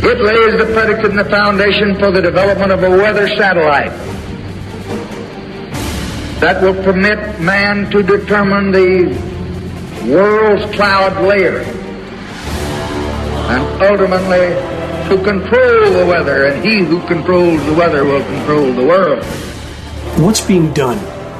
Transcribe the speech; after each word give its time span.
It 0.00 0.20
lays 0.20 0.58
the 0.58 0.72
predicate 0.72 1.10
and 1.10 1.18
the 1.18 1.24
foundation 1.24 1.98
for 1.98 2.10
the 2.10 2.22
development 2.22 2.72
of 2.72 2.82
a 2.82 2.90
weather 2.90 3.28
satellite 3.28 3.90
that 6.40 6.62
will 6.62 6.80
permit 6.84 7.40
man 7.40 7.90
to 7.90 8.02
determine 8.02 8.70
the 8.70 9.06
world's 10.06 10.64
cloud 10.76 11.20
layer 11.26 11.58
and 13.50 13.82
ultimately 13.82 14.54
to 15.08 15.24
control 15.24 15.90
the 15.90 16.06
weather, 16.06 16.44
and 16.46 16.64
he 16.64 16.84
who 16.84 17.00
controls 17.06 17.64
the 17.64 17.74
weather 17.74 18.04
will 18.04 18.22
control 18.22 18.72
the 18.72 18.84
world. 18.86 19.24
What's 20.20 20.40
being 20.42 20.72
done 20.74 20.98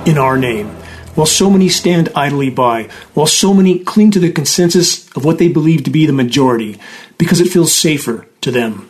in 0.09 0.17
our 0.19 0.39
name? 0.39 0.78
While 1.19 1.27
so 1.27 1.51
many 1.51 1.69
stand 1.69 2.11
idly 2.15 2.49
by, 2.49 2.85
while 3.13 3.27
so 3.27 3.53
many 3.53 3.81
cling 3.81 4.13
to 4.13 4.21
the 4.21 4.31
consensus 4.31 5.11
of 5.17 5.25
what 5.25 5.39
they 5.39 5.49
believe 5.49 5.83
to 5.83 5.91
be 5.91 6.07
the 6.07 6.13
majority, 6.13 6.79
because 7.19 7.41
it 7.41 7.49
feels 7.49 7.75
safer 7.75 8.29
to 8.41 8.53
them. 8.53 8.89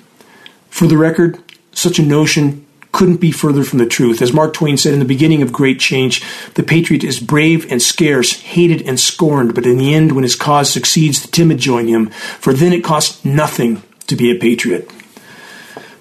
For 0.68 0.86
the 0.86 0.98
record, 0.98 1.38
such 1.72 1.98
a 1.98 2.02
notion 2.02 2.66
couldn't 2.92 3.16
be 3.16 3.32
further 3.32 3.64
from 3.64 3.78
the 3.78 3.86
truth. 3.86 4.20
As 4.20 4.34
Mark 4.34 4.52
Twain 4.52 4.76
said 4.76 4.92
in 4.92 4.98
the 4.98 5.06
beginning 5.06 5.40
of 5.40 5.54
Great 5.54 5.80
Change, 5.80 6.22
the 6.52 6.62
patriot 6.62 7.02
is 7.02 7.18
brave 7.18 7.72
and 7.72 7.80
scarce, 7.80 8.38
hated 8.42 8.82
and 8.82 9.00
scorned, 9.00 9.54
but 9.54 9.64
in 9.64 9.78
the 9.78 9.94
end, 9.94 10.12
when 10.12 10.22
his 10.22 10.36
cause 10.36 10.70
succeeds, 10.70 11.22
the 11.22 11.28
timid 11.28 11.56
join 11.56 11.88
him, 11.88 12.10
for 12.10 12.52
then 12.52 12.74
it 12.74 12.84
costs 12.84 13.24
nothing 13.24 13.82
to 14.06 14.14
be 14.14 14.30
a 14.30 14.38
patriot. 14.38 14.90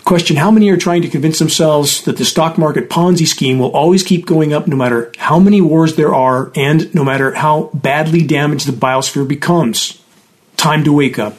Question 0.07 0.37
How 0.37 0.51
many 0.51 0.69
are 0.69 0.77
trying 0.77 1.01
to 1.01 1.09
convince 1.09 1.37
themselves 1.37 2.01
that 2.05 2.15
the 2.15 2.23
stock 2.23 2.57
market 2.57 2.89
Ponzi 2.89 3.27
scheme 3.27 3.59
will 3.59 3.75
always 3.75 4.03
keep 4.03 4.25
going 4.25 4.53
up 4.53 4.65
no 4.65 4.77
matter 4.77 5.11
how 5.17 5.37
many 5.37 5.59
wars 5.59 5.97
there 5.97 6.15
are 6.15 6.49
and 6.55 6.95
no 6.95 7.03
matter 7.03 7.33
how 7.33 7.69
badly 7.73 8.25
damaged 8.25 8.69
the 8.69 8.71
biosphere 8.71 9.27
becomes? 9.27 10.01
Time 10.55 10.85
to 10.85 10.93
wake 10.93 11.19
up. 11.19 11.35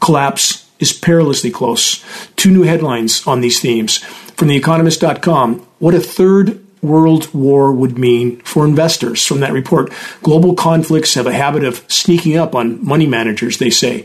Collapse 0.00 0.70
is 0.78 0.92
perilously 0.92 1.50
close. 1.50 2.04
Two 2.36 2.50
new 2.50 2.64
headlines 2.64 3.26
on 3.26 3.40
these 3.40 3.58
themes. 3.58 3.96
From 4.36 4.48
TheEconomist.com, 4.48 5.60
what 5.78 5.94
a 5.94 6.00
third 6.00 6.62
world 6.82 7.32
war 7.32 7.72
would 7.72 7.96
mean 7.96 8.38
for 8.40 8.66
investors. 8.66 9.26
From 9.26 9.40
that 9.40 9.54
report, 9.54 9.90
global 10.22 10.52
conflicts 10.52 11.14
have 11.14 11.26
a 11.26 11.32
habit 11.32 11.64
of 11.64 11.82
sneaking 11.90 12.36
up 12.36 12.54
on 12.54 12.86
money 12.86 13.06
managers, 13.06 13.56
they 13.56 13.70
say. 13.70 14.04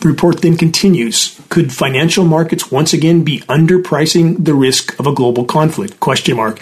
The 0.00 0.08
report 0.08 0.42
then 0.42 0.56
continues 0.56 1.40
Could 1.48 1.72
financial 1.72 2.24
markets 2.24 2.70
once 2.70 2.92
again 2.92 3.24
be 3.24 3.40
underpricing 3.40 4.44
the 4.44 4.54
risk 4.54 4.98
of 4.98 5.06
a 5.06 5.14
global 5.14 5.44
conflict? 5.44 6.00
Question 6.00 6.36
mark. 6.36 6.60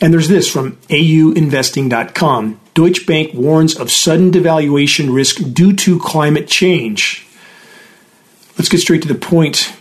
And 0.00 0.12
there's 0.12 0.28
this 0.28 0.50
from 0.50 0.76
auinvesting.com. 0.88 2.60
Deutsche 2.74 3.06
Bank 3.06 3.34
warns 3.34 3.76
of 3.76 3.90
sudden 3.90 4.30
devaluation 4.30 5.12
risk 5.12 5.40
due 5.52 5.72
to 5.74 5.98
climate 5.98 6.46
change. 6.46 7.26
Let's 8.56 8.68
get 8.68 8.78
straight 8.78 9.02
to 9.02 9.08
the 9.08 9.16
point 9.16 9.72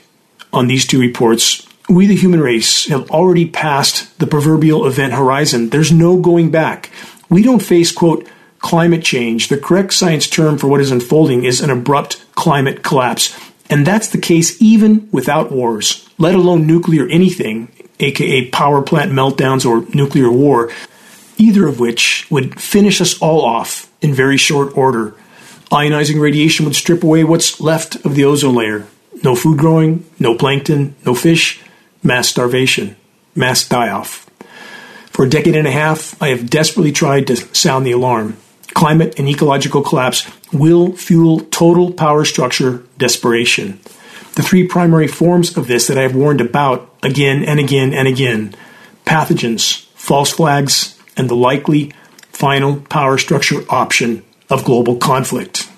on 0.52 0.68
these 0.68 0.86
two 0.86 1.00
reports. 1.00 1.68
We, 1.90 2.08
the 2.08 2.16
human 2.16 2.42
race, 2.42 2.88
have 2.88 3.10
already 3.12 3.48
passed 3.48 4.18
the 4.20 4.28
proverbial 4.28 4.86
event 4.88 5.14
horizon. 5.14 5.70
There's 5.70 5.92
no 5.92 6.20
going 6.20 6.52
back. 6.52 6.90
We 7.30 7.44
don't 7.44 7.62
face, 7.62 7.92
quote, 7.92 8.28
climate 8.60 9.04
change. 9.04 9.48
The 9.48 9.58
correct 9.58 9.94
science 9.94 10.28
term 10.28 10.58
for 10.58 10.68
what 10.68 10.82
is 10.82 10.92
unfolding 10.92 11.44
is 11.44 11.62
an 11.62 11.70
abrupt 11.70 12.24
climate 12.36 12.84
collapse. 12.84 13.38
And 13.70 13.86
that's 13.86 14.10
the 14.10 14.18
case 14.18 14.62
even 14.62 15.10
without 15.12 15.52
wars, 15.52 16.08
let 16.18 16.36
alone 16.36 16.66
nuclear 16.66 17.08
anything, 17.08 17.72
aka 18.00 18.50
power 18.50 18.82
plant 18.82 19.12
meltdowns 19.12 19.66
or 19.66 19.86
nuclear 19.94 20.32
war, 20.32 20.72
either 21.38 21.68
of 21.68 21.80
which 21.80 22.28
would 22.30 22.60
finish 22.60 23.02
us 23.02 23.20
all 23.22 23.44
off 23.44 23.92
in 24.02 24.14
very 24.14 24.38
short 24.38 24.78
order. 24.78 25.16
Ionizing 25.72 26.22
radiation 26.22 26.66
would 26.66 26.76
strip 26.76 27.04
away 27.04 27.24
what's 27.24 27.60
left 27.60 27.96
of 28.06 28.16
the 28.16 28.24
ozone 28.24 28.56
layer. 28.56 28.88
No 29.24 29.36
food 29.36 29.58
growing, 29.58 30.06
no 30.20 30.36
plankton, 30.36 30.96
no 31.06 31.14
fish, 31.14 31.62
mass 32.04 32.30
starvation, 32.30 32.96
mass 33.36 33.68
die 33.68 33.90
off. 33.90 34.30
For 35.10 35.26
a 35.26 35.30
decade 35.30 35.56
and 35.56 35.68
a 35.68 35.72
half, 35.72 36.20
I 36.22 36.30
have 36.30 36.50
desperately 36.50 36.92
tried 36.92 37.28
to 37.28 37.36
sound 37.36 37.86
the 37.86 37.92
alarm. 37.92 38.38
Climate 38.74 39.18
and 39.18 39.28
ecological 39.28 39.82
collapse 39.82 40.30
will 40.52 40.94
fuel 40.94 41.40
total 41.40 41.92
power 41.92 42.26
structure 42.26 42.84
desperation. 42.98 43.80
The 44.36 44.44
three 44.44 44.68
primary 44.68 45.08
forms 45.08 45.58
of 45.58 45.68
this 45.68 45.88
that 45.88 45.98
I 45.98 46.04
have 46.04 46.16
warned 46.16 46.42
about 46.42 46.94
again 47.02 47.44
and 47.44 47.60
again 47.60 47.94
and 47.94 48.08
again 48.08 48.56
pathogens, 49.06 49.86
false 49.96 50.32
flags, 50.32 51.00
and 51.16 51.30
the 51.30 51.36
likely 51.36 51.94
final 52.32 52.82
power 52.82 53.18
structure 53.18 53.64
option 53.70 54.24
of 54.50 54.64
global 54.64 54.98
conflict, 54.98 55.70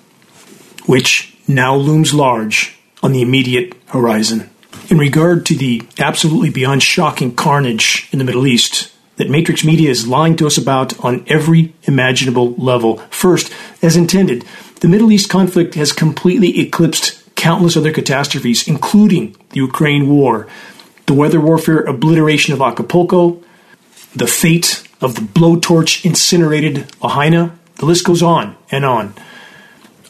which 0.85 1.38
now 1.47 1.75
looms 1.75 2.13
large 2.13 2.77
on 3.01 3.13
the 3.13 3.21
immediate 3.21 3.75
horizon. 3.88 4.50
In 4.89 4.97
regard 4.97 5.45
to 5.45 5.56
the 5.56 5.83
absolutely 5.97 6.50
beyond 6.50 6.83
shocking 6.83 7.35
carnage 7.35 8.09
in 8.11 8.19
the 8.19 8.25
Middle 8.25 8.47
East, 8.47 8.91
that 9.19 9.30
Matrix 9.30 9.66
Media 9.66 9.90
is 9.90 10.07
lying 10.07 10.38
to 10.38 10.47
us 10.47 10.57
about 10.57 10.97
on 11.03 11.25
every 11.28 11.74
imaginable 11.84 12.53
level. 12.56 12.97
First, 13.09 13.53
as 13.81 13.97
intended, 13.97 14.46
the 14.80 14.88
Middle 14.88 15.12
East 15.12 15.30
conflict 15.30 15.75
has 15.75 15.91
completely 15.91 16.57
eclipsed 16.62 17.35
countless 17.35 17.75
other 17.75 17.91
catastrophes, 17.91 18.66
including 18.66 19.35
the 19.50 19.57
Ukraine 19.57 20.07
war, 20.09 20.47
the 21.06 21.13
weather 21.13 21.40
warfare 21.40 21.80
obliteration 21.80 22.53
of 22.53 22.62
Acapulco, 22.62 23.44
the 24.16 24.25
fate 24.25 24.88
of 25.02 25.16
the 25.16 25.22
blowtorch 25.22 26.06
incinerated 26.06 26.90
Lahaina. 27.03 27.59
The 27.75 27.86
list 27.86 28.06
goes 28.06 28.24
on 28.24 28.56
and 28.72 28.86
on. 28.86 29.13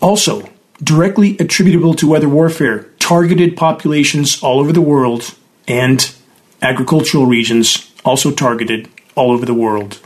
Also, 0.01 0.49
directly 0.83 1.35
attributable 1.39 1.95
to 1.95 2.07
weather 2.07 2.29
warfare, 2.29 2.83
targeted 2.99 3.57
populations 3.57 4.41
all 4.43 4.59
over 4.59 4.71
the 4.71 4.81
world 4.81 5.33
and 5.67 6.13
agricultural 6.61 7.25
regions 7.25 7.91
also 8.05 8.31
targeted 8.31 8.87
all 9.19 9.31
over 9.31 9.45
the 9.45 9.53
world. 9.53 9.99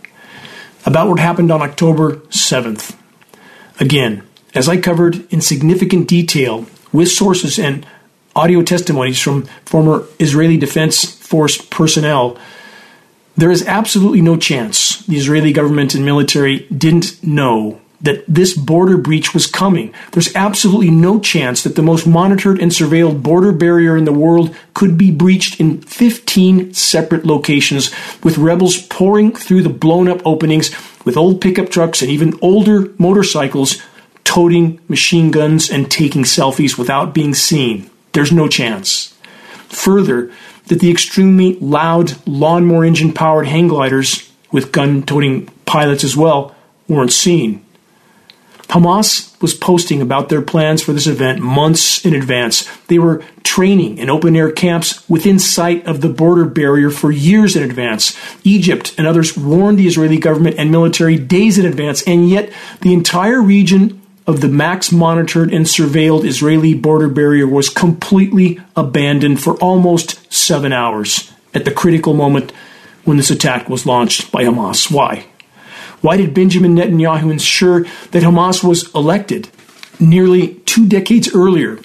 About 0.85 1.07
what 1.07 1.19
happened 1.19 1.51
on 1.51 1.62
October 1.62 2.18
7th. 2.28 2.97
Again, 3.79 4.24
as 4.56 4.68
I 4.68 4.78
covered 4.78 5.31
in 5.31 5.40
significant 5.40 6.07
detail 6.07 6.66
with 6.91 7.09
sources 7.09 7.59
and 7.59 7.85
audio 8.35 8.63
testimonies 8.63 9.22
from 9.22 9.44
former 9.66 10.06
Israeli 10.19 10.57
Defense 10.57 11.06
Force 11.06 11.57
personnel, 11.57 12.38
there 13.38 13.52
is 13.52 13.66
absolutely 13.68 14.22
no 14.22 14.35
chance 14.35 15.06
the 15.06 15.18
Israeli 15.18 15.53
government 15.53 15.94
and 15.94 16.03
military 16.03 16.68
didn't 16.69 17.23
know 17.23 17.79
that 18.03 18.24
this 18.28 18.56
border 18.56 18.97
breach 18.97 19.34
was 19.34 19.47
coming. 19.47 19.94
There's 20.12 20.36
absolutely 20.36 20.91
no 20.91 21.19
chance 21.19 21.64
that 21.64 21.75
the 21.75 21.81
most 21.81 22.06
monitored 22.06 22.62
and 22.62 22.72
surveilled 22.72 23.24
border 23.24 23.52
barrier 23.52 23.97
in 23.97 24.06
the 24.06 24.14
world 24.14 24.56
could 24.74 24.97
be 24.97 25.09
breached 25.09 25.59
in 25.59 25.81
15 25.81 26.74
separate 26.74 27.25
locations 27.25 27.91
with 28.24 28.38
rebels 28.38 28.78
pouring 28.78 29.34
through 29.34 29.64
the 29.64 29.69
blown 29.69 30.08
up 30.08 30.22
openings 30.25 30.69
with 31.06 31.18
old 31.18 31.41
pickup 31.41 31.69
trucks 31.69 32.02
and 32.02 32.12
even 32.12 32.38
older 32.41 32.94
motorcycles 32.97 33.81
toting 34.24 34.80
machine 34.88 35.31
guns 35.31 35.70
and 35.70 35.90
taking 35.90 36.24
selfies 36.24 36.78
without 36.78 37.14
being 37.14 37.34
seen. 37.34 37.90
There's 38.12 38.31
no 38.31 38.47
chance. 38.47 39.18
Further, 39.70 40.31
that 40.68 40.80
the 40.80 40.91
extremely 40.91 41.56
loud 41.59 42.16
lawnmower 42.28 42.85
engine 42.85 43.14
powered 43.14 43.47
hang 43.47 43.68
gliders 43.68 44.31
with 44.52 44.72
gun 44.72 45.03
toting 45.03 45.47
pilots 45.66 46.03
as 46.03 46.16
well 46.16 46.56
weren't 46.88 47.12
seen. 47.12 47.66
Hamas 48.73 49.39
was 49.39 49.53
posting 49.53 50.01
about 50.01 50.29
their 50.29 50.41
plans 50.41 50.81
for 50.81 50.94
this 50.94 51.06
event 51.06 51.39
months 51.39 52.03
in 52.03 52.16
advance. 52.16 52.67
They 52.88 52.97
were 52.97 53.23
training 53.44 54.00
in 54.00 54.09
open 54.09 54.35
air 54.35 54.51
camps 54.51 55.07
within 55.07 55.38
sight 55.38 55.85
of 55.85 56.01
the 56.01 56.09
border 56.09 56.44
barrier 56.44 56.89
for 56.89 57.11
years 57.11 57.56
in 57.56 57.61
advance. 57.61 58.17
Egypt 58.44 58.95
and 58.97 59.06
others 59.06 59.38
warned 59.38 59.78
the 59.78 59.85
Israeli 59.85 60.17
government 60.17 60.56
and 60.57 60.72
military 60.72 61.19
days 61.19 61.59
in 61.59 61.67
advance, 61.67 62.01
and 62.07 62.28
yet 62.28 62.51
the 62.81 62.94
entire 62.94 63.39
region 63.44 64.01
of 64.25 64.41
the 64.41 64.47
max 64.47 64.91
monitored 64.91 65.53
and 65.53 65.67
surveilled 65.67 66.25
Israeli 66.25 66.73
border 66.73 67.09
barrier 67.09 67.45
was 67.45 67.69
completely 67.69 68.59
abandoned 68.76 69.40
for 69.40 69.53
almost 69.58 70.34
seven 70.34 70.73
hours 70.73 71.31
at 71.53 71.66
the 71.66 71.72
critical 71.72 72.16
moment 72.16 72.52
when 73.03 73.17
this 73.17 73.29
attack 73.29 73.69
was 73.69 73.85
launched 73.85 74.31
by 74.31 74.46
Hamas. 74.46 74.90
Why? 74.90 75.28
Why 76.03 76.17
did 76.17 76.34
Benjamin 76.34 76.76
Netanyahu 76.76 77.32
ensure 77.32 77.84
that 78.11 78.23
Hamas 78.23 78.61
was 78.61 78.94
elected 78.94 79.47
nearly 80.02 80.55
two 80.66 80.85
decades 80.85 81.34
earlier? 81.34 81.79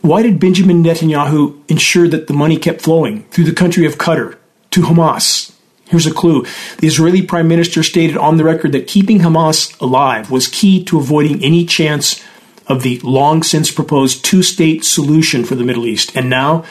Why 0.00 0.22
did 0.22 0.40
Benjamin 0.40 0.82
Netanyahu 0.82 1.60
ensure 1.68 2.08
that 2.08 2.26
the 2.26 2.32
money 2.32 2.56
kept 2.56 2.80
flowing 2.80 3.24
through 3.24 3.44
the 3.44 3.52
country 3.52 3.84
of 3.84 3.98
Qatar 3.98 4.38
to 4.70 4.80
Hamas? 4.80 5.54
Here's 5.84 6.06
a 6.06 6.14
clue. 6.14 6.46
The 6.78 6.86
Israeli 6.86 7.20
prime 7.20 7.48
minister 7.48 7.82
stated 7.82 8.16
on 8.16 8.38
the 8.38 8.44
record 8.44 8.72
that 8.72 8.86
keeping 8.86 9.18
Hamas 9.18 9.78
alive 9.78 10.30
was 10.30 10.48
key 10.48 10.82
to 10.84 10.96
avoiding 10.96 11.44
any 11.44 11.66
chance 11.66 12.24
of 12.66 12.82
the 12.82 12.98
long 13.00 13.42
since 13.42 13.70
proposed 13.70 14.24
two 14.24 14.42
state 14.42 14.86
solution 14.86 15.44
for 15.44 15.54
the 15.54 15.64
Middle 15.64 15.86
East. 15.86 16.16
And 16.16 16.30
now 16.30 16.64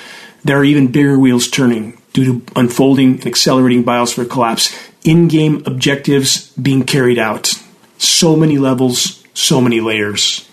there 0.43 0.57
are 0.57 0.65
even 0.65 0.91
bigger 0.91 1.19
wheels 1.19 1.49
turning 1.49 2.01
due 2.13 2.25
to 2.25 2.53
unfolding 2.55 3.17
and 3.17 3.27
accelerating 3.27 3.83
biosphere 3.83 4.27
collapse 4.27 4.75
in 5.03 5.27
game 5.27 5.63
objectives 5.65 6.51
being 6.53 6.83
carried 6.83 7.17
out. 7.17 7.53
So 7.97 8.35
many 8.35 8.57
levels, 8.57 9.23
so 9.33 9.61
many 9.61 9.79
layers. 9.79 10.47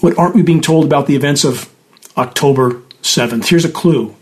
What 0.00 0.18
aren't 0.18 0.34
we 0.34 0.42
being 0.42 0.60
told 0.60 0.84
about 0.84 1.06
the 1.06 1.16
events 1.16 1.44
of 1.44 1.70
October 2.16 2.82
7th. 3.02 3.48
Here's 3.48 3.64
a 3.64 3.70
clue 3.70 4.14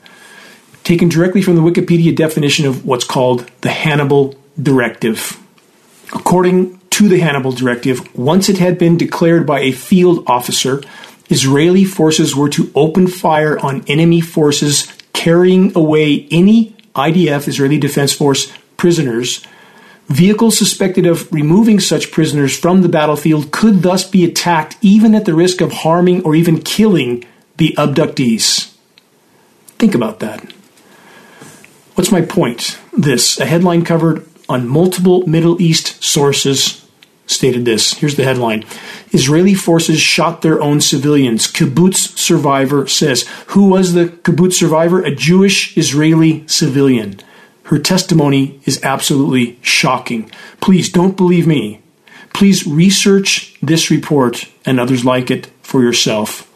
taken 0.84 1.08
directly 1.10 1.42
from 1.42 1.54
the 1.54 1.60
Wikipedia 1.60 2.14
definition 2.16 2.64
of 2.64 2.86
what's 2.86 3.04
called 3.04 3.50
the 3.60 3.68
Hannibal 3.68 4.34
Directive. 4.60 5.38
According 6.14 6.78
to 6.90 7.08
the 7.08 7.20
Hannibal 7.20 7.52
Directive, 7.52 8.16
once 8.16 8.48
it 8.48 8.56
had 8.56 8.78
been 8.78 8.96
declared 8.96 9.46
by 9.46 9.60
a 9.60 9.72
field 9.72 10.24
officer, 10.26 10.82
Israeli 11.28 11.84
forces 11.84 12.34
were 12.34 12.48
to 12.50 12.70
open 12.74 13.06
fire 13.06 13.58
on 13.58 13.84
enemy 13.86 14.22
forces 14.22 14.90
carrying 15.12 15.76
away 15.76 16.26
any 16.30 16.74
IDF, 16.94 17.48
Israeli 17.48 17.78
Defense 17.78 18.14
Force, 18.14 18.50
prisoners. 18.78 19.44
Vehicles 20.06 20.56
suspected 20.56 21.04
of 21.04 21.30
removing 21.30 21.78
such 21.78 22.10
prisoners 22.10 22.58
from 22.58 22.80
the 22.80 22.88
battlefield 22.88 23.52
could 23.52 23.82
thus 23.82 24.08
be 24.08 24.24
attacked 24.24 24.78
even 24.80 25.14
at 25.14 25.26
the 25.26 25.34
risk 25.34 25.60
of 25.60 25.72
harming 25.72 26.24
or 26.24 26.34
even 26.34 26.62
killing 26.62 27.26
the 27.58 27.74
abductees. 27.76 28.74
Think 29.78 29.94
about 29.94 30.20
that. 30.20 30.50
What's 31.94 32.10
my 32.10 32.22
point? 32.22 32.78
This 32.96 33.38
a 33.38 33.44
headline 33.44 33.84
covered 33.84 34.26
on 34.48 34.66
multiple 34.66 35.26
Middle 35.26 35.60
East 35.60 36.02
sources 36.02 36.88
stated 37.26 37.64
this. 37.64 37.94
Here's 37.94 38.16
the 38.16 38.24
headline 38.24 38.64
Israeli 39.12 39.54
forces 39.54 40.00
shot 40.00 40.42
their 40.42 40.60
own 40.60 40.80
civilians. 40.80 41.46
Kibbutz 41.46 42.16
survivor 42.16 42.86
says. 42.86 43.28
Who 43.48 43.68
was 43.68 43.92
the 43.92 44.06
kibbutz 44.06 44.54
survivor? 44.54 45.02
A 45.02 45.14
Jewish 45.14 45.76
Israeli 45.76 46.46
civilian. 46.46 47.20
Her 47.68 47.78
testimony 47.78 48.60
is 48.64 48.82
absolutely 48.82 49.58
shocking. 49.60 50.30
Please 50.62 50.90
don't 50.90 51.18
believe 51.18 51.46
me. 51.46 51.82
Please 52.32 52.66
research 52.66 53.54
this 53.60 53.90
report 53.90 54.46
and 54.64 54.80
others 54.80 55.04
like 55.04 55.30
it 55.30 55.50
for 55.60 55.82
yourself 55.82 56.50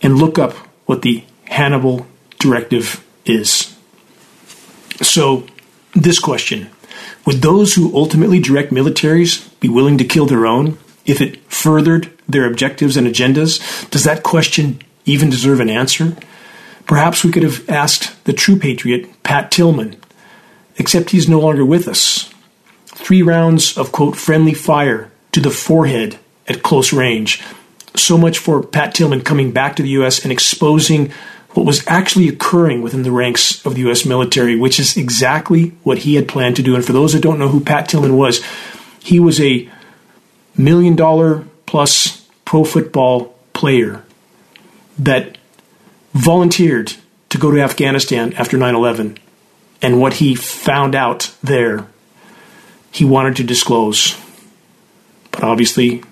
and 0.00 0.16
look 0.16 0.38
up 0.38 0.52
what 0.86 1.02
the 1.02 1.24
Hannibal 1.46 2.06
Directive 2.38 3.04
is. 3.24 3.76
So, 5.02 5.44
this 5.94 6.20
question 6.20 6.70
would 7.26 7.42
those 7.42 7.74
who 7.74 7.96
ultimately 7.96 8.38
direct 8.38 8.70
militaries 8.70 9.48
be 9.58 9.68
willing 9.68 9.98
to 9.98 10.04
kill 10.04 10.26
their 10.26 10.46
own 10.46 10.78
if 11.04 11.20
it 11.20 11.44
furthered 11.50 12.16
their 12.28 12.48
objectives 12.48 12.96
and 12.96 13.08
agendas? 13.08 13.90
Does 13.90 14.04
that 14.04 14.22
question 14.22 14.80
even 15.04 15.30
deserve 15.30 15.58
an 15.58 15.68
answer? 15.68 16.16
Perhaps 16.86 17.24
we 17.24 17.32
could 17.32 17.42
have 17.42 17.68
asked 17.68 18.24
the 18.24 18.32
true 18.32 18.56
patriot, 18.56 19.20
Pat 19.24 19.50
Tillman, 19.50 19.96
except 20.78 21.10
he's 21.10 21.28
no 21.28 21.40
longer 21.40 21.64
with 21.64 21.86
us. 21.86 22.32
Three 22.86 23.22
rounds 23.22 23.76
of, 23.76 23.92
quote, 23.92 24.16
friendly 24.16 24.54
fire 24.54 25.10
to 25.32 25.40
the 25.40 25.50
forehead 25.50 26.18
at 26.46 26.62
close 26.62 26.92
range. 26.92 27.42
So 27.94 28.16
much 28.16 28.38
for 28.38 28.62
Pat 28.62 28.94
Tillman 28.94 29.22
coming 29.22 29.52
back 29.52 29.76
to 29.76 29.82
the 29.82 29.90
U.S. 29.90 30.22
and 30.22 30.32
exposing 30.32 31.12
what 31.50 31.66
was 31.66 31.86
actually 31.86 32.28
occurring 32.28 32.82
within 32.82 33.02
the 33.02 33.10
ranks 33.10 33.64
of 33.66 33.74
the 33.74 33.80
U.S. 33.82 34.06
military, 34.06 34.56
which 34.56 34.78
is 34.78 34.96
exactly 34.96 35.70
what 35.82 35.98
he 35.98 36.14
had 36.14 36.28
planned 36.28 36.56
to 36.56 36.62
do. 36.62 36.74
And 36.74 36.84
for 36.84 36.92
those 36.92 37.12
that 37.12 37.22
don't 37.22 37.38
know 37.38 37.48
who 37.48 37.60
Pat 37.60 37.88
Tillman 37.88 38.16
was, 38.16 38.44
he 39.00 39.18
was 39.18 39.40
a 39.40 39.68
million 40.56 40.94
dollar 40.94 41.44
plus 41.66 42.26
pro 42.44 42.64
football 42.64 43.36
player 43.52 44.04
that 44.98 45.38
volunteered 46.12 46.94
to 47.30 47.38
go 47.38 47.50
to 47.50 47.60
Afghanistan 47.60 48.32
after 48.34 48.56
9 48.56 48.74
11. 48.74 49.18
And 49.80 50.00
what 50.00 50.14
he 50.14 50.34
found 50.34 50.94
out 50.94 51.34
there, 51.42 51.86
he 52.90 53.04
wanted 53.04 53.36
to 53.36 53.44
disclose. 53.44 54.20
But 55.30 55.44
obviously, 55.44 56.02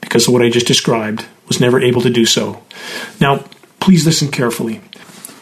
because 0.00 0.26
of 0.26 0.32
what 0.32 0.42
I 0.42 0.50
just 0.50 0.66
described, 0.66 1.24
was 1.46 1.60
never 1.60 1.80
able 1.80 2.02
to 2.02 2.10
do 2.10 2.26
so. 2.26 2.62
Now, 3.20 3.44
Please 3.88 4.04
listen 4.04 4.30
carefully. 4.30 4.82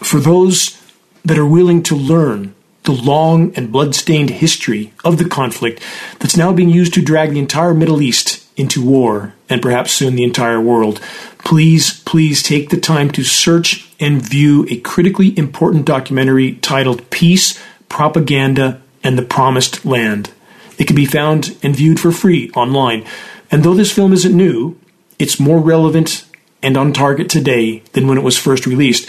For 0.02 0.20
those 0.20 0.80
that 1.24 1.38
are 1.38 1.46
willing 1.46 1.82
to 1.84 1.96
learn 1.96 2.54
the 2.84 2.92
long 2.92 3.52
and 3.56 3.72
blood-stained 3.72 4.30
history 4.30 4.92
of 5.04 5.18
the 5.18 5.28
conflict 5.28 5.82
that's 6.20 6.36
now 6.36 6.52
being 6.52 6.68
used 6.68 6.94
to 6.94 7.02
drag 7.02 7.30
the 7.30 7.40
entire 7.40 7.74
Middle 7.74 8.00
East 8.00 8.46
into 8.56 8.84
war 8.84 9.34
and 9.48 9.60
perhaps 9.60 9.92
soon 9.92 10.14
the 10.14 10.22
entire 10.22 10.60
world, 10.60 11.00
please, 11.38 12.00
please 12.04 12.42
take 12.42 12.70
the 12.70 12.78
time 12.78 13.10
to 13.10 13.24
search 13.24 13.85
and 13.98 14.22
view 14.22 14.66
a 14.70 14.78
critically 14.80 15.36
important 15.38 15.84
documentary 15.84 16.54
titled 16.56 17.08
Peace, 17.10 17.62
Propaganda, 17.88 18.80
and 19.02 19.18
the 19.18 19.22
Promised 19.22 19.84
Land. 19.84 20.30
It 20.78 20.86
can 20.86 20.96
be 20.96 21.06
found 21.06 21.56
and 21.62 21.74
viewed 21.74 22.00
for 22.00 22.12
free 22.12 22.50
online. 22.50 23.06
And 23.50 23.62
though 23.62 23.74
this 23.74 23.92
film 23.92 24.12
isn't 24.12 24.36
new, 24.36 24.78
it's 25.18 25.40
more 25.40 25.58
relevant 25.58 26.26
and 26.62 26.76
on 26.76 26.92
target 26.92 27.28
today 27.28 27.82
than 27.92 28.06
when 28.06 28.18
it 28.18 28.24
was 28.24 28.38
first 28.38 28.66
released. 28.66 29.08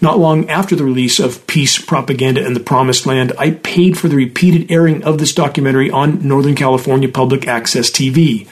Not 0.00 0.18
long 0.18 0.48
after 0.48 0.76
the 0.76 0.84
release 0.84 1.18
of 1.18 1.44
Peace, 1.48 1.80
Propaganda, 1.80 2.44
and 2.44 2.54
the 2.54 2.60
Promised 2.60 3.06
Land, 3.06 3.32
I 3.38 3.52
paid 3.52 3.98
for 3.98 4.08
the 4.08 4.16
repeated 4.16 4.70
airing 4.70 5.02
of 5.02 5.18
this 5.18 5.34
documentary 5.34 5.90
on 5.90 6.26
Northern 6.26 6.54
California 6.54 7.08
Public 7.08 7.48
Access 7.48 7.90
TV. 7.90 8.46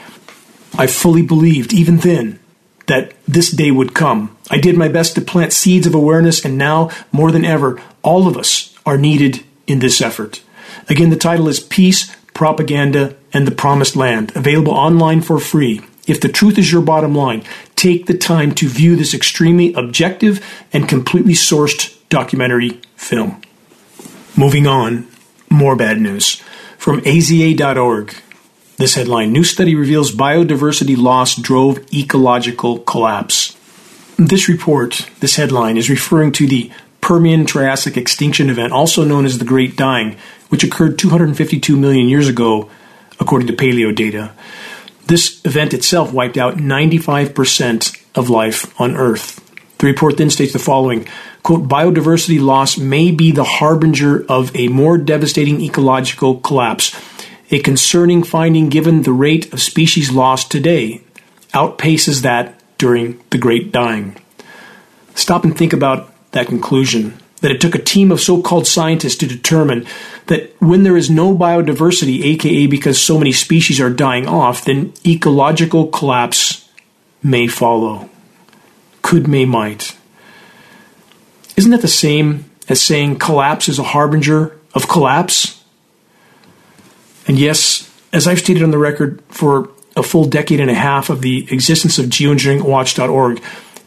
I 0.76 0.88
fully 0.88 1.22
believed, 1.22 1.72
even 1.72 1.98
then, 1.98 2.40
that 2.86 3.12
this 3.26 3.50
day 3.50 3.70
would 3.70 3.94
come. 3.94 4.36
I 4.50 4.58
did 4.58 4.76
my 4.76 4.88
best 4.88 5.14
to 5.14 5.20
plant 5.20 5.52
seeds 5.52 5.86
of 5.86 5.94
awareness, 5.94 6.44
and 6.44 6.56
now, 6.56 6.90
more 7.12 7.32
than 7.32 7.44
ever, 7.44 7.80
all 8.02 8.28
of 8.28 8.36
us 8.36 8.74
are 8.84 8.98
needed 8.98 9.44
in 9.66 9.80
this 9.80 10.00
effort. 10.00 10.42
Again, 10.88 11.10
the 11.10 11.16
title 11.16 11.48
is 11.48 11.60
Peace, 11.60 12.14
Propaganda, 12.32 13.16
and 13.32 13.46
the 13.46 13.54
Promised 13.54 13.96
Land, 13.96 14.34
available 14.36 14.72
online 14.72 15.20
for 15.20 15.38
free. 15.40 15.80
If 16.06 16.20
the 16.20 16.28
truth 16.28 16.58
is 16.58 16.70
your 16.70 16.82
bottom 16.82 17.14
line, 17.14 17.42
take 17.74 18.06
the 18.06 18.16
time 18.16 18.54
to 18.56 18.68
view 18.68 18.94
this 18.94 19.14
extremely 19.14 19.72
objective 19.74 20.44
and 20.72 20.88
completely 20.88 21.34
sourced 21.34 21.96
documentary 22.08 22.80
film. 22.94 23.42
Moving 24.36 24.66
on, 24.66 25.08
more 25.50 25.74
bad 25.74 26.00
news. 26.00 26.42
From 26.78 27.00
AZA.org, 27.00 28.14
this 28.76 28.94
headline 28.94 29.32
New 29.32 29.44
study 29.44 29.74
reveals 29.74 30.12
biodiversity 30.12 30.96
loss 30.96 31.34
drove 31.34 31.78
ecological 31.92 32.78
collapse. 32.80 33.56
This 34.18 34.48
report, 34.48 35.08
this 35.20 35.36
headline, 35.36 35.76
is 35.76 35.90
referring 35.90 36.32
to 36.32 36.46
the 36.46 36.70
Permian 37.00 37.46
Triassic 37.46 37.96
extinction 37.96 38.50
event, 38.50 38.72
also 38.72 39.04
known 39.04 39.24
as 39.24 39.38
the 39.38 39.44
Great 39.44 39.76
Dying, 39.76 40.16
which 40.48 40.64
occurred 40.64 40.98
252 40.98 41.76
million 41.76 42.08
years 42.08 42.28
ago, 42.28 42.70
according 43.20 43.46
to 43.48 43.54
paleo 43.54 43.94
data. 43.94 44.32
This 45.06 45.40
event 45.44 45.72
itself 45.72 46.12
wiped 46.12 46.36
out 46.36 46.56
95% 46.56 48.02
of 48.16 48.28
life 48.28 48.78
on 48.80 48.96
Earth. 48.96 49.40
The 49.78 49.86
report 49.86 50.16
then 50.16 50.30
states 50.30 50.52
the 50.52 50.58
following 50.58 51.06
quote, 51.42 51.68
biodiversity 51.68 52.40
loss 52.40 52.76
may 52.76 53.12
be 53.12 53.30
the 53.30 53.44
harbinger 53.44 54.26
of 54.28 54.54
a 54.56 54.66
more 54.66 54.98
devastating 54.98 55.60
ecological 55.60 56.40
collapse, 56.40 56.90
a 57.50 57.60
concerning 57.60 58.22
finding 58.22 58.68
given 58.68 59.02
the 59.02 59.12
rate 59.12 59.52
of 59.52 59.62
species 59.62 60.10
loss 60.10 60.44
today 60.44 61.02
outpaces 61.52 62.22
that 62.22 62.60
during 62.78 63.22
the 63.30 63.38
Great 63.38 63.72
Dying. 63.72 64.16
Stop 65.14 65.44
and 65.44 65.56
think 65.56 65.72
about 65.72 66.12
that 66.32 66.46
conclusion 66.46 67.16
that 67.40 67.50
it 67.50 67.60
took 67.60 67.74
a 67.74 67.82
team 67.82 68.10
of 68.10 68.20
so 68.20 68.42
called 68.42 68.66
scientists 68.66 69.16
to 69.16 69.26
determine 69.26 69.86
that 70.26 70.54
when 70.60 70.82
there 70.82 70.96
is 70.96 71.10
no 71.10 71.36
biodiversity, 71.36 72.24
aka 72.24 72.66
because 72.66 73.00
so 73.00 73.18
many 73.18 73.32
species 73.32 73.80
are 73.80 73.90
dying 73.90 74.26
off, 74.26 74.64
then 74.64 74.92
ecological 75.06 75.86
collapse 75.88 76.68
may 77.22 77.46
follow. 77.46 78.08
Could, 79.02 79.28
may, 79.28 79.44
might. 79.44 79.96
Isn't 81.56 81.70
that 81.70 81.82
the 81.82 81.88
same 81.88 82.50
as 82.68 82.82
saying 82.82 83.18
collapse 83.18 83.68
is 83.68 83.78
a 83.78 83.84
harbinger 83.84 84.58
of 84.74 84.88
collapse? 84.88 85.55
And 87.26 87.38
yes, 87.38 87.90
as 88.12 88.26
I've 88.26 88.38
stated 88.38 88.62
on 88.62 88.70
the 88.70 88.78
record 88.78 89.22
for 89.28 89.70
a 89.96 90.02
full 90.02 90.24
decade 90.24 90.60
and 90.60 90.70
a 90.70 90.74
half 90.74 91.10
of 91.10 91.22
the 91.22 91.46
existence 91.50 91.98
of 91.98 92.06
geoengineeringwatch.org, 92.06 93.42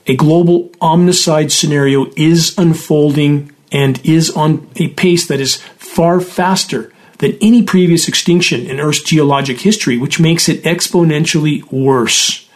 a 0.08 0.16
global 0.16 0.70
omnicide 0.82 1.52
scenario 1.52 2.08
is 2.16 2.58
unfolding 2.58 3.52
and 3.72 4.04
is 4.04 4.32
on 4.32 4.68
a 4.76 4.88
pace 4.90 5.28
that 5.28 5.40
is 5.40 5.58
far 5.78 6.20
faster 6.20 6.92
than 7.20 7.38
any 7.42 7.62
previous 7.62 8.08
extinction 8.08 8.66
in 8.66 8.80
Earth's 8.80 9.04
geologic 9.04 9.60
history, 9.60 9.98
which 9.98 10.20
makes 10.20 10.50
it 10.50 10.64
exponentially 10.64 11.70
worse. 11.72 12.50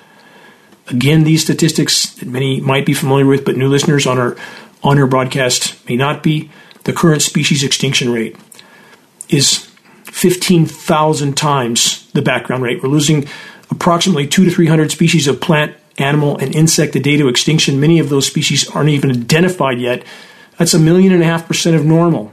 Again, 0.87 1.23
these 1.23 1.43
statistics 1.43 2.13
that 2.15 2.27
many 2.27 2.59
might 2.59 2.85
be 2.85 2.93
familiar 2.93 3.25
with, 3.25 3.45
but 3.45 3.55
new 3.55 3.69
listeners 3.69 4.07
on 4.07 4.17
our 4.17 4.35
on 4.81 4.99
our 4.99 5.07
broadcast 5.07 5.87
may 5.87 5.95
not 5.95 6.23
be. 6.23 6.49
The 6.83 6.91
current 6.91 7.21
species 7.21 7.63
extinction 7.63 8.11
rate 8.11 8.35
is 9.29 9.72
15,000 10.13 11.35
times 11.35 12.07
the 12.11 12.21
background 12.21 12.61
rate. 12.61 12.83
We're 12.83 12.89
losing 12.89 13.27
approximately 13.71 14.27
two 14.27 14.45
to 14.45 14.51
300 14.51 14.91
species 14.91 15.27
of 15.27 15.41
plant, 15.41 15.75
animal, 15.97 16.37
and 16.37 16.55
insect 16.55 16.95
a 16.95 16.99
day 16.99 17.17
to 17.17 17.27
extinction. 17.27 17.79
Many 17.79 17.97
of 17.97 18.09
those 18.09 18.27
species 18.27 18.69
aren't 18.69 18.89
even 18.89 19.09
identified 19.09 19.79
yet. 19.79 20.05
That's 20.59 20.75
a 20.75 20.79
million 20.79 21.13
and 21.13 21.23
a 21.23 21.25
half 21.25 21.47
percent 21.47 21.75
of 21.75 21.83
normal. 21.83 22.31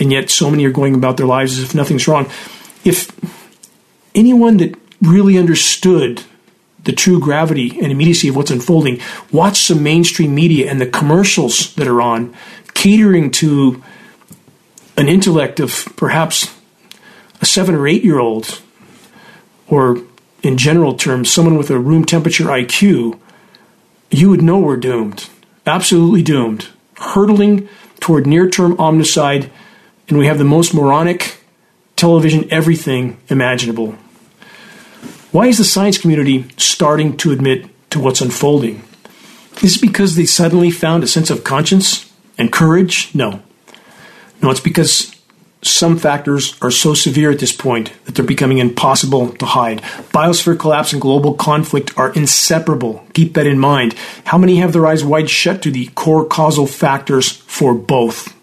And 0.00 0.10
yet, 0.10 0.30
so 0.30 0.50
many 0.50 0.64
are 0.64 0.72
going 0.72 0.96
about 0.96 1.16
their 1.16 1.26
lives 1.26 1.56
as 1.56 1.64
if 1.64 1.76
nothing's 1.76 2.08
wrong. 2.08 2.26
If 2.84 3.08
anyone 4.16 4.56
that 4.56 4.76
really 5.00 5.38
understood 5.38 6.24
the 6.82 6.92
true 6.92 7.20
gravity 7.20 7.78
and 7.80 7.92
immediacy 7.92 8.28
of 8.28 8.34
what's 8.34 8.50
unfolding, 8.50 9.00
watch 9.30 9.58
some 9.58 9.84
mainstream 9.84 10.34
media 10.34 10.68
and 10.68 10.80
the 10.80 10.86
commercials 10.86 11.72
that 11.76 11.86
are 11.86 12.02
on, 12.02 12.34
catering 12.74 13.30
to 13.30 13.80
an 14.96 15.08
intellect 15.08 15.60
of 15.60 15.86
perhaps 15.96 16.52
a 17.44 17.46
seven 17.46 17.74
or 17.74 17.86
eight 17.86 18.02
year 18.02 18.18
old, 18.18 18.62
or 19.68 19.98
in 20.42 20.56
general 20.56 20.94
terms, 20.94 21.30
someone 21.30 21.58
with 21.58 21.70
a 21.70 21.78
room 21.78 22.06
temperature 22.06 22.44
IQ, 22.44 23.18
you 24.10 24.30
would 24.30 24.40
know 24.40 24.58
we're 24.58 24.78
doomed. 24.78 25.28
Absolutely 25.66 26.22
doomed. 26.22 26.68
Hurtling 26.96 27.68
toward 28.00 28.26
near 28.26 28.48
term 28.48 28.74
omnicide, 28.78 29.50
and 30.08 30.16
we 30.16 30.26
have 30.26 30.38
the 30.38 30.44
most 30.44 30.72
moronic 30.72 31.36
television 31.96 32.50
everything 32.50 33.18
imaginable. 33.28 33.92
Why 35.30 35.48
is 35.48 35.58
the 35.58 35.64
science 35.64 35.98
community 35.98 36.46
starting 36.56 37.14
to 37.18 37.30
admit 37.30 37.66
to 37.90 38.00
what's 38.00 38.22
unfolding? 38.22 38.82
Is 39.62 39.76
it 39.76 39.82
because 39.82 40.16
they 40.16 40.24
suddenly 40.24 40.70
found 40.70 41.04
a 41.04 41.06
sense 41.06 41.28
of 41.28 41.44
conscience 41.44 42.10
and 42.38 42.50
courage? 42.50 43.14
No. 43.14 43.42
No, 44.40 44.50
it's 44.50 44.60
because 44.60 45.13
some 45.66 45.98
factors 45.98 46.56
are 46.60 46.70
so 46.70 46.94
severe 46.94 47.30
at 47.30 47.38
this 47.38 47.52
point 47.52 47.92
that 48.04 48.14
they're 48.14 48.24
becoming 48.24 48.58
impossible 48.58 49.32
to 49.36 49.46
hide. 49.46 49.80
Biosphere 50.12 50.58
collapse 50.58 50.92
and 50.92 51.00
global 51.00 51.34
conflict 51.34 51.96
are 51.96 52.12
inseparable. 52.12 53.06
Keep 53.14 53.34
that 53.34 53.46
in 53.46 53.58
mind. 53.58 53.94
How 54.24 54.38
many 54.38 54.56
have 54.56 54.72
their 54.72 54.86
eyes 54.86 55.04
wide 55.04 55.30
shut 55.30 55.62
to 55.62 55.70
the 55.70 55.86
core 55.94 56.26
causal 56.26 56.66
factors 56.66 57.32
for 57.32 57.74
both? 57.74 58.34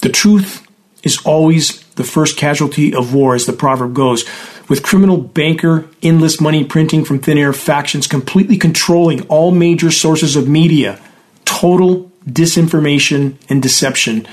The 0.00 0.08
truth 0.08 0.66
is 1.02 1.18
always 1.24 1.82
the 1.94 2.04
first 2.04 2.36
casualty 2.36 2.94
of 2.94 3.12
war, 3.12 3.34
as 3.34 3.46
the 3.46 3.52
proverb 3.52 3.94
goes 3.94 4.24
with 4.68 4.82
criminal 4.82 5.18
banker, 5.18 5.86
endless 6.02 6.40
money 6.40 6.64
printing 6.64 7.04
from 7.04 7.18
thin 7.18 7.36
air 7.36 7.52
factions 7.52 8.06
completely 8.06 8.56
controlling 8.56 9.20
all 9.28 9.50
major 9.50 9.90
sources 9.90 10.36
of 10.36 10.48
media, 10.48 10.98
total 11.44 12.10
disinformation 12.26 13.36
and 13.48 13.62
deception 13.62 14.26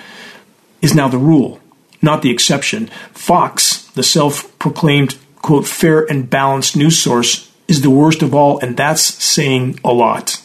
is 0.82 0.96
now 0.96 1.08
the 1.08 1.18
rule, 1.18 1.60
not 2.02 2.22
the 2.22 2.32
exception. 2.32 2.88
Fox, 3.14 3.86
the 3.92 4.04
self 4.04 4.58
proclaimed, 4.60 5.18
quote, 5.42 5.68
fair 5.68 6.10
and 6.10 6.30
balanced 6.30 6.76
news 6.76 6.98
source, 6.98 7.52
is 7.68 7.82
the 7.82 7.90
worst 7.90 8.22
of 8.22 8.34
all, 8.34 8.60
and 8.60 8.76
that's 8.76 9.02
saying 9.02 9.80
a 9.84 9.94
lot. 9.94 10.42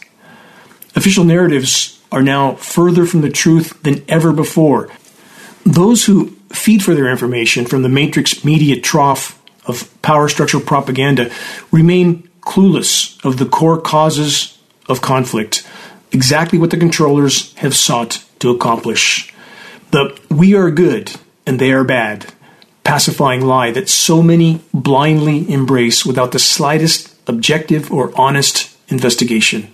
Official 0.95 1.23
narratives 1.23 2.01
are 2.11 2.21
now 2.21 2.55
further 2.55 3.05
from 3.05 3.21
the 3.21 3.29
truth 3.29 3.81
than 3.83 4.03
ever 4.07 4.31
before. 4.31 4.89
Those 5.65 6.05
who 6.05 6.29
feed 6.49 6.83
for 6.83 6.93
their 6.93 7.09
information 7.09 7.65
from 7.65 7.81
the 7.81 7.89
matrix 7.89 8.45
media 8.45 8.79
trough 8.79 9.41
of 9.65 9.89
power 10.01 10.29
structure 10.29 10.59
propaganda 10.59 11.31
remain 11.71 12.29
clueless 12.41 13.23
of 13.25 13.37
the 13.37 13.45
core 13.45 13.81
causes 13.81 14.57
of 14.87 15.01
conflict, 15.01 15.67
exactly 16.11 16.59
what 16.59 16.69
the 16.69 16.77
controllers 16.77 17.53
have 17.55 17.75
sought 17.75 18.23
to 18.39 18.51
accomplish. 18.51 19.33
The 19.91 20.17
we 20.29 20.55
are 20.55 20.69
good 20.69 21.15
and 21.45 21.59
they 21.59 21.71
are 21.71 21.83
bad 21.83 22.33
pacifying 22.85 23.41
lie 23.41 23.71
that 23.71 23.89
so 23.89 24.21
many 24.21 24.61
blindly 24.73 25.51
embrace 25.51 26.05
without 26.05 26.31
the 26.31 26.39
slightest 26.39 27.13
objective 27.27 27.91
or 27.91 28.17
honest 28.17 28.77
investigation. 28.87 29.67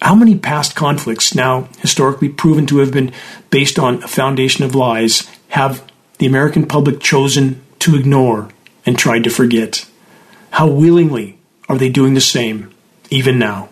How 0.00 0.14
many 0.14 0.36
past 0.36 0.76
conflicts, 0.76 1.34
now 1.34 1.68
historically 1.80 2.28
proven 2.28 2.66
to 2.66 2.78
have 2.78 2.92
been 2.92 3.12
based 3.50 3.78
on 3.78 4.02
a 4.02 4.08
foundation 4.08 4.64
of 4.64 4.74
lies, 4.74 5.28
have 5.48 5.82
the 6.18 6.26
American 6.26 6.66
public 6.66 7.00
chosen 7.00 7.60
to 7.80 7.96
ignore 7.96 8.50
and 8.84 8.98
tried 8.98 9.24
to 9.24 9.30
forget. 9.30 9.88
How 10.50 10.68
willingly 10.68 11.38
are 11.68 11.78
they 11.78 11.88
doing 11.88 12.14
the 12.14 12.20
same, 12.20 12.72
even 13.10 13.38
now? 13.38 13.70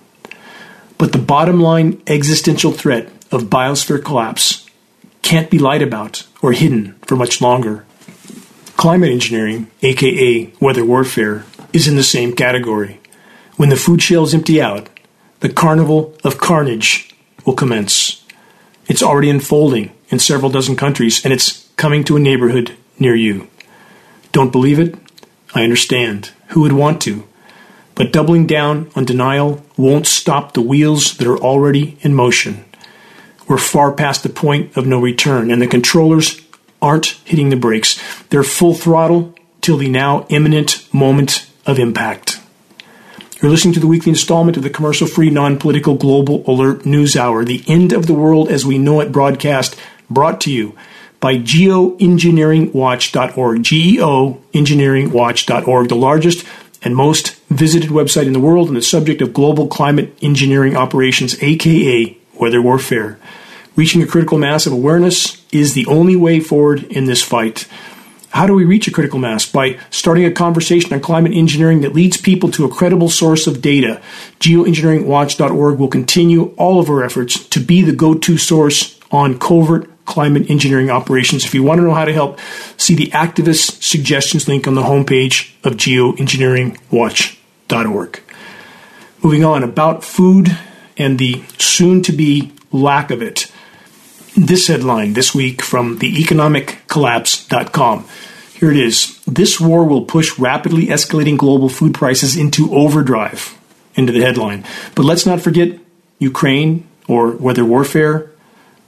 But 0.98 1.12
the 1.12 1.18
bottom 1.18 1.60
line 1.60 2.02
existential 2.06 2.72
threat 2.72 3.08
of 3.30 3.44
biosphere 3.44 4.02
collapse 4.02 4.65
can't 5.26 5.50
be 5.50 5.58
lied 5.58 5.82
about 5.82 6.24
or 6.40 6.52
hidden 6.52 6.92
for 7.02 7.16
much 7.16 7.40
longer. 7.40 7.84
Climate 8.76 9.10
engineering, 9.10 9.68
aka 9.82 10.52
weather 10.60 10.84
warfare, 10.84 11.44
is 11.72 11.88
in 11.88 11.96
the 11.96 12.04
same 12.04 12.32
category. 12.32 13.00
When 13.56 13.68
the 13.68 13.74
food 13.74 14.00
shelves 14.00 14.32
empty 14.32 14.62
out, 14.62 14.88
the 15.40 15.48
carnival 15.48 16.14
of 16.22 16.38
carnage 16.38 17.12
will 17.44 17.54
commence. 17.54 18.24
It's 18.86 19.02
already 19.02 19.28
unfolding 19.28 19.90
in 20.10 20.20
several 20.20 20.48
dozen 20.48 20.76
countries, 20.76 21.24
and 21.24 21.34
it's 21.34 21.68
coming 21.76 22.04
to 22.04 22.16
a 22.16 22.20
neighborhood 22.20 22.76
near 23.00 23.16
you. 23.16 23.48
Don't 24.30 24.52
believe 24.52 24.78
it? 24.78 24.94
I 25.56 25.64
understand. 25.64 26.30
Who 26.50 26.60
would 26.60 26.72
want 26.72 27.02
to? 27.02 27.26
But 27.96 28.12
doubling 28.12 28.46
down 28.46 28.92
on 28.94 29.04
denial 29.04 29.64
won't 29.76 30.06
stop 30.06 30.52
the 30.52 30.62
wheels 30.62 31.16
that 31.16 31.26
are 31.26 31.38
already 31.38 31.98
in 32.02 32.14
motion. 32.14 32.65
We're 33.48 33.58
far 33.58 33.92
past 33.92 34.22
the 34.22 34.28
point 34.28 34.76
of 34.76 34.86
no 34.86 35.00
return, 35.00 35.50
and 35.50 35.62
the 35.62 35.66
controllers 35.66 36.40
aren't 36.82 37.18
hitting 37.24 37.50
the 37.50 37.56
brakes. 37.56 38.00
They're 38.28 38.42
full 38.42 38.74
throttle 38.74 39.34
till 39.60 39.76
the 39.76 39.88
now 39.88 40.26
imminent 40.28 40.92
moment 40.92 41.48
of 41.64 41.78
impact. 41.78 42.40
You're 43.40 43.50
listening 43.50 43.74
to 43.74 43.80
the 43.80 43.86
weekly 43.86 44.10
installment 44.10 44.56
of 44.56 44.62
the 44.62 44.70
commercial 44.70 45.06
free, 45.06 45.30
non 45.30 45.58
political 45.58 45.94
Global 45.94 46.42
Alert 46.50 46.86
News 46.86 47.16
Hour, 47.16 47.44
the 47.44 47.62
end 47.68 47.92
of 47.92 48.06
the 48.06 48.14
world 48.14 48.48
as 48.48 48.64
we 48.64 48.78
know 48.78 49.00
it 49.00 49.12
broadcast, 49.12 49.76
brought 50.08 50.40
to 50.42 50.50
you 50.50 50.74
by 51.20 51.36
geoengineeringwatch.org. 51.36 53.62
Geoengineeringwatch.org, 53.62 55.88
the 55.88 55.94
largest 55.94 56.46
and 56.82 56.96
most 56.96 57.36
visited 57.50 57.90
website 57.90 58.26
in 58.26 58.32
the 58.32 58.40
world 58.40 58.68
on 58.68 58.74
the 58.74 58.82
subject 58.82 59.20
of 59.20 59.32
global 59.32 59.66
climate 59.66 60.16
engineering 60.22 60.76
operations, 60.76 61.42
aka 61.42 62.16
weather 62.40 62.62
warfare. 62.62 63.18
Reaching 63.76 64.02
a 64.02 64.06
critical 64.06 64.38
mass 64.38 64.66
of 64.66 64.72
awareness 64.72 65.44
is 65.52 65.74
the 65.74 65.86
only 65.86 66.16
way 66.16 66.40
forward 66.40 66.84
in 66.84 67.04
this 67.04 67.22
fight. 67.22 67.68
How 68.30 68.46
do 68.46 68.54
we 68.54 68.64
reach 68.64 68.88
a 68.88 68.90
critical 68.90 69.18
mass? 69.18 69.46
By 69.46 69.78
starting 69.90 70.24
a 70.24 70.30
conversation 70.30 70.92
on 70.92 71.00
climate 71.00 71.32
engineering 71.32 71.80
that 71.80 71.94
leads 71.94 72.16
people 72.16 72.50
to 72.52 72.64
a 72.64 72.70
credible 72.70 73.08
source 73.08 73.46
of 73.46 73.62
data. 73.62 74.00
Geoengineeringwatch.org 74.40 75.78
will 75.78 75.88
continue 75.88 76.54
all 76.56 76.80
of 76.80 76.90
our 76.90 77.02
efforts 77.02 77.46
to 77.48 77.60
be 77.60 77.82
the 77.82 77.94
go 77.94 78.14
to 78.14 78.36
source 78.36 78.98
on 79.10 79.38
covert 79.38 79.88
climate 80.06 80.50
engineering 80.50 80.90
operations. 80.90 81.44
If 81.44 81.54
you 81.54 81.62
want 81.62 81.78
to 81.78 81.84
know 81.84 81.94
how 81.94 82.04
to 82.04 82.12
help, 82.12 82.40
see 82.76 82.94
the 82.94 83.06
activist 83.08 83.82
suggestions 83.82 84.48
link 84.48 84.66
on 84.66 84.74
the 84.74 84.82
homepage 84.82 85.52
of 85.64 85.74
geoengineeringwatch.org. 85.74 88.22
Moving 89.22 89.44
on, 89.44 89.62
about 89.62 90.04
food 90.04 90.58
and 90.96 91.18
the 91.18 91.42
soon 91.58 92.02
to 92.02 92.12
be 92.12 92.52
lack 92.72 93.10
of 93.10 93.22
it. 93.22 93.50
This 94.36 94.68
headline 94.68 95.14
this 95.14 95.34
week 95.34 95.62
from 95.62 95.98
the 95.98 96.14
economiccollapse.com. 96.14 98.06
Here 98.52 98.70
it 98.70 98.76
is. 98.76 99.22
This 99.24 99.60
war 99.60 99.84
will 99.84 100.04
push 100.04 100.38
rapidly 100.38 100.86
escalating 100.86 101.36
global 101.36 101.68
food 101.68 101.94
prices 101.94 102.36
into 102.36 102.74
overdrive. 102.74 103.58
Into 103.94 104.12
the 104.12 104.22
headline. 104.22 104.64
But 104.94 105.04
let's 105.04 105.26
not 105.26 105.40
forget 105.40 105.78
Ukraine 106.18 106.86
or 107.08 107.32
weather 107.32 107.64
warfare 107.64 108.30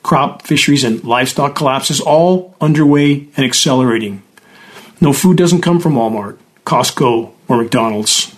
crop, 0.09 0.41
fisheries, 0.43 0.85
and 0.85 1.05
livestock 1.05 1.55
collapses 1.55 2.01
all 2.01 2.57
underway 2.63 3.29
and 3.37 3.45
accelerating. 3.45 4.23
No 5.03 5.13
food 5.13 5.37
doesn't 5.37 5.61
come 5.61 5.81
from 5.81 5.95
Walmart, 5.95 6.39
Costco, 6.65 7.31
or 7.47 7.57
McDonald's. 7.59 8.35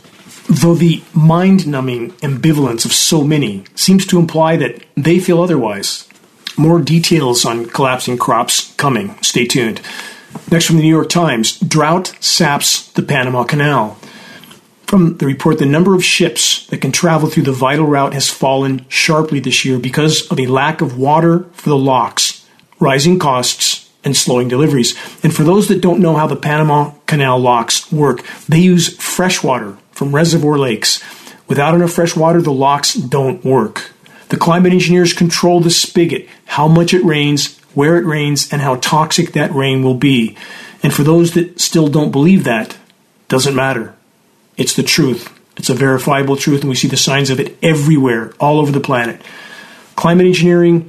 Though 0.50 0.75
the 0.75 1.00
mind 1.14 1.69
numbing 1.69 2.11
ambivalence 2.23 2.85
of 2.85 2.92
so 2.92 3.23
many 3.23 3.62
seems 3.76 4.04
to 4.07 4.19
imply 4.19 4.57
that 4.57 4.85
they 4.97 5.21
feel 5.21 5.40
otherwise. 5.40 6.09
More 6.57 6.80
details 6.80 7.45
on 7.45 7.66
collapsing 7.66 8.19
crops 8.19 8.75
coming. 8.75 9.16
Stay 9.23 9.47
tuned. 9.47 9.80
Next 10.50 10.66
from 10.66 10.78
the 10.78 10.83
New 10.83 10.88
York 10.88 11.09
Times 11.09 11.57
Drought 11.61 12.16
saps 12.19 12.90
the 12.92 13.02
Panama 13.02 13.45
Canal. 13.45 13.97
From 14.87 15.19
the 15.19 15.26
report, 15.26 15.61
the 15.61 15.66
number 15.66 15.95
of 15.95 16.04
ships 16.04 16.66
that 16.66 16.80
can 16.80 16.90
travel 16.90 17.30
through 17.30 17.45
the 17.45 17.52
vital 17.52 17.87
route 17.87 18.12
has 18.12 18.28
fallen 18.28 18.85
sharply 18.88 19.38
this 19.38 19.64
year 19.64 19.78
because 19.78 20.28
of 20.33 20.40
a 20.40 20.49
lack 20.49 20.80
of 20.80 20.99
water 20.99 21.45
for 21.52 21.69
the 21.69 21.78
locks, 21.78 22.45
rising 22.80 23.21
costs, 23.21 23.88
and 24.02 24.16
slowing 24.16 24.49
deliveries. 24.49 24.97
And 25.23 25.33
for 25.33 25.45
those 25.45 25.69
that 25.69 25.80
don't 25.80 26.00
know 26.00 26.16
how 26.16 26.26
the 26.26 26.35
Panama 26.35 26.90
Canal 27.07 27.38
locks 27.38 27.92
work, 27.92 28.25
they 28.49 28.59
use 28.59 28.97
fresh 28.97 29.45
water 29.45 29.76
from 30.00 30.14
reservoir 30.14 30.57
lakes. 30.57 31.04
Without 31.47 31.75
enough 31.75 31.92
fresh 31.92 32.16
water, 32.16 32.40
the 32.40 32.50
locks 32.50 32.95
don't 32.95 33.45
work. 33.45 33.90
The 34.30 34.38
climate 34.38 34.73
engineers 34.73 35.12
control 35.12 35.61
the 35.61 35.69
spigot, 35.69 36.26
how 36.47 36.69
much 36.69 36.95
it 36.95 37.04
rains, 37.04 37.59
where 37.75 37.99
it 37.99 38.07
rains, 38.07 38.50
and 38.50 38.62
how 38.62 38.76
toxic 38.76 39.33
that 39.33 39.52
rain 39.52 39.83
will 39.83 39.97
be. 39.97 40.38
And 40.83 40.95
for 40.95 41.02
those 41.02 41.35
that 41.35 41.61
still 41.61 41.88
don't 41.88 42.12
believe 42.12 42.45
that, 42.45 42.78
doesn't 43.28 43.54
matter. 43.54 43.95
It's 44.57 44.75
the 44.75 44.83
truth. 44.83 45.38
It's 45.59 45.69
a 45.69 45.75
verifiable 45.75 46.37
truth, 46.37 46.62
and 46.62 46.71
we 46.71 46.76
see 46.76 46.88
the 46.88 46.97
signs 46.97 47.28
of 47.28 47.38
it 47.38 47.59
everywhere, 47.62 48.33
all 48.40 48.59
over 48.59 48.73
the 48.73 48.80
planet. 48.80 49.21
Climate 49.97 50.28
engineering 50.28 50.88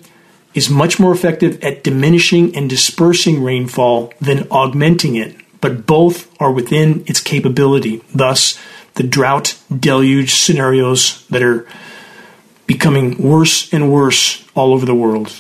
is 0.54 0.70
much 0.70 1.02
more 1.02 1.12
effective 1.12 1.62
at 1.62 1.84
diminishing 1.84 2.56
and 2.56 2.70
dispersing 2.70 3.44
rainfall 3.44 4.14
than 4.22 4.48
augmenting 4.50 5.18
it, 5.18 5.36
but 5.60 5.86
both 5.86 6.32
are 6.42 6.54
within 6.54 7.04
its 7.08 7.20
capability. 7.20 8.02
Thus, 8.16 8.58
the 9.02 9.08
drought 9.08 9.58
deluge 9.76 10.36
scenarios 10.36 11.26
that 11.30 11.42
are 11.42 11.68
becoming 12.68 13.18
worse 13.18 13.74
and 13.74 13.92
worse 13.92 14.46
all 14.54 14.74
over 14.74 14.86
the 14.86 14.94
world. 14.94 15.34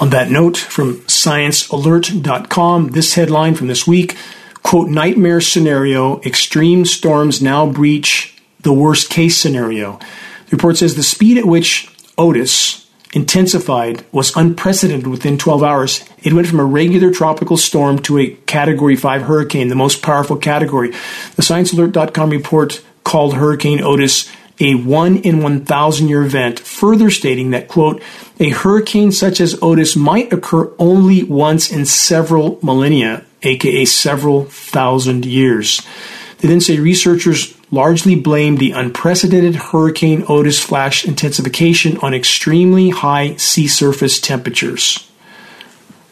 On 0.00 0.10
that 0.10 0.30
note, 0.30 0.56
from 0.56 0.96
sciencealert.com, 1.02 2.88
this 2.88 3.14
headline 3.14 3.54
from 3.54 3.68
this 3.68 3.86
week 3.86 4.16
quote, 4.64 4.88
nightmare 4.88 5.40
scenario, 5.40 6.20
extreme 6.22 6.84
storms 6.84 7.40
now 7.42 7.66
breach 7.66 8.40
the 8.60 8.72
worst 8.72 9.10
case 9.10 9.36
scenario. 9.36 9.98
The 10.46 10.56
report 10.56 10.76
says 10.76 10.94
the 10.94 11.02
speed 11.02 11.38
at 11.38 11.44
which 11.44 11.88
Otis 12.16 12.81
intensified 13.12 14.04
was 14.10 14.34
unprecedented 14.36 15.06
within 15.06 15.38
12 15.38 15.62
hours. 15.62 16.04
It 16.22 16.32
went 16.32 16.46
from 16.46 16.60
a 16.60 16.64
regular 16.64 17.10
tropical 17.10 17.56
storm 17.56 17.98
to 18.00 18.18
a 18.18 18.30
Category 18.46 18.96
5 18.96 19.22
hurricane, 19.22 19.68
the 19.68 19.74
most 19.74 20.02
powerful 20.02 20.36
category. 20.36 20.90
The 20.90 21.42
ScienceAlert.com 21.42 22.30
report 22.30 22.82
called 23.04 23.34
Hurricane 23.34 23.82
Otis 23.82 24.30
a 24.60 24.74
1 24.74 25.16
in 25.18 25.42
1,000 25.42 26.08
year 26.08 26.22
event, 26.22 26.60
further 26.60 27.10
stating 27.10 27.50
that, 27.50 27.68
quote, 27.68 28.02
a 28.38 28.50
hurricane 28.50 29.10
such 29.10 29.40
as 29.40 29.58
Otis 29.60 29.96
might 29.96 30.32
occur 30.32 30.72
only 30.78 31.24
once 31.24 31.70
in 31.70 31.84
several 31.84 32.58
millennia, 32.62 33.24
aka 33.42 33.84
several 33.84 34.44
thousand 34.44 35.24
years. 35.24 35.82
They 36.38 36.48
then 36.48 36.60
say 36.60 36.78
researchers 36.78 37.56
largely 37.72 38.14
blame 38.14 38.56
the 38.56 38.70
unprecedented 38.70 39.56
Hurricane 39.56 40.24
Otis 40.28 40.62
flash 40.62 41.04
intensification 41.04 41.96
on 41.96 42.14
extremely 42.14 42.90
high 42.90 43.34
sea 43.36 43.66
surface 43.66 44.20
temperatures. 44.20 45.10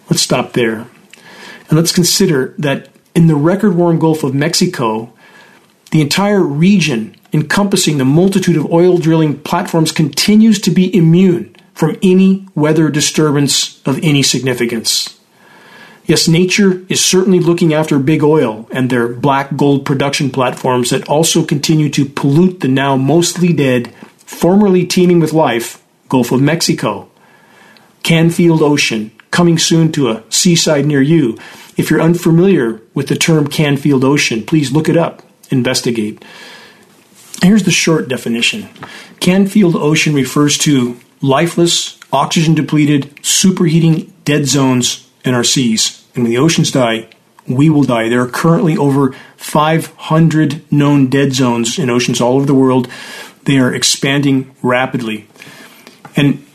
Let's 0.09 0.23
stop 0.23 0.55
there. 0.55 0.89
And 1.69 1.79
let's 1.79 1.93
consider 1.93 2.55
that 2.59 2.89
in 3.15 3.27
the 3.27 3.37
record 3.37 3.77
warm 3.77 3.99
Gulf 3.99 4.25
of 4.25 4.35
Mexico, 4.35 5.13
the 5.91 6.01
entire 6.01 6.43
region 6.43 7.15
encompassing 7.33 7.99
the 7.99 8.05
multitude 8.05 8.57
of 8.57 8.73
oil 8.73 8.99
drilling 8.99 9.39
platforms 9.41 9.93
continues 9.93 10.61
to 10.63 10.71
be 10.71 10.95
immune 10.97 11.55
from 11.75 11.97
any 12.03 12.49
weather 12.55 12.89
disturbance 12.91 13.81
of 13.87 14.01
any 14.03 14.23
significance. 14.23 15.20
Yes, 16.11 16.27
nature 16.27 16.85
is 16.89 17.05
certainly 17.05 17.39
looking 17.39 17.73
after 17.73 17.97
big 18.01 18.25
oil 18.25 18.69
and 18.73 18.91
their 18.91 19.07
black 19.07 19.57
gold 19.57 19.87
production 19.87 20.29
platforms 20.29 20.91
that 20.91 21.09
also 21.09 21.45
continue 21.45 21.89
to 21.91 22.05
pollute 22.05 22.59
the 22.59 22.67
now 22.67 22.97
mostly 22.97 23.53
dead, 23.53 23.95
formerly 24.27 24.85
teeming 24.85 25.21
with 25.21 25.33
life, 25.33 25.81
Gulf 26.09 26.33
of 26.33 26.43
Mexico. 26.43 27.09
Canfield 28.03 28.61
Ocean, 28.61 29.13
coming 29.31 29.57
soon 29.57 29.93
to 29.93 30.11
a 30.11 30.25
seaside 30.31 30.85
near 30.85 31.01
you. 31.01 31.39
If 31.77 31.91
you're 31.91 32.03
unfamiliar 32.03 32.83
with 32.93 33.07
the 33.07 33.15
term 33.15 33.47
Canfield 33.47 34.03
Ocean, 34.03 34.45
please 34.45 34.73
look 34.73 34.89
it 34.89 34.97
up, 34.97 35.23
investigate. 35.53 36.25
Here's 37.41 37.63
the 37.63 37.71
short 37.71 38.09
definition 38.09 38.69
Canfield 39.21 39.77
Ocean 39.77 40.15
refers 40.15 40.59
to 40.59 40.99
lifeless, 41.23 42.01
oxygen 42.13 42.57
depleted, 42.57 43.15
superheating 43.19 44.11
dead 44.25 44.47
zones 44.47 45.09
in 45.25 45.35
our 45.35 45.45
seas. 45.45 46.00
And 46.15 46.25
when 46.25 46.31
the 46.31 46.39
oceans 46.39 46.71
die, 46.71 47.09
we 47.47 47.71
will 47.71 47.85
die. 47.85 48.09
There 48.09 48.21
are 48.21 48.29
currently 48.29 48.77
over 48.77 49.13
500 49.37 50.73
known 50.73 51.09
dead 51.09 51.33
zones 51.33 51.79
in 51.79 51.91
oceans 51.91 52.21
all 52.21 52.37
over 52.37 52.47
the 52.47 52.55
world. 52.55 52.89
They 53.45 53.59
are 53.59 53.73
expanding 53.73 54.55
rapidly. 54.63 55.27
And 56.17 56.47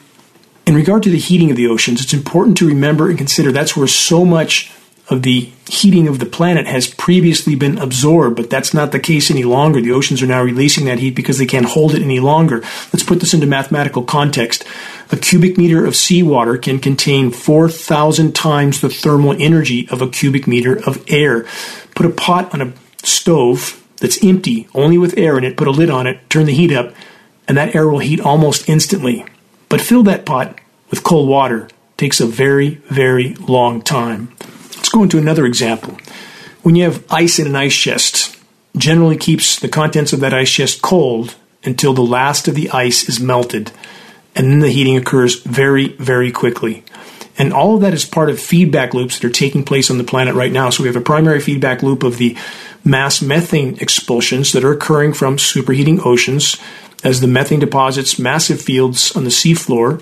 in 0.66 0.76
regard 0.76 1.04
to 1.04 1.10
the 1.10 1.18
heating 1.18 1.52
of 1.52 1.58
the 1.58 1.68
oceans, 1.68 2.02
it's 2.02 2.14
important 2.14 2.58
to 2.58 2.68
remember 2.68 3.10
and 3.10 3.18
consider 3.18 3.52
that's 3.52 3.76
where 3.76 3.88
so 3.88 4.26
much 4.26 4.72
of 5.10 5.22
the 5.22 5.52
heating 5.68 6.08
of 6.08 6.20
the 6.20 6.26
planet 6.26 6.66
has 6.66 6.94
previously 6.94 7.56
been 7.56 7.78
absorbed, 7.78 8.36
but 8.36 8.50
that's 8.50 8.74
not 8.74 8.92
the 8.92 9.00
case 9.00 9.30
any 9.30 9.44
longer. 9.44 9.80
The 9.80 9.92
oceans 9.92 10.22
are 10.22 10.28
now 10.28 10.42
releasing 10.42 10.86
that 10.86 11.00
heat 11.00 11.16
because 11.16 11.38
they 11.38 11.46
can't 11.46 11.68
hold 11.68 11.94
it 11.94 12.02
any 12.02 12.20
longer. 12.20 12.62
Let's 12.92 13.04
put 13.04 13.20
this 13.20 13.34
into 13.34 13.46
mathematical 13.46 14.04
context. 14.04 14.66
A 15.12 15.18
cubic 15.18 15.58
meter 15.58 15.86
of 15.86 15.96
seawater 15.96 16.58
can 16.58 16.80
contain 16.80 17.30
4,000 17.32 18.34
times 18.34 18.82
the 18.82 18.90
thermal 18.90 19.36
energy 19.40 19.88
of 19.90 20.02
a 20.02 20.10
cubic 20.10 20.48
meter 20.48 20.76
of 20.88 21.04
air. 21.08 21.46
Put 21.94 22.08
a 22.08 22.10
pot 22.10 22.54
on 22.54 22.62
a 22.62 22.74
stove 23.04 23.84
that's 23.98 24.24
empty, 24.24 24.68
only 24.74 24.98
with 24.98 25.18
air 25.18 25.38
in 25.38 25.44
it, 25.44 25.58
put 25.58 25.68
a 25.68 25.72
lid 25.72 25.90
on 25.90 26.08
it, 26.08 26.30
turn 26.30 26.46
the 26.46 26.54
heat 26.54 26.72
up, 26.72 26.94
and 27.48 27.58
that 27.58 27.76
air 27.76 27.88
will 27.88 28.00
heat 28.00 28.20
almost 28.20 28.68
instantly. 28.68 29.24
But 29.70 29.82
fill 29.82 30.04
that 30.04 30.26
pot 30.26 30.60
with 30.90 31.04
cold 31.04 31.30
water. 31.30 31.70
Takes 31.98 32.20
a 32.20 32.26
very, 32.26 32.76
very 32.90 33.36
long 33.36 33.82
time. 33.82 34.36
Go 34.96 35.04
into 35.04 35.18
another 35.18 35.46
example. 35.46 35.98
When 36.64 36.78
you 36.78 36.86
have 36.86 37.04
ice 37.12 37.38
in 37.38 37.48
an 37.48 37.56
ice 37.58 37.76
chest, 37.76 38.40
generally 38.78 39.18
keeps 39.18 39.60
the 39.60 39.68
contents 39.68 40.14
of 40.14 40.22
that 40.22 40.34
ice 40.34 40.50
chest 40.50 40.82
cold 40.82 41.36
until 41.66 41.94
the 41.94 42.02
last 42.02 42.48
of 42.48 42.56
the 42.56 42.70
ice 42.70 43.10
is 43.10 43.20
melted, 43.20 43.74
and 44.36 44.50
then 44.50 44.60
the 44.60 44.70
heating 44.70 44.96
occurs 44.96 45.42
very, 45.42 45.90
very 45.98 46.32
quickly. 46.32 46.86
And 47.38 47.52
all 47.52 47.76
of 47.76 47.82
that 47.82 47.94
is 47.94 48.06
part 48.06 48.30
of 48.30 48.40
feedback 48.40 48.94
loops 48.94 49.20
that 49.20 49.28
are 49.28 49.34
taking 49.34 49.66
place 49.66 49.92
on 49.92 49.98
the 49.98 50.06
planet 50.06 50.34
right 50.34 50.54
now. 50.54 50.70
So 50.70 50.84
we 50.84 50.88
have 50.88 50.96
a 50.96 51.02
primary 51.02 51.42
feedback 51.42 51.84
loop 51.84 52.02
of 52.02 52.16
the 52.16 52.38
mass 52.86 53.22
methane 53.22 53.78
expulsions 53.82 54.54
that 54.54 54.64
are 54.64 54.72
occurring 54.72 55.12
from 55.12 55.36
superheating 55.36 56.06
oceans 56.06 56.56
as 57.04 57.20
the 57.20 57.28
methane 57.28 57.60
deposits 57.60 58.18
massive 58.18 58.62
fields 58.62 59.14
on 59.14 59.26
the 59.26 59.30
seafloor. 59.30 60.02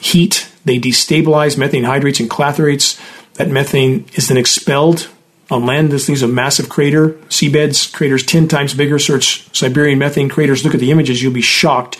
Heat, 0.00 0.52
they 0.66 0.78
destabilize 0.78 1.56
methane 1.56 1.84
hydrates 1.84 2.20
and 2.20 2.28
clathrates 2.28 3.00
that 3.34 3.48
methane 3.48 4.06
is 4.14 4.28
then 4.28 4.36
expelled 4.36 5.08
on 5.50 5.66
land. 5.66 5.90
This 5.90 6.06
thing's 6.06 6.22
a 6.22 6.28
massive 6.28 6.68
crater. 6.68 7.10
Seabeds, 7.28 7.92
craters 7.92 8.24
10 8.24 8.48
times 8.48 8.74
bigger. 8.74 8.98
Search 8.98 9.48
Siberian 9.56 9.98
methane 9.98 10.28
craters. 10.28 10.64
Look 10.64 10.74
at 10.74 10.80
the 10.80 10.90
images, 10.90 11.22
you'll 11.22 11.32
be 11.32 11.42
shocked. 11.42 11.98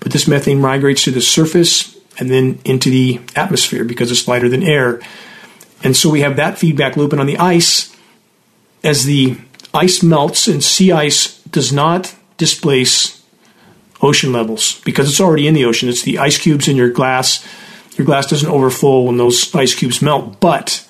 But 0.00 0.12
this 0.12 0.28
methane 0.28 0.60
migrates 0.60 1.04
to 1.04 1.10
the 1.10 1.20
surface 1.20 1.96
and 2.18 2.30
then 2.30 2.60
into 2.64 2.90
the 2.90 3.20
atmosphere 3.34 3.84
because 3.84 4.10
it's 4.10 4.28
lighter 4.28 4.48
than 4.48 4.62
air. 4.62 5.00
And 5.82 5.96
so 5.96 6.10
we 6.10 6.20
have 6.20 6.36
that 6.36 6.58
feedback 6.58 6.96
loop. 6.96 7.12
And 7.12 7.20
on 7.20 7.26
the 7.26 7.38
ice, 7.38 7.94
as 8.82 9.04
the 9.04 9.36
ice 9.72 10.02
melts 10.02 10.46
and 10.46 10.62
sea 10.62 10.92
ice 10.92 11.40
does 11.42 11.72
not 11.72 12.14
displace 12.36 13.22
ocean 14.00 14.32
levels 14.32 14.80
because 14.82 15.08
it's 15.08 15.20
already 15.20 15.46
in 15.46 15.54
the 15.54 15.64
ocean. 15.64 15.88
It's 15.88 16.02
the 16.02 16.18
ice 16.18 16.38
cubes 16.38 16.68
in 16.68 16.76
your 16.76 16.90
glass 16.90 17.46
your 17.96 18.06
glass 18.06 18.26
doesn't 18.26 18.50
overflow 18.50 19.02
when 19.02 19.16
those 19.16 19.54
ice 19.54 19.74
cubes 19.74 20.02
melt, 20.02 20.40
but 20.40 20.86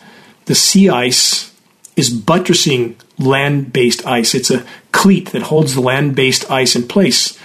the 0.46 0.54
sea 0.54 0.88
ice 0.88 1.52
is 1.96 2.10
buttressing 2.10 2.96
land 3.18 3.72
based 3.72 4.06
ice. 4.06 4.34
It's 4.34 4.50
a 4.50 4.66
cleat 4.92 5.30
that 5.30 5.42
holds 5.42 5.74
the 5.74 5.80
land 5.80 6.16
based 6.16 6.50
ice 6.50 6.74
in 6.74 6.88
place 6.88 7.38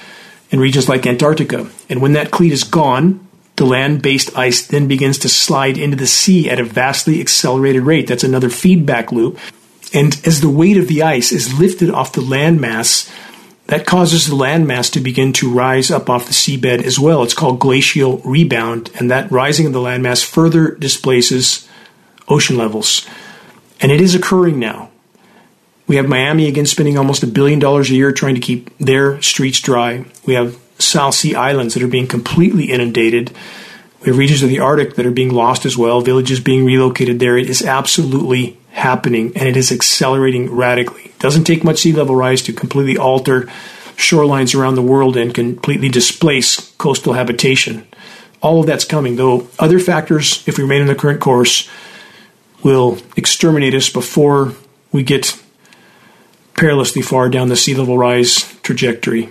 in 0.50 0.60
regions 0.60 0.90
like 0.90 1.06
Antarctica. 1.06 1.70
And 1.90 2.02
when 2.02 2.14
that 2.14 2.32
cleat 2.32 2.52
is 2.52 2.64
gone, 2.64 3.28
the 3.56 3.66
land 3.66 4.02
based 4.02 4.38
ice 4.38 4.66
then 4.66 4.88
begins 4.88 5.18
to 5.20 5.30
slide 5.30 5.78
into 5.78 5.98
the 5.98 6.08
sea 6.08 6.50
at 6.50 6.60
a 6.60 6.64
vastly 6.64 7.20
accelerated 7.20 7.84
rate. 7.84 8.08
That's 8.08 8.24
another 8.24 8.50
feedback 8.50 9.12
loop. 9.12 9.38
And 9.94 10.20
as 10.26 10.42
the 10.42 10.50
weight 10.50 10.78
of 10.78 10.88
the 10.88 11.04
ice 11.04 11.32
is 11.32 11.60
lifted 11.60 11.90
off 11.90 12.14
the 12.14 12.22
landmass, 12.22 13.12
that 13.70 13.86
causes 13.86 14.26
the 14.26 14.36
landmass 14.36 14.92
to 14.92 15.00
begin 15.00 15.32
to 15.32 15.48
rise 15.48 15.92
up 15.92 16.10
off 16.10 16.26
the 16.26 16.34
seabed 16.34 16.84
as 16.84 17.00
well. 17.00 17.22
It's 17.22 17.36
called 17.36 17.60
glacial 17.60 18.18
rebound, 18.26 18.90
and 18.96 19.12
that 19.12 19.32
rising 19.32 19.68
of 19.68 19.74
the 19.74 19.80
landmass 19.80 20.26
further 20.26 20.72
displaces 20.72 21.70
ocean 22.28 22.58
levels. 22.58 23.08
And 23.80 23.92
it 23.92 24.02
is 24.02 24.16
occurring 24.16 24.58
now. 24.58 24.90
We 25.86 25.98
have 25.98 26.10
Miami 26.10 26.48
again 26.48 26.66
spending 26.66 26.98
almost 26.98 27.22
a 27.22 27.28
billion 27.28 27.60
dollars 27.60 27.92
a 27.92 27.94
year 27.94 28.12
trying 28.12 28.34
to 28.34 28.42
keep 28.42 28.76
their 28.80 29.22
streets 29.22 29.62
dry. 29.62 30.06
We 30.26 30.34
have 30.34 30.58
South 30.80 31.14
Sea 31.14 31.36
islands 31.36 31.76
that 31.76 31.84
are 31.84 31.88
being 31.88 32.08
completely 32.08 32.72
inundated. 32.72 33.32
We 34.02 34.08
have 34.08 34.18
regions 34.18 34.42
of 34.42 34.50
the 34.50 34.62
Arctic 34.62 34.96
that 34.96 35.06
are 35.06 35.12
being 35.12 35.32
lost 35.32 35.68
as 35.68 35.78
well, 35.78 36.02
villages 36.02 36.40
being 36.40 36.66
relocated 36.66 37.20
there. 37.20 37.38
It 37.38 37.52
is 37.52 37.62
absolutely 37.62 38.58
happening 38.80 39.32
and 39.36 39.48
it 39.48 39.58
is 39.58 39.72
accelerating 39.72 40.52
radically. 40.52 41.04
It 41.06 41.20
doesn't 41.20 41.44
take 41.44 41.64
much 41.64 41.80
sea 41.80 41.94
level 41.94 42.16
rise 42.16 42.42
to 42.44 42.54
completely 42.54 42.98
alter 42.98 43.44
shorelines 43.96 44.58
around 44.58 44.76
the 44.76 44.82
world 44.82 45.18
and 45.18 45.36
completely 45.36 45.90
displace 45.90 46.74
coastal 46.78 47.14
habitation. 47.14 47.86
All 48.42 48.62
of 48.62 48.66
that's 48.66 48.86
coming, 48.86 49.18
though 49.18 49.48
other 49.60 49.80
factors, 49.80 50.48
if 50.48 50.58
we 50.58 50.64
remain 50.64 50.82
in 50.82 50.88
the 50.88 50.96
current 50.96 51.20
course, 51.20 51.70
will 52.64 52.98
exterminate 53.18 53.76
us 53.76 53.90
before 53.90 54.54
we 54.94 55.04
get 55.04 55.38
perilously 56.54 57.02
far 57.02 57.30
down 57.30 57.50
the 57.50 57.56
sea 57.58 57.76
level 57.76 57.98
rise 57.98 58.56
trajectory. 58.62 59.30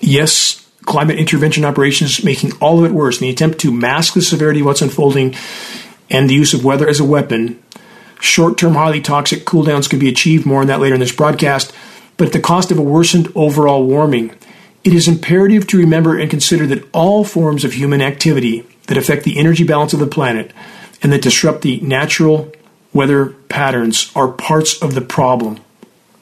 Yes, 0.00 0.68
climate 0.82 1.18
intervention 1.18 1.64
operations 1.64 2.24
making 2.24 2.52
all 2.60 2.80
of 2.80 2.90
it 2.90 2.94
worse 2.94 3.20
in 3.20 3.26
the 3.26 3.32
attempt 3.32 3.60
to 3.60 3.72
mask 3.72 4.14
the 4.14 4.22
severity 4.22 4.60
of 4.60 4.66
what's 4.66 4.82
unfolding 4.82 5.36
and 6.10 6.28
the 6.28 6.34
use 6.34 6.52
of 6.52 6.64
weather 6.64 6.88
as 6.88 6.98
a 6.98 7.04
weapon 7.04 7.61
Short 8.22 8.56
term, 8.56 8.74
highly 8.74 9.00
toxic 9.00 9.44
cooldowns 9.44 9.90
can 9.90 9.98
be 9.98 10.08
achieved, 10.08 10.46
more 10.46 10.60
on 10.60 10.68
that 10.68 10.78
later 10.78 10.94
in 10.94 11.00
this 11.00 11.10
broadcast, 11.10 11.72
but 12.16 12.28
at 12.28 12.32
the 12.32 12.38
cost 12.38 12.70
of 12.70 12.78
a 12.78 12.82
worsened 12.82 13.32
overall 13.34 13.84
warming. 13.84 14.30
It 14.84 14.94
is 14.94 15.08
imperative 15.08 15.66
to 15.66 15.76
remember 15.76 16.16
and 16.16 16.30
consider 16.30 16.64
that 16.68 16.88
all 16.92 17.24
forms 17.24 17.64
of 17.64 17.72
human 17.72 18.00
activity 18.00 18.64
that 18.86 18.96
affect 18.96 19.24
the 19.24 19.40
energy 19.40 19.64
balance 19.64 19.92
of 19.92 19.98
the 19.98 20.06
planet 20.06 20.52
and 21.02 21.12
that 21.12 21.22
disrupt 21.22 21.62
the 21.62 21.80
natural 21.80 22.52
weather 22.92 23.30
patterns 23.48 24.12
are 24.14 24.28
parts 24.28 24.80
of 24.80 24.94
the 24.94 25.00
problem. 25.00 25.58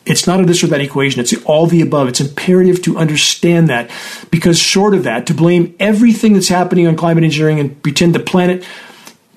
It's 0.07 0.27
not 0.27 0.41
a 0.41 0.47
this 0.47 0.65
or 0.65 0.69
that 0.69 0.81
equation. 0.81 1.21
It's 1.21 1.35
all 1.45 1.67
the 1.67 1.83
above. 1.83 2.09
It's 2.09 2.23
imperative 2.23 2.81
to 2.85 2.97
understand 2.97 3.69
that 3.69 3.91
because 4.31 4.59
short 4.59 4.95
of 4.95 5.05
that, 5.05 5.27
to 5.27 5.35
blame 5.35 5.77
everything 5.79 6.33
that's 6.33 6.49
happening 6.49 6.87
on 6.87 6.97
climate 6.97 7.25
engineering 7.25 7.61
and 7.61 7.83
pretend 7.83 8.15
the 8.15 8.21
planet 8.21 8.65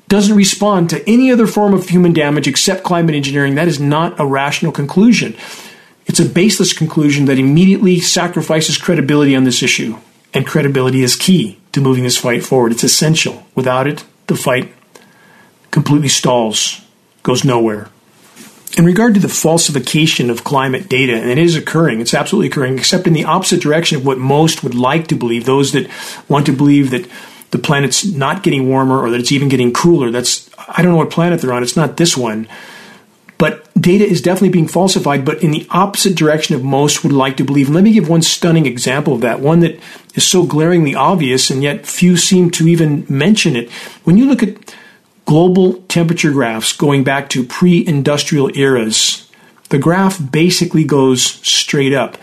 doesn't 0.08 0.36
respond 0.36 0.90
to 0.90 1.10
any 1.10 1.32
other 1.32 1.48
form 1.48 1.74
of 1.74 1.90
human 1.90 2.14
damage 2.14 2.48
except 2.48 2.84
climate 2.84 3.16
engineering, 3.16 3.56
that 3.56 3.68
is 3.68 3.80
not 3.80 4.20
a 4.20 4.26
rational 4.26 4.72
conclusion. 4.72 5.36
It's 6.06 6.20
a 6.20 6.26
baseless 6.26 6.74
conclusion 6.74 7.26
that 7.26 7.40
immediately 7.40 8.00
sacrifices 8.00 8.78
credibility 8.78 9.36
on 9.36 9.44
this 9.44 9.64
issue. 9.64 9.98
And 10.34 10.46
credibility 10.46 11.04
is 11.04 11.16
key 11.16 11.60
to 11.72 11.82
moving 11.82 12.04
this 12.04 12.18
fight 12.18 12.44
forward. 12.44 12.72
It's 12.72 12.84
essential. 12.84 13.46
Without 13.56 13.88
it, 13.88 14.04
the 14.28 14.36
fight 14.36 14.74
completely 15.72 16.10
stalls, 16.10 16.82
goes 17.24 17.44
nowhere. 17.44 17.90
In 18.76 18.86
regard 18.86 19.14
to 19.14 19.20
the 19.20 19.30
falsification 19.30 20.32
of 20.32 20.44
climate 20.44 20.90
data, 20.90 21.14
and 21.14 21.30
it 21.30 21.38
is 21.38 21.56
occurring, 21.56 22.02
it's 22.02 22.16
absolutely 22.16 22.48
occurring, 22.48 22.78
except 22.78 23.06
in 23.06 23.14
the 23.14 23.26
opposite 23.26 23.62
direction 23.62 23.98
of 23.98 24.06
what 24.06 24.18
most 24.18 24.64
would 24.64 24.74
like 24.74 25.08
to 25.08 25.16
believe. 25.16 25.46
Those 25.46 25.72
that 25.74 25.90
want 26.28 26.48
to 26.48 26.54
believe 26.54 26.90
that 26.90 27.08
the 27.54 27.60
planet's 27.60 28.04
not 28.04 28.42
getting 28.42 28.68
warmer 28.68 29.00
or 29.00 29.12
that 29.12 29.20
it's 29.20 29.32
even 29.32 29.48
getting 29.48 29.72
cooler. 29.72 30.10
That's, 30.10 30.50
I 30.68 30.82
don't 30.82 30.92
know 30.92 30.98
what 30.98 31.12
planet 31.12 31.40
they're 31.40 31.54
on. 31.54 31.62
It's 31.62 31.78
not 31.78 31.98
this 31.98 32.18
one. 32.18 32.48
But 33.38 33.72
data 33.80 34.06
is 34.06 34.24
definitely 34.24 34.50
being 34.50 34.68
falsified, 34.68 35.24
but 35.24 35.44
in 35.44 35.52
the 35.52 35.68
opposite 35.70 36.16
direction 36.16 36.56
of 36.56 36.64
most 36.64 37.04
would 37.04 37.14
like 37.14 37.38
to 37.38 37.44
believe. 37.44 37.68
And 37.68 37.76
let 37.76 37.84
me 37.84 37.94
give 37.94 38.10
one 38.10 38.24
stunning 38.24 38.66
example 38.66 39.14
of 39.14 39.22
that, 39.22 39.40
one 39.40 39.60
that 39.60 39.80
is 40.16 40.26
so 40.26 40.48
glaringly 40.48 40.96
obvious, 40.96 41.52
and 41.52 41.62
yet 41.62 41.86
few 41.86 42.18
seem 42.18 42.50
to 42.52 42.68
even 42.68 43.06
mention 43.08 43.56
it. 43.56 43.70
When 44.04 44.18
you 44.18 44.26
look 44.26 44.42
at 44.42 44.74
global 45.26 45.74
temperature 45.84 46.32
graphs 46.32 46.74
going 46.74 47.04
back 47.04 47.30
to 47.30 47.44
pre 47.44 47.86
industrial 47.86 48.50
eras, 48.58 49.30
the 49.70 49.78
graph 49.78 50.20
basically 50.32 50.86
goes 50.86 51.24
straight 51.24 51.94
up. 51.94 52.18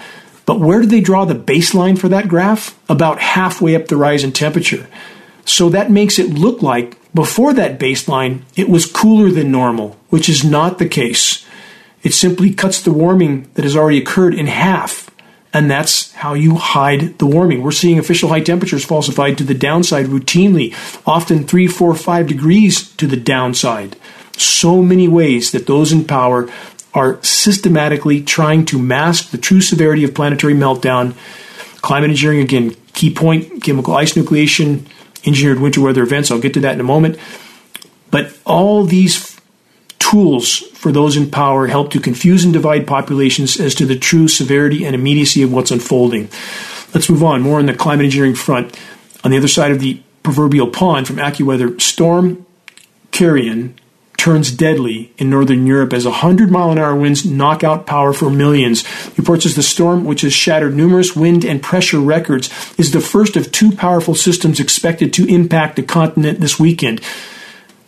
But 0.44 0.58
where 0.58 0.80
do 0.80 0.86
they 0.86 1.00
draw 1.00 1.24
the 1.24 1.34
baseline 1.36 1.96
for 1.96 2.08
that 2.08 2.26
graph? 2.26 2.76
About 2.88 3.20
halfway 3.20 3.76
up 3.76 3.86
the 3.86 3.96
rise 3.96 4.24
in 4.24 4.32
temperature. 4.32 4.88
So 5.50 5.68
that 5.70 5.90
makes 5.90 6.20
it 6.20 6.38
look 6.38 6.62
like 6.62 6.96
before 7.12 7.52
that 7.54 7.80
baseline, 7.80 8.42
it 8.54 8.68
was 8.68 8.86
cooler 8.86 9.32
than 9.32 9.50
normal, 9.50 9.98
which 10.08 10.28
is 10.28 10.44
not 10.44 10.78
the 10.78 10.88
case. 10.88 11.44
It 12.04 12.14
simply 12.14 12.54
cuts 12.54 12.80
the 12.80 12.92
warming 12.92 13.50
that 13.54 13.64
has 13.64 13.74
already 13.74 13.98
occurred 13.98 14.32
in 14.32 14.46
half. 14.46 15.10
And 15.52 15.68
that's 15.68 16.12
how 16.12 16.34
you 16.34 16.54
hide 16.54 17.18
the 17.18 17.26
warming. 17.26 17.64
We're 17.64 17.72
seeing 17.72 17.98
official 17.98 18.28
high 18.28 18.42
temperatures 18.42 18.84
falsified 18.84 19.36
to 19.38 19.44
the 19.44 19.52
downside 19.52 20.06
routinely, 20.06 20.72
often 21.04 21.44
three, 21.44 21.66
four, 21.66 21.96
five 21.96 22.28
degrees 22.28 22.88
to 22.92 23.08
the 23.08 23.16
downside. 23.16 23.96
So 24.36 24.80
many 24.82 25.08
ways 25.08 25.50
that 25.50 25.66
those 25.66 25.90
in 25.90 26.04
power 26.04 26.48
are 26.94 27.20
systematically 27.24 28.22
trying 28.22 28.66
to 28.66 28.78
mask 28.78 29.32
the 29.32 29.38
true 29.38 29.60
severity 29.60 30.04
of 30.04 30.14
planetary 30.14 30.54
meltdown. 30.54 31.16
Climate 31.82 32.10
engineering, 32.10 32.40
again, 32.40 32.76
key 32.92 33.12
point, 33.12 33.64
chemical 33.64 33.96
ice 33.96 34.14
nucleation, 34.14 34.86
engineered 35.24 35.60
winter 35.60 35.80
weather 35.80 36.02
events. 36.02 36.30
I'll 36.30 36.40
get 36.40 36.54
to 36.54 36.60
that 36.60 36.74
in 36.74 36.80
a 36.80 36.84
moment. 36.84 37.18
But 38.10 38.36
all 38.44 38.84
these 38.84 39.40
tools 39.98 40.56
for 40.74 40.90
those 40.90 41.16
in 41.16 41.30
power 41.30 41.66
help 41.66 41.90
to 41.92 42.00
confuse 42.00 42.44
and 42.44 42.52
divide 42.52 42.86
populations 42.86 43.60
as 43.60 43.74
to 43.76 43.86
the 43.86 43.98
true 43.98 44.28
severity 44.28 44.84
and 44.84 44.94
immediacy 44.94 45.42
of 45.42 45.52
what's 45.52 45.70
unfolding. 45.70 46.28
Let's 46.94 47.08
move 47.08 47.22
on. 47.22 47.42
More 47.42 47.58
on 47.58 47.66
the 47.66 47.74
climate 47.74 48.06
engineering 48.06 48.34
front. 48.34 48.76
On 49.22 49.30
the 49.30 49.36
other 49.36 49.48
side 49.48 49.70
of 49.70 49.80
the 49.80 50.00
proverbial 50.22 50.68
pond 50.68 51.06
from 51.06 51.16
AccuWeather, 51.16 51.80
Storm 51.80 52.44
Ciarán 53.12 53.74
turns 54.20 54.52
deadly 54.52 55.10
in 55.16 55.30
northern 55.30 55.66
Europe 55.66 55.94
as 55.94 56.04
100 56.04 56.50
mile 56.50 56.70
an 56.70 56.76
hour 56.76 56.94
winds 56.94 57.24
knock 57.24 57.64
out 57.64 57.86
power 57.86 58.12
for 58.12 58.28
millions. 58.28 58.84
Reports 59.16 59.46
as 59.46 59.56
the 59.56 59.62
storm, 59.62 60.04
which 60.04 60.20
has 60.20 60.34
shattered 60.34 60.76
numerous 60.76 61.16
wind 61.16 61.42
and 61.42 61.62
pressure 61.62 61.98
records, 61.98 62.50
is 62.78 62.90
the 62.90 63.00
first 63.00 63.34
of 63.34 63.50
two 63.50 63.72
powerful 63.72 64.14
systems 64.14 64.60
expected 64.60 65.14
to 65.14 65.26
impact 65.26 65.76
the 65.76 65.82
continent 65.82 66.38
this 66.38 66.60
weekend. 66.60 67.00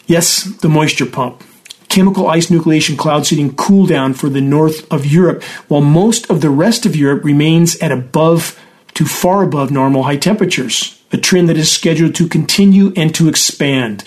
Yes, 0.06 0.44
the 0.44 0.70
moisture 0.70 1.04
pump. 1.04 1.44
Chemical 1.90 2.26
ice 2.26 2.46
nucleation 2.46 2.96
cloud 2.96 3.26
seeding 3.26 3.54
cool 3.54 3.84
down 3.84 4.14
for 4.14 4.30
the 4.30 4.40
north 4.40 4.90
of 4.90 5.04
Europe, 5.04 5.42
while 5.68 5.82
most 5.82 6.30
of 6.30 6.40
the 6.40 6.48
rest 6.48 6.86
of 6.86 6.96
Europe 6.96 7.24
remains 7.24 7.76
at 7.82 7.92
above 7.92 8.58
to 8.94 9.04
far 9.04 9.42
above 9.42 9.70
normal 9.70 10.04
high 10.04 10.16
temperatures, 10.16 10.98
a 11.12 11.18
trend 11.18 11.50
that 11.50 11.58
is 11.58 11.70
scheduled 11.70 12.14
to 12.14 12.26
continue 12.26 12.90
and 12.96 13.14
to 13.14 13.28
expand. 13.28 14.02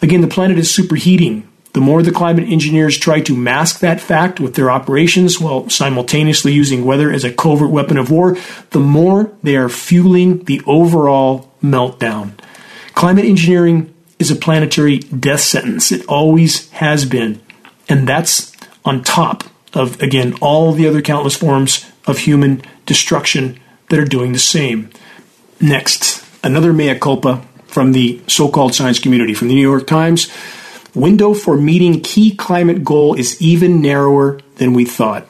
Again, 0.00 0.22
the 0.22 0.28
planet 0.28 0.56
is 0.56 0.74
superheating. 0.74 1.47
The 1.74 1.80
more 1.80 2.02
the 2.02 2.12
climate 2.12 2.48
engineers 2.48 2.96
try 2.96 3.20
to 3.20 3.36
mask 3.36 3.80
that 3.80 4.00
fact 4.00 4.40
with 4.40 4.54
their 4.54 4.70
operations 4.70 5.38
while 5.38 5.68
simultaneously 5.68 6.52
using 6.52 6.84
weather 6.84 7.10
as 7.10 7.24
a 7.24 7.32
covert 7.32 7.70
weapon 7.70 7.98
of 7.98 8.10
war, 8.10 8.36
the 8.70 8.80
more 8.80 9.32
they 9.42 9.56
are 9.56 9.68
fueling 9.68 10.44
the 10.44 10.62
overall 10.66 11.52
meltdown. 11.62 12.32
Climate 12.94 13.26
engineering 13.26 13.94
is 14.18 14.30
a 14.30 14.36
planetary 14.36 14.98
death 14.98 15.40
sentence. 15.40 15.92
It 15.92 16.06
always 16.06 16.70
has 16.70 17.04
been. 17.04 17.40
And 17.88 18.08
that's 18.08 18.52
on 18.84 19.04
top 19.04 19.44
of, 19.74 20.02
again, 20.02 20.34
all 20.40 20.72
the 20.72 20.88
other 20.88 21.02
countless 21.02 21.36
forms 21.36 21.90
of 22.06 22.18
human 22.18 22.62
destruction 22.86 23.60
that 23.90 23.98
are 23.98 24.04
doing 24.04 24.32
the 24.32 24.38
same. 24.38 24.90
Next, 25.60 26.24
another 26.42 26.72
mea 26.72 26.98
culpa 26.98 27.44
from 27.66 27.92
the 27.92 28.20
so 28.26 28.48
called 28.48 28.74
science 28.74 28.98
community, 28.98 29.34
from 29.34 29.48
the 29.48 29.54
New 29.54 29.68
York 29.68 29.86
Times 29.86 30.32
window 30.98 31.34
for 31.34 31.56
meeting 31.56 32.00
key 32.00 32.34
climate 32.34 32.84
goal 32.84 33.14
is 33.14 33.40
even 33.40 33.80
narrower 33.80 34.40
than 34.56 34.72
we 34.74 34.84
thought. 34.84 35.26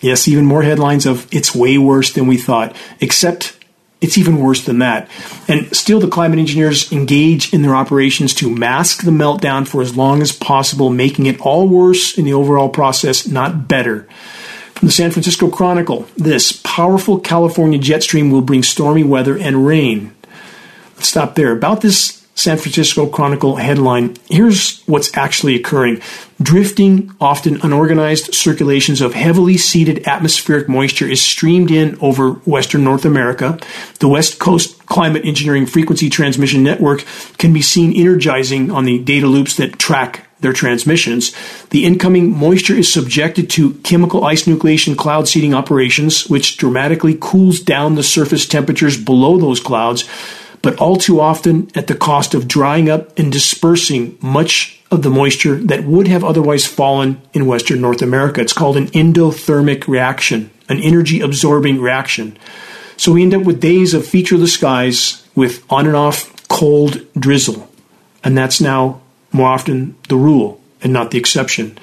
Yes, 0.00 0.28
even 0.28 0.46
more 0.46 0.62
headlines 0.62 1.06
of 1.06 1.32
it's 1.32 1.54
way 1.54 1.76
worse 1.78 2.12
than 2.12 2.26
we 2.26 2.36
thought, 2.38 2.74
except 3.00 3.56
it's 4.00 4.16
even 4.16 4.38
worse 4.40 4.64
than 4.64 4.78
that. 4.78 5.10
And 5.46 5.74
still, 5.76 6.00
the 6.00 6.08
climate 6.08 6.38
engineers 6.38 6.90
engage 6.90 7.52
in 7.52 7.62
their 7.62 7.76
operations 7.76 8.32
to 8.34 8.54
mask 8.54 9.04
the 9.04 9.10
meltdown 9.10 9.68
for 9.68 9.82
as 9.82 9.96
long 9.96 10.22
as 10.22 10.32
possible, 10.32 10.88
making 10.88 11.26
it 11.26 11.40
all 11.40 11.68
worse 11.68 12.16
in 12.16 12.24
the 12.24 12.32
overall 12.32 12.70
process, 12.70 13.26
not 13.26 13.68
better. 13.68 14.08
From 14.74 14.88
the 14.88 14.92
San 14.92 15.10
Francisco 15.10 15.50
Chronicle, 15.50 16.06
this 16.16 16.52
powerful 16.64 17.20
California 17.20 17.78
jet 17.78 18.02
stream 18.02 18.30
will 18.30 18.40
bring 18.40 18.62
stormy 18.62 19.04
weather 19.04 19.36
and 19.36 19.66
rain. 19.66 20.14
Let's 20.96 21.08
stop 21.08 21.34
there. 21.34 21.52
About 21.52 21.82
this 21.82 22.19
San 22.40 22.56
Francisco 22.56 23.06
Chronicle 23.06 23.56
headline 23.56 24.16
Here's 24.30 24.80
what's 24.84 25.14
actually 25.14 25.56
occurring. 25.56 26.00
Drifting, 26.40 27.14
often 27.20 27.60
unorganized 27.60 28.34
circulations 28.34 29.02
of 29.02 29.12
heavily 29.12 29.58
seeded 29.58 30.06
atmospheric 30.08 30.66
moisture 30.66 31.06
is 31.06 31.20
streamed 31.20 31.70
in 31.70 31.98
over 32.00 32.32
Western 32.46 32.82
North 32.82 33.04
America. 33.04 33.58
The 33.98 34.08
West 34.08 34.38
Coast 34.38 34.86
Climate 34.86 35.26
Engineering 35.26 35.66
Frequency 35.66 36.08
Transmission 36.08 36.62
Network 36.62 37.04
can 37.36 37.52
be 37.52 37.60
seen 37.60 37.92
energizing 37.92 38.70
on 38.70 38.86
the 38.86 38.98
data 38.98 39.26
loops 39.26 39.56
that 39.56 39.78
track 39.78 40.26
their 40.40 40.54
transmissions. 40.54 41.36
The 41.68 41.84
incoming 41.84 42.34
moisture 42.34 42.74
is 42.74 42.90
subjected 42.90 43.50
to 43.50 43.74
chemical 43.80 44.24
ice 44.24 44.44
nucleation 44.44 44.96
cloud 44.96 45.28
seeding 45.28 45.52
operations, 45.52 46.26
which 46.30 46.56
dramatically 46.56 47.18
cools 47.20 47.60
down 47.60 47.96
the 47.96 48.02
surface 48.02 48.46
temperatures 48.46 48.96
below 48.96 49.36
those 49.36 49.60
clouds 49.60 50.08
but 50.62 50.78
all 50.78 50.96
too 50.96 51.20
often 51.20 51.70
at 51.74 51.86
the 51.86 51.94
cost 51.94 52.34
of 52.34 52.48
drying 52.48 52.88
up 52.90 53.18
and 53.18 53.32
dispersing 53.32 54.18
much 54.20 54.80
of 54.90 55.02
the 55.02 55.10
moisture 55.10 55.56
that 55.56 55.84
would 55.84 56.08
have 56.08 56.24
otherwise 56.24 56.66
fallen 56.66 57.20
in 57.32 57.46
Western 57.46 57.80
North 57.80 58.02
America. 58.02 58.40
It's 58.40 58.52
called 58.52 58.76
an 58.76 58.88
endothermic 58.88 59.86
reaction, 59.86 60.50
an 60.68 60.80
energy 60.80 61.20
absorbing 61.20 61.80
reaction. 61.80 62.36
So 62.96 63.12
we 63.12 63.22
end 63.22 63.34
up 63.34 63.42
with 63.42 63.60
days 63.60 63.94
of 63.94 64.06
featureless 64.06 64.54
skies 64.54 65.26
with 65.34 65.64
on 65.70 65.86
and 65.86 65.96
off 65.96 66.46
cold 66.48 67.06
drizzle. 67.14 67.68
And 68.22 68.36
that's 68.36 68.60
now 68.60 69.00
more 69.32 69.48
often 69.48 69.96
the 70.08 70.16
rule 70.16 70.60
and 70.82 70.92
not 70.92 71.10
the 71.10 71.18
exception. 71.18 71.78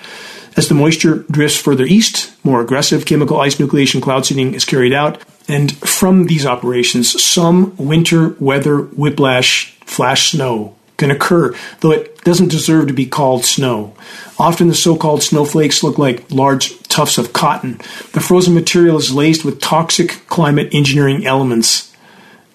As 0.56 0.68
the 0.68 0.76
moisture 0.76 1.26
drifts 1.30 1.58
further 1.58 1.86
east, 1.86 2.34
more 2.44 2.62
aggressive 2.62 3.06
chemical 3.06 3.40
ice 3.40 3.56
nucleation 3.56 4.02
cloud 4.02 4.26
seeding 4.26 4.54
is 4.54 4.66
carried 4.66 4.94
out, 4.94 5.22
and 5.48 5.76
from 5.78 6.28
these 6.28 6.46
operations, 6.46 7.22
some 7.22 7.76
winter 7.78 8.30
weather 8.40 8.80
whiplash 8.80 9.72
flash 9.86 10.32
snow 10.32 10.76
can 10.98 11.12
occur, 11.12 11.56
though 11.80 11.92
it 11.92 12.22
doesn't 12.24 12.50
deserve 12.52 12.88
to 12.88 12.94
be 12.94 13.06
called 13.06 13.46
snow. 13.46 13.96
Often 14.40 14.68
the 14.68 14.76
so 14.76 14.96
called 14.96 15.24
snowflakes 15.24 15.84
look 15.84 15.98
like 15.98 16.30
large 16.32 16.78
tufts 16.84 17.18
of 17.18 17.34
cotton. 17.34 17.78
The 18.14 18.20
frozen 18.20 18.54
material 18.54 18.98
is 18.98 19.14
laced 19.14 19.46
with 19.46 19.62
toxic 19.62 20.28
climate 20.28 20.74
engineering 20.74 21.26
elements, 21.26 21.96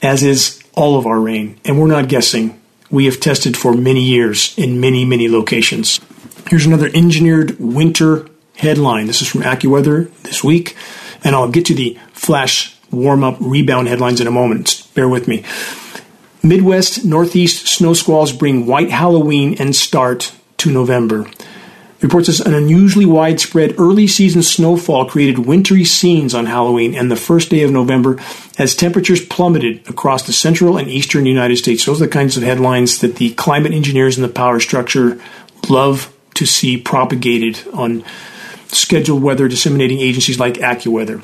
as 0.02 0.22
is 0.22 0.62
all 0.74 0.98
of 0.98 1.06
our 1.06 1.20
rain. 1.20 1.58
And 1.64 1.80
we're 1.80 1.86
not 1.86 2.08
guessing. 2.08 2.60
We 2.90 3.06
have 3.06 3.20
tested 3.20 3.56
for 3.56 3.72
many 3.72 4.02
years 4.02 4.54
in 4.58 4.80
many, 4.80 5.04
many 5.04 5.28
locations. 5.28 6.00
Here's 6.48 6.66
another 6.66 6.90
engineered 6.92 7.58
winter 7.58 8.28
headline. 8.56 9.06
This 9.06 9.22
is 9.22 9.28
from 9.28 9.42
AccuWeather 9.42 10.10
this 10.24 10.44
week, 10.44 10.76
and 11.24 11.34
I'll 11.34 11.50
get 11.50 11.64
to 11.66 11.74
the 11.74 11.98
flash 12.12 12.76
warm 12.92 13.24
up 13.24 13.36
rebound 13.40 13.88
headlines 13.88 14.20
in 14.20 14.26
a 14.26 14.30
moment. 14.30 14.86
Bear 14.94 15.08
with 15.08 15.26
me. 15.26 15.44
Midwest 16.42 17.04
Northeast 17.04 17.66
snow 17.66 17.94
squalls 17.94 18.32
bring 18.32 18.66
white 18.66 18.90
Halloween 18.90 19.56
and 19.58 19.74
start 19.74 20.34
to 20.58 20.70
November. 20.70 21.26
Reports 22.00 22.26
says 22.26 22.40
an 22.40 22.52
unusually 22.52 23.06
widespread 23.06 23.78
early 23.78 24.08
season 24.08 24.42
snowfall 24.42 25.08
created 25.08 25.46
wintry 25.46 25.84
scenes 25.84 26.34
on 26.34 26.46
Halloween 26.46 26.96
and 26.96 27.08
the 27.08 27.16
first 27.16 27.48
day 27.48 27.62
of 27.62 27.70
November 27.70 28.18
as 28.58 28.74
temperatures 28.74 29.24
plummeted 29.24 29.88
across 29.88 30.26
the 30.26 30.32
central 30.32 30.76
and 30.76 30.88
eastern 30.88 31.26
United 31.26 31.58
States. 31.58 31.84
Those 31.84 32.02
are 32.02 32.06
the 32.06 32.12
kinds 32.12 32.36
of 32.36 32.42
headlines 32.42 32.98
that 33.00 33.16
the 33.16 33.32
climate 33.34 33.72
engineers 33.72 34.16
and 34.16 34.24
the 34.24 34.32
power 34.32 34.58
structure 34.58 35.22
love 35.68 36.12
to 36.34 36.44
see 36.44 36.76
propagated 36.76 37.60
on 37.72 38.04
scheduled 38.66 39.22
weather 39.22 39.46
disseminating 39.46 40.00
agencies 40.00 40.40
like 40.40 40.54
AccuWeather. 40.54 41.22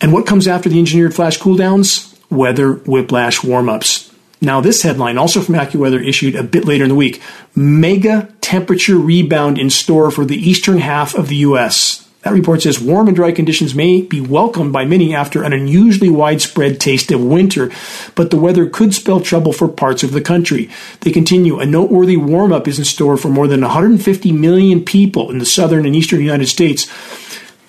And 0.00 0.12
what 0.12 0.26
comes 0.26 0.48
after 0.48 0.68
the 0.68 0.78
engineered 0.78 1.14
flash 1.14 1.38
cooldowns? 1.38 2.16
Weather 2.30 2.72
whiplash 2.72 3.40
warmups. 3.40 4.12
Now, 4.40 4.62
this 4.62 4.82
headline, 4.82 5.18
also 5.18 5.42
from 5.42 5.56
AccuWeather, 5.56 6.06
issued 6.06 6.34
a 6.34 6.42
bit 6.42 6.64
later 6.64 6.84
in 6.84 6.88
the 6.88 6.94
week 6.94 7.20
mega 7.54 8.32
temperature 8.40 8.96
rebound 8.96 9.58
in 9.58 9.68
store 9.68 10.10
for 10.10 10.24
the 10.24 10.36
eastern 10.36 10.78
half 10.78 11.14
of 11.14 11.28
the 11.28 11.36
U.S. 11.36 12.08
That 12.22 12.32
report 12.32 12.62
says 12.62 12.80
warm 12.80 13.08
and 13.08 13.16
dry 13.16 13.32
conditions 13.32 13.74
may 13.74 14.02
be 14.02 14.20
welcomed 14.20 14.72
by 14.72 14.84
many 14.84 15.14
after 15.14 15.42
an 15.42 15.52
unusually 15.52 16.10
widespread 16.10 16.78
taste 16.78 17.10
of 17.10 17.22
winter, 17.22 17.70
but 18.14 18.30
the 18.30 18.36
weather 18.36 18.68
could 18.68 18.94
spell 18.94 19.20
trouble 19.20 19.52
for 19.52 19.68
parts 19.68 20.02
of 20.02 20.12
the 20.12 20.20
country. 20.20 20.70
They 21.00 21.12
continue, 21.12 21.58
a 21.58 21.66
noteworthy 21.66 22.18
warm 22.18 22.52
up 22.52 22.68
is 22.68 22.78
in 22.78 22.84
store 22.84 23.16
for 23.16 23.28
more 23.28 23.48
than 23.48 23.62
150 23.62 24.32
million 24.32 24.84
people 24.84 25.30
in 25.30 25.38
the 25.38 25.46
southern 25.46 25.86
and 25.86 25.96
eastern 25.96 26.20
United 26.20 26.48
States 26.48 26.90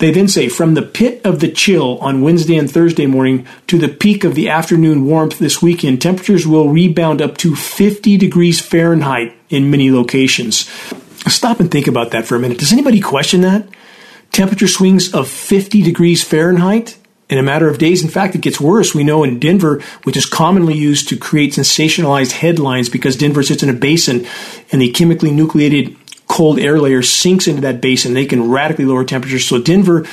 they 0.01 0.11
then 0.11 0.27
say 0.27 0.49
from 0.49 0.73
the 0.73 0.81
pit 0.81 1.21
of 1.23 1.39
the 1.39 1.51
chill 1.51 1.99
on 1.99 2.21
Wednesday 2.21 2.57
and 2.57 2.69
Thursday 2.69 3.05
morning 3.05 3.47
to 3.67 3.77
the 3.77 3.87
peak 3.87 4.23
of 4.23 4.33
the 4.33 4.49
afternoon 4.49 5.05
warmth 5.05 5.37
this 5.37 5.61
weekend, 5.61 6.01
temperatures 6.01 6.47
will 6.47 6.69
rebound 6.69 7.21
up 7.21 7.37
to 7.37 7.55
50 7.55 8.17
degrees 8.17 8.59
Fahrenheit 8.59 9.35
in 9.49 9.69
many 9.69 9.91
locations. 9.91 10.67
Stop 11.27 11.59
and 11.59 11.69
think 11.69 11.85
about 11.85 12.09
that 12.11 12.25
for 12.25 12.35
a 12.35 12.39
minute. 12.39 12.57
Does 12.57 12.73
anybody 12.73 12.99
question 12.99 13.41
that? 13.41 13.67
Temperature 14.31 14.67
swings 14.67 15.13
of 15.13 15.27
50 15.27 15.83
degrees 15.83 16.23
Fahrenheit 16.23 16.97
in 17.29 17.37
a 17.37 17.43
matter 17.43 17.69
of 17.69 17.77
days. 17.77 18.03
In 18.03 18.09
fact, 18.09 18.33
it 18.33 18.41
gets 18.41 18.59
worse. 18.59 18.95
We 18.95 19.03
know 19.03 19.23
in 19.23 19.39
Denver, 19.39 19.83
which 20.03 20.17
is 20.17 20.25
commonly 20.25 20.73
used 20.73 21.09
to 21.09 21.17
create 21.17 21.53
sensationalized 21.53 22.31
headlines 22.31 22.89
because 22.89 23.15
Denver 23.15 23.43
sits 23.43 23.61
in 23.61 23.69
a 23.69 23.73
basin 23.73 24.25
and 24.71 24.81
the 24.81 24.91
chemically 24.91 25.31
nucleated 25.31 25.95
cold 26.31 26.59
air 26.59 26.79
layer 26.79 27.03
sinks 27.03 27.45
into 27.45 27.61
that 27.61 27.81
basin. 27.81 28.13
They 28.13 28.25
can 28.25 28.49
radically 28.49 28.85
lower 28.85 29.03
temperatures. 29.03 29.45
So 29.45 29.61
Denver, 29.61 30.07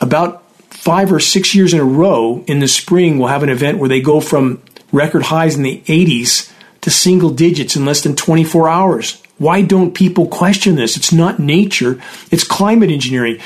about 0.00 0.50
five 0.70 1.12
or 1.12 1.20
six 1.20 1.54
years 1.54 1.74
in 1.74 1.80
a 1.80 1.84
row 1.84 2.42
in 2.46 2.60
the 2.60 2.66
spring, 2.66 3.18
will 3.18 3.26
have 3.26 3.42
an 3.42 3.50
event 3.50 3.78
where 3.78 3.90
they 3.90 4.00
go 4.00 4.20
from 4.20 4.62
record 4.90 5.24
highs 5.24 5.54
in 5.54 5.62
the 5.62 5.82
80s 5.82 6.50
to 6.80 6.90
single 6.90 7.28
digits 7.28 7.76
in 7.76 7.84
less 7.84 8.02
than 8.02 8.16
24 8.16 8.70
hours. 8.70 9.22
Why 9.36 9.60
don't 9.60 9.94
people 9.94 10.28
question 10.28 10.76
this? 10.76 10.96
It's 10.96 11.12
not 11.12 11.38
nature, 11.38 12.00
it's 12.30 12.44
climate 12.44 12.90
engineering. 12.90 13.38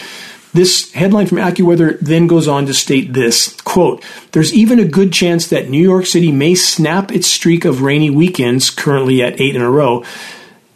This 0.54 0.92
headline 0.92 1.26
from 1.26 1.38
AccuWeather 1.38 1.98
then 2.00 2.26
goes 2.26 2.46
on 2.46 2.66
to 2.66 2.74
state 2.74 3.12
this 3.12 3.60
quote, 3.62 4.04
There's 4.32 4.54
even 4.54 4.78
a 4.78 4.84
good 4.84 5.12
chance 5.12 5.48
that 5.48 5.68
New 5.68 5.82
York 5.82 6.06
City 6.06 6.30
may 6.30 6.54
snap 6.54 7.10
its 7.10 7.26
streak 7.26 7.64
of 7.64 7.82
rainy 7.82 8.08
weekends, 8.08 8.70
currently 8.70 9.22
at 9.22 9.40
eight 9.40 9.56
in 9.56 9.62
a 9.62 9.70
row, 9.70 10.04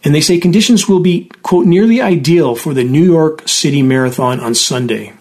and 0.04 0.14
they 0.14 0.20
say 0.20 0.38
conditions 0.38 0.88
will 0.88 1.00
be, 1.00 1.30
quote, 1.42 1.66
nearly 1.66 2.00
ideal 2.00 2.54
for 2.54 2.74
the 2.74 2.84
New 2.84 3.04
York 3.04 3.48
City 3.48 3.82
Marathon 3.82 4.40
on 4.40 4.54
Sunday. 4.54 5.12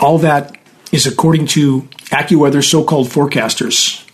All 0.00 0.18
that 0.18 0.56
is 0.92 1.06
according 1.06 1.46
to 1.48 1.82
AccuWeather 2.10 2.62
so 2.62 2.84
called 2.84 3.08
forecasters. 3.08 4.06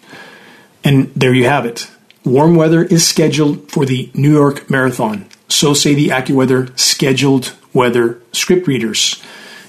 And 0.85 1.12
there 1.14 1.35
you 1.35 1.45
have 1.45 1.66
it. 1.66 1.90
Warm 2.25 2.55
weather 2.55 2.85
is 2.85 3.07
scheduled 3.07 3.71
for 3.71 3.85
the 3.85 4.11
New 4.14 4.33
York 4.33 4.71
Marathon. 4.71 5.27
So 5.49 5.75
say 5.75 5.95
the 5.95 6.09
AccuWeather 6.09 6.79
scheduled 6.79 7.55
weather 7.73 8.21
script 8.33 8.66
readers. 8.66 9.23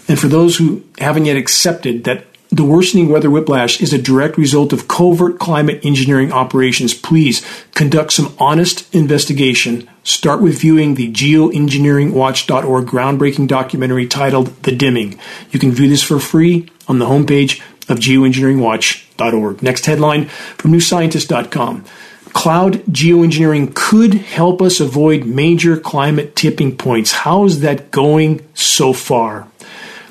And 0.07 0.19
for 0.19 0.27
those 0.27 0.57
who 0.57 0.83
haven't 0.99 1.25
yet 1.25 1.37
accepted 1.37 2.03
that 2.03 2.25
the 2.49 2.63
worsening 2.63 3.09
weather 3.09 3.29
whiplash 3.29 3.81
is 3.81 3.91
a 3.91 4.01
direct 4.01 4.37
result 4.37 4.71
of 4.71 4.87
covert 4.87 5.37
climate 5.37 5.81
engineering 5.83 6.31
operations. 6.31 6.93
Please 6.93 7.45
conduct 7.73 8.13
some 8.13 8.33
honest 8.39 8.93
investigation. 8.95 9.89
Start 10.03 10.41
with 10.41 10.59
viewing 10.59 10.95
the 10.95 11.11
geoengineeringwatch.org 11.11 12.85
groundbreaking 12.85 13.47
documentary 13.47 14.07
titled 14.07 14.47
The 14.63 14.71
Dimming. 14.71 15.19
You 15.51 15.59
can 15.59 15.71
view 15.71 15.89
this 15.89 16.03
for 16.03 16.19
free 16.19 16.69
on 16.87 16.99
the 16.99 17.05
homepage 17.05 17.59
of 17.89 17.99
geoengineeringwatch.org. 17.99 19.61
Next 19.61 19.85
headline 19.85 20.25
from 20.25 20.71
newscientist.com. 20.71 21.85
Cloud 22.33 22.83
geoengineering 22.85 23.73
could 23.73 24.13
help 24.13 24.61
us 24.61 24.79
avoid 24.79 25.25
major 25.25 25.77
climate 25.77 26.35
tipping 26.35 26.77
points. 26.77 27.11
How 27.11 27.45
is 27.45 27.61
that 27.61 27.91
going 27.91 28.47
so 28.53 28.93
far? 28.93 29.47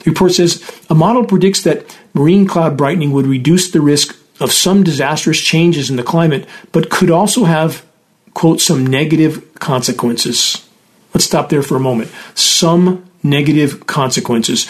The 0.07 0.13
report 0.13 0.35
says 0.35 0.63
a 0.89 0.95
model 0.95 1.25
predicts 1.25 1.63
that 1.63 1.85
marine 2.15 2.47
cloud 2.47 2.77
brightening 2.77 3.11
would 3.11 3.27
reduce 3.27 3.73
the 3.73 3.81
risk 3.81 4.17
of 4.39 4.53
some 4.53 4.85
disastrous 4.85 5.41
changes 5.41 5.91
in 5.91 5.97
the 5.97 6.05
climate, 6.05 6.47
but 6.71 6.91
could 6.91 7.11
also 7.11 7.43
have, 7.43 7.85
quote, 8.33 8.61
some 8.61 8.87
negative 8.87 9.57
consequences. 9.57 10.65
Let's 11.13 11.25
stop 11.25 11.49
there 11.49 11.65
for 11.65 11.75
a 11.75 11.81
moment. 11.81 12.13
Some 12.37 13.05
negative 13.25 13.89
consequences. 13.89 14.69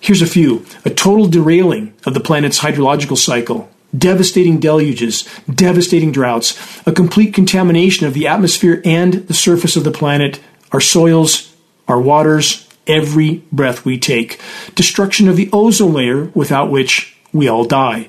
Here's 0.00 0.20
a 0.20 0.26
few 0.26 0.66
a 0.84 0.90
total 0.90 1.28
derailing 1.28 1.94
of 2.04 2.12
the 2.12 2.20
planet's 2.20 2.58
hydrological 2.58 3.16
cycle, 3.16 3.70
devastating 3.96 4.60
deluges, 4.60 5.26
devastating 5.50 6.12
droughts, 6.12 6.58
a 6.86 6.92
complete 6.92 7.32
contamination 7.32 8.06
of 8.06 8.12
the 8.12 8.26
atmosphere 8.26 8.82
and 8.84 9.14
the 9.28 9.34
surface 9.34 9.76
of 9.76 9.84
the 9.84 9.90
planet, 9.90 10.40
our 10.72 10.80
soils, 10.82 11.56
our 11.88 11.98
waters, 11.98 12.67
every 12.88 13.42
breath 13.52 13.84
we 13.84 13.98
take, 13.98 14.40
destruction 14.74 15.28
of 15.28 15.36
the 15.36 15.48
ozone 15.52 15.92
layer 15.92 16.24
without 16.34 16.70
which 16.70 17.16
we 17.32 17.48
all 17.48 17.64
die. 17.64 18.08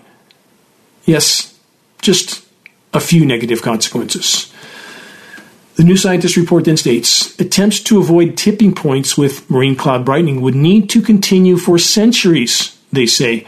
Yes, 1.06 1.60
just 2.02 2.46
a 2.94 3.00
few 3.00 3.26
negative 3.26 3.62
consequences. 3.62 4.54
The 5.76 5.84
New 5.84 5.96
Scientist 5.96 6.36
report 6.36 6.66
then 6.66 6.76
states 6.76 7.40
attempts 7.40 7.80
to 7.84 8.00
avoid 8.00 8.38
tipping 8.38 8.76
points 8.76 9.18
with 9.18 9.50
marine 9.50 9.76
cloud 9.76 10.04
brightening 10.04 10.42
would 10.42 10.56
need 10.56 10.90
to 10.90 11.02
continue 11.02 11.58
for 11.58 11.78
centuries, 11.78 12.78
they 12.92 13.06
say. 13.06 13.48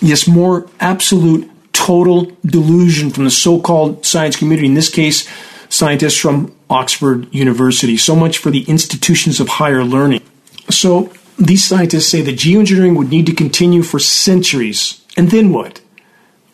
Yes, 0.00 0.26
more 0.26 0.66
absolute, 0.80 1.50
total 1.72 2.32
delusion 2.44 3.10
from 3.10 3.24
the 3.24 3.30
so 3.30 3.60
called 3.60 4.06
science 4.06 4.36
community, 4.36 4.66
in 4.66 4.74
this 4.74 4.88
case, 4.88 5.28
scientists 5.68 6.16
from 6.16 6.54
Oxford 6.70 7.32
University. 7.34 7.96
So 7.96 8.16
much 8.16 8.38
for 8.38 8.50
the 8.50 8.62
institutions 8.62 9.40
of 9.40 9.48
higher 9.48 9.84
learning. 9.84 10.22
So 10.70 11.12
these 11.36 11.64
scientists 11.64 12.08
say 12.08 12.22
that 12.22 12.38
geoengineering 12.38 12.96
would 12.96 13.10
need 13.10 13.26
to 13.26 13.34
continue 13.34 13.82
for 13.82 13.98
centuries. 13.98 15.04
And 15.16 15.30
then 15.30 15.52
what? 15.52 15.80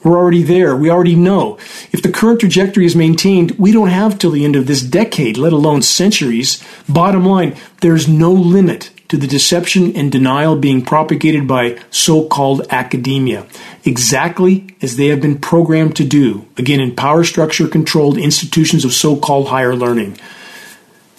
We're 0.02 0.16
already 0.16 0.42
there. 0.42 0.76
We 0.76 0.90
already 0.90 1.16
know. 1.16 1.58
If 1.92 2.02
the 2.02 2.12
current 2.12 2.40
trajectory 2.40 2.86
is 2.86 2.94
maintained, 2.94 3.52
we 3.58 3.72
don't 3.72 3.88
have 3.88 4.18
till 4.18 4.30
the 4.30 4.44
end 4.44 4.56
of 4.56 4.66
this 4.66 4.82
decade, 4.82 5.36
let 5.36 5.52
alone 5.52 5.82
centuries. 5.82 6.62
Bottom 6.88 7.24
line, 7.24 7.56
there's 7.80 8.08
no 8.08 8.32
limit 8.32 8.90
to 9.08 9.16
the 9.16 9.26
deception 9.26 9.96
and 9.96 10.10
denial 10.10 10.56
being 10.56 10.84
propagated 10.84 11.46
by 11.46 11.78
so 11.90 12.26
called 12.26 12.66
academia, 12.70 13.46
exactly 13.84 14.66
as 14.82 14.96
they 14.96 15.08
have 15.08 15.20
been 15.20 15.38
programmed 15.38 15.96
to 15.96 16.04
do, 16.04 16.46
again, 16.56 16.80
in 16.80 16.94
power 16.94 17.24
structure 17.24 17.68
controlled 17.68 18.18
institutions 18.18 18.84
of 18.84 18.92
so 18.92 19.16
called 19.16 19.48
higher 19.48 19.74
learning. 19.74 20.18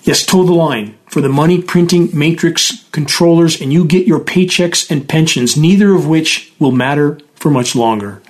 Yes, 0.04 0.26
toe 0.26 0.43
the 0.43 0.54
line 0.54 0.97
for 1.08 1.21
the 1.21 1.30
money 1.30 1.62
printing 1.62 2.10
matrix 2.17 2.86
controllers, 2.91 3.60
and 3.60 3.71
you 3.71 3.86
get 3.86 4.08
your 4.08 4.19
paychecks 4.19 4.89
and 4.89 5.08
pensions, 5.08 5.58
neither 5.58 5.93
of 5.93 6.08
which 6.08 6.54
will 6.60 6.71
matter 6.71 7.19
for 7.36 7.52
much 7.52 7.76
longer. 7.76 8.21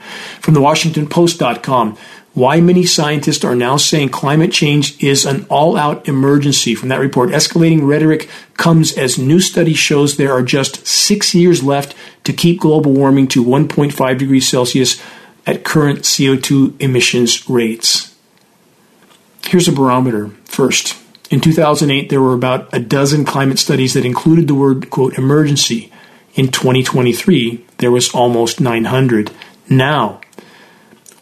From 0.42 0.54
the 0.54 0.60
WashingtonPost.com, 0.60 1.98
why 2.38 2.62
many 2.62 2.86
scientists 2.86 3.44
are 3.44 3.56
now 3.56 3.78
saying 3.78 4.10
climate 4.10 4.52
change 4.52 5.04
is 5.04 5.26
an 5.26 5.44
all 5.50 5.76
out 5.76 6.08
emergency. 6.08 6.76
From 6.76 6.90
that 6.90 7.00
report, 7.00 7.32
escalating 7.32 7.88
rhetoric 7.88 8.30
comes 8.58 8.96
as 8.96 9.18
new 9.18 9.40
study 9.40 9.74
shows 9.74 10.18
there 10.18 10.34
are 10.34 10.44
just 10.44 10.86
six 10.86 11.34
years 11.34 11.64
left 11.64 11.96
to 12.26 12.34
keep 12.34 12.60
global 12.60 12.94
warming 12.94 13.28
to 13.30 13.44
1.5 13.44 14.20
degrees 14.20 14.48
Celsius 14.48 15.02
at 15.48 15.64
current 15.64 16.02
CO2 16.02 16.80
emissions 16.80 17.50
rates. 17.50 18.16
Here's 19.48 19.68
a 19.68 19.72
barometer 19.72 20.28
first. 20.46 20.96
In 21.32 21.42
2008, 21.42 22.12
there 22.12 22.22
were 22.22 22.36
about 22.36 22.72
a 22.72 22.80
dozen 22.80 23.26
climate 23.26 23.58
studies 23.58 23.96
that 23.96 24.06
included 24.06 24.48
the 24.48 24.54
word, 24.54 24.92
quote, 24.92 25.18
emergency. 25.18 25.92
In 26.36 26.50
2023, 26.50 27.66
there 27.80 27.90
was 27.90 28.14
almost 28.14 28.62
900. 28.62 29.32
Now, 29.72 30.22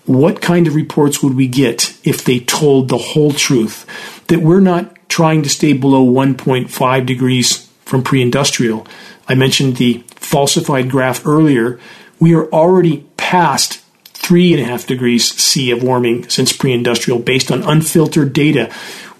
what 0.05 0.41
kind 0.41 0.67
of 0.67 0.75
reports 0.75 1.23
would 1.23 1.35
we 1.35 1.47
get 1.47 1.97
if 2.03 2.23
they 2.23 2.39
told 2.39 2.89
the 2.89 2.97
whole 2.97 3.31
truth? 3.31 3.85
That 4.27 4.41
we're 4.41 4.59
not 4.59 5.09
trying 5.09 5.43
to 5.43 5.49
stay 5.49 5.73
below 5.73 6.05
1.5 6.05 7.05
degrees 7.05 7.69
from 7.83 8.03
pre 8.03 8.21
industrial. 8.21 8.87
I 9.27 9.35
mentioned 9.35 9.77
the 9.77 10.03
falsified 10.15 10.89
graph 10.89 11.25
earlier. 11.25 11.79
We 12.19 12.35
are 12.35 12.47
already 12.49 13.05
past 13.17 13.83
three 14.03 14.53
and 14.53 14.61
a 14.61 14.65
half 14.65 14.87
degrees 14.87 15.31
C 15.33 15.71
of 15.71 15.83
warming 15.83 16.29
since 16.29 16.53
pre 16.53 16.73
industrial 16.73 17.19
based 17.19 17.51
on 17.51 17.63
unfiltered 17.63 18.33
data. 18.33 18.71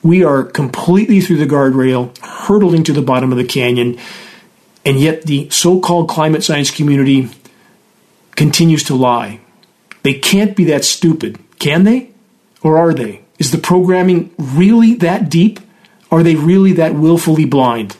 We 0.03 0.23
are 0.23 0.43
completely 0.43 1.19
through 1.21 1.37
the 1.37 1.45
guardrail, 1.45 2.15
hurtling 2.19 2.83
to 2.83 2.93
the 2.93 3.01
bottom 3.01 3.31
of 3.31 3.37
the 3.39 3.43
canyon, 3.43 3.97
and 4.85 4.99
yet 4.99 5.23
the 5.23 5.49
so 5.49 5.79
called 5.79 6.09
climate 6.09 6.43
science 6.43 6.69
community 6.69 7.29
continues 8.35 8.83
to 8.83 8.95
lie. 8.95 9.39
They 10.05 10.13
can't 10.13 10.55
be 10.55 10.65
that 10.65 10.85
stupid, 10.85 11.39
can 11.57 11.83
they? 11.83 12.11
Or 12.61 12.77
are 12.77 12.93
they? 12.93 13.21
Is 13.39 13.49
the 13.49 13.57
programming 13.57 14.35
really 14.37 14.93
that 14.97 15.31
deep? 15.31 15.59
Are 16.11 16.21
they 16.21 16.35
really 16.35 16.73
that 16.73 16.93
willfully 16.93 17.45
blind? 17.45 17.97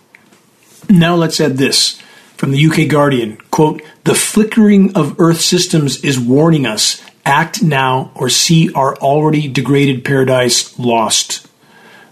Now 0.87 1.15
let's 1.15 1.41
add 1.41 1.57
this 1.57 1.99
from 2.37 2.51
the 2.51 2.63
UK 2.63 2.87
Guardian 2.91 3.37
quote, 3.49 3.81
the 4.03 4.13
flickering 4.13 4.95
of 4.95 5.19
Earth 5.19 5.41
systems 5.41 6.03
is 6.03 6.19
warning 6.19 6.67
us 6.67 7.01
act 7.25 7.63
now 7.63 8.11
or 8.13 8.29
see 8.29 8.71
our 8.73 8.95
already 8.97 9.47
degraded 9.47 10.05
paradise 10.05 10.77
lost. 10.77 11.47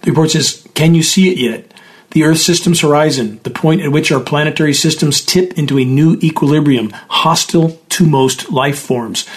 The 0.01 0.09
report 0.09 0.31
says, 0.31 0.67
Can 0.73 0.95
you 0.95 1.03
see 1.03 1.29
it 1.29 1.37
yet? 1.37 1.71
The 2.13 2.23
Earth 2.23 2.39
system's 2.39 2.81
horizon, 2.81 3.41
the 3.43 3.51
point 3.51 3.81
at 3.81 3.91
which 3.91 4.11
our 4.11 4.21
planetary 4.21 4.73
systems 4.73 5.21
tip 5.21 5.55
into 5.55 5.77
a 5.77 5.85
new 5.85 6.15
equilibrium, 6.15 6.89
hostile 7.09 7.79
to 7.89 8.07
most 8.07 8.51
life 8.51 8.79
forms. 8.79 9.29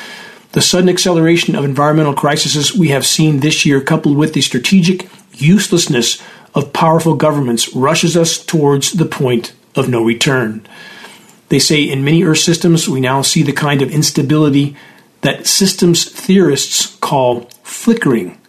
The 0.57 0.63
sudden 0.63 0.89
acceleration 0.89 1.55
of 1.55 1.67
environmental 1.67 2.15
crises 2.15 2.75
we 2.75 2.89
have 2.89 3.05
seen 3.05 3.41
this 3.41 3.67
year, 3.67 3.83
coupled 3.83 4.17
with 4.17 4.33
the 4.33 4.41
strategic 4.41 5.07
uselessness 5.35 6.19
of 6.55 6.73
powerful 6.73 7.15
governments, 7.15 7.77
rushes 7.77 8.17
us 8.17 8.43
towards 8.43 8.93
the 8.93 9.05
point 9.05 9.53
of 9.75 9.91
no 9.91 10.03
return. 10.03 10.67
They 11.51 11.59
say 11.59 11.83
in 11.83 12.07
many 12.07 12.25
Earth 12.25 12.39
systems, 12.39 12.89
we 12.89 13.03
now 13.03 13.21
see 13.21 13.43
the 13.43 13.53
kind 13.53 13.83
of 13.83 13.91
instability 13.91 14.75
that 15.21 15.47
systems 15.47 16.11
theorists 16.11 16.97
call 17.03 17.51
flickering. 17.63 18.41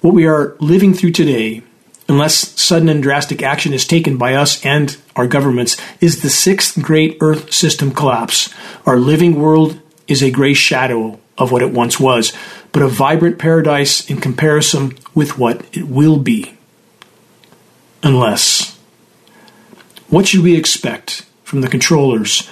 What 0.00 0.14
we 0.14 0.28
are 0.28 0.54
living 0.60 0.94
through 0.94 1.10
today, 1.10 1.64
unless 2.08 2.36
sudden 2.36 2.88
and 2.88 3.02
drastic 3.02 3.42
action 3.42 3.72
is 3.72 3.84
taken 3.84 4.16
by 4.16 4.34
us 4.34 4.64
and 4.64 4.96
our 5.16 5.26
governments, 5.26 5.76
is 6.00 6.22
the 6.22 6.30
sixth 6.30 6.80
great 6.80 7.18
Earth 7.20 7.52
system 7.52 7.90
collapse. 7.90 8.54
Our 8.86 8.96
living 8.96 9.40
world 9.42 9.80
is 10.06 10.22
a 10.22 10.30
gray 10.30 10.54
shadow 10.54 11.18
of 11.38 11.52
what 11.52 11.62
it 11.62 11.72
once 11.72 11.98
was, 11.98 12.32
but 12.72 12.82
a 12.82 12.88
vibrant 12.88 13.38
paradise 13.38 14.08
in 14.10 14.20
comparison 14.20 14.98
with 15.14 15.38
what 15.38 15.64
it 15.76 15.88
will 15.88 16.18
be. 16.18 16.56
Unless. 18.02 18.78
What 20.08 20.26
should 20.26 20.42
we 20.42 20.56
expect 20.56 21.24
from 21.44 21.60
the 21.60 21.68
controllers 21.68 22.48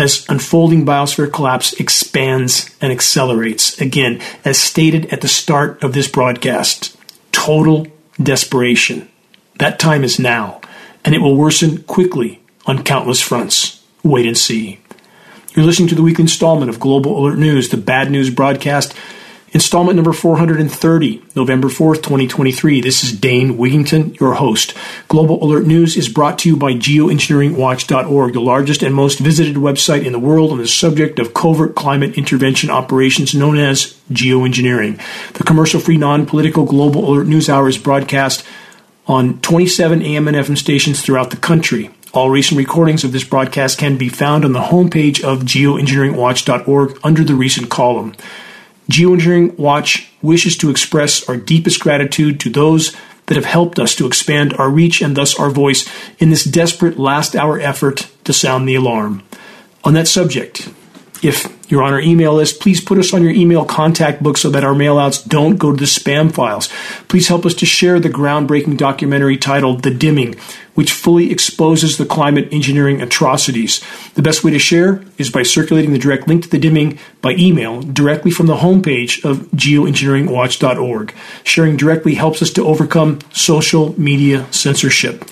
as 0.00 0.24
unfolding 0.30 0.86
biosphere 0.86 1.30
collapse 1.30 1.74
expands 1.74 2.74
and 2.80 2.90
accelerates. 2.90 3.78
Again, 3.80 4.20
as 4.44 4.58
stated 4.58 5.12
at 5.12 5.20
the 5.20 5.28
start 5.28 5.82
of 5.82 5.92
this 5.92 6.08
broadcast, 6.08 6.96
total 7.32 7.86
desperation. 8.20 9.08
That 9.58 9.78
time 9.78 10.02
is 10.02 10.18
now, 10.18 10.62
and 11.04 11.14
it 11.14 11.20
will 11.20 11.36
worsen 11.36 11.82
quickly 11.82 12.40
on 12.64 12.82
countless 12.82 13.20
fronts. 13.20 13.84
Wait 14.02 14.26
and 14.26 14.38
see. 14.38 14.80
You're 15.54 15.66
listening 15.66 15.88
to 15.88 15.96
the 15.96 16.02
weekly 16.02 16.22
installment 16.22 16.70
of 16.70 16.78
Global 16.78 17.18
Alert 17.18 17.36
News, 17.36 17.70
the 17.70 17.76
bad 17.76 18.08
news 18.08 18.30
broadcast 18.30 18.94
Installment 19.52 19.96
number 19.96 20.12
430, 20.12 21.24
November 21.34 21.66
4th, 21.66 21.96
2023. 21.96 22.80
This 22.80 23.02
is 23.02 23.18
Dane 23.18 23.58
Wigington, 23.58 24.18
your 24.20 24.34
host. 24.34 24.74
Global 25.08 25.42
Alert 25.42 25.66
News 25.66 25.96
is 25.96 26.08
brought 26.08 26.38
to 26.40 26.48
you 26.48 26.56
by 26.56 26.74
geoengineeringwatch.org, 26.74 28.32
the 28.32 28.40
largest 28.40 28.84
and 28.84 28.94
most 28.94 29.18
visited 29.18 29.56
website 29.56 30.06
in 30.06 30.12
the 30.12 30.20
world 30.20 30.52
on 30.52 30.58
the 30.58 30.68
subject 30.68 31.18
of 31.18 31.34
covert 31.34 31.74
climate 31.74 32.16
intervention 32.16 32.70
operations 32.70 33.34
known 33.34 33.58
as 33.58 33.98
geoengineering. 34.12 35.02
The 35.32 35.42
commercial 35.42 35.80
free, 35.80 35.96
non 35.96 36.26
political 36.26 36.64
Global 36.64 37.10
Alert 37.10 37.26
News 37.26 37.48
Hour 37.48 37.68
is 37.68 37.76
broadcast 37.76 38.46
on 39.08 39.40
27 39.40 40.00
AM 40.00 40.28
and 40.28 40.36
FM 40.36 40.56
stations 40.56 41.02
throughout 41.02 41.30
the 41.30 41.36
country. 41.36 41.90
All 42.12 42.28
recent 42.28 42.58
recordings 42.58 43.04
of 43.04 43.12
this 43.12 43.22
broadcast 43.22 43.78
can 43.78 43.96
be 43.96 44.08
found 44.08 44.44
on 44.44 44.52
the 44.52 44.60
homepage 44.60 45.22
of 45.22 45.42
geoengineeringwatch.org 45.42 46.98
under 47.04 47.22
the 47.22 47.36
recent 47.36 47.70
column. 47.70 48.16
Geoengineering 48.90 49.56
Watch 49.56 50.12
wishes 50.20 50.56
to 50.56 50.70
express 50.70 51.28
our 51.28 51.36
deepest 51.36 51.78
gratitude 51.78 52.40
to 52.40 52.50
those 52.50 52.96
that 53.26 53.36
have 53.36 53.44
helped 53.44 53.78
us 53.78 53.94
to 53.94 54.08
expand 54.08 54.54
our 54.54 54.68
reach 54.68 55.00
and 55.00 55.16
thus 55.16 55.38
our 55.38 55.50
voice 55.50 55.88
in 56.18 56.30
this 56.30 56.42
desperate 56.42 56.98
last 56.98 57.36
hour 57.36 57.60
effort 57.60 58.10
to 58.24 58.32
sound 58.32 58.68
the 58.68 58.74
alarm. 58.74 59.22
On 59.84 59.94
that 59.94 60.08
subject, 60.08 60.68
if 61.22 61.59
you're 61.70 61.82
on 61.82 61.92
our 61.92 62.00
email 62.00 62.34
list, 62.34 62.60
please 62.60 62.80
put 62.80 62.98
us 62.98 63.14
on 63.14 63.22
your 63.22 63.32
email 63.32 63.64
contact 63.64 64.22
book 64.22 64.36
so 64.36 64.50
that 64.50 64.64
our 64.64 64.74
mailouts 64.74 65.26
don't 65.26 65.56
go 65.56 65.70
to 65.70 65.76
the 65.76 65.84
spam 65.84 66.32
files. 66.32 66.68
Please 67.08 67.28
help 67.28 67.46
us 67.46 67.54
to 67.54 67.66
share 67.66 68.00
the 68.00 68.08
groundbreaking 68.08 68.76
documentary 68.76 69.36
titled 69.36 69.82
The 69.82 69.90
Dimming, 69.90 70.36
which 70.74 70.92
fully 70.92 71.30
exposes 71.30 71.98
the 71.98 72.06
climate 72.06 72.48
engineering 72.52 73.00
atrocities. 73.00 73.84
The 74.14 74.22
best 74.22 74.42
way 74.44 74.50
to 74.50 74.58
share 74.58 75.04
is 75.18 75.30
by 75.30 75.42
circulating 75.42 75.92
the 75.92 75.98
direct 75.98 76.26
link 76.26 76.44
to 76.44 76.50
The 76.50 76.58
Dimming 76.58 76.98
by 77.20 77.32
email 77.32 77.82
directly 77.82 78.30
from 78.30 78.46
the 78.46 78.56
homepage 78.56 79.24
of 79.24 79.50
geoengineeringwatch.org. 79.52 81.14
Sharing 81.44 81.76
directly 81.76 82.14
helps 82.14 82.42
us 82.42 82.50
to 82.50 82.66
overcome 82.66 83.20
social 83.32 83.98
media 84.00 84.46
censorship. 84.52 85.24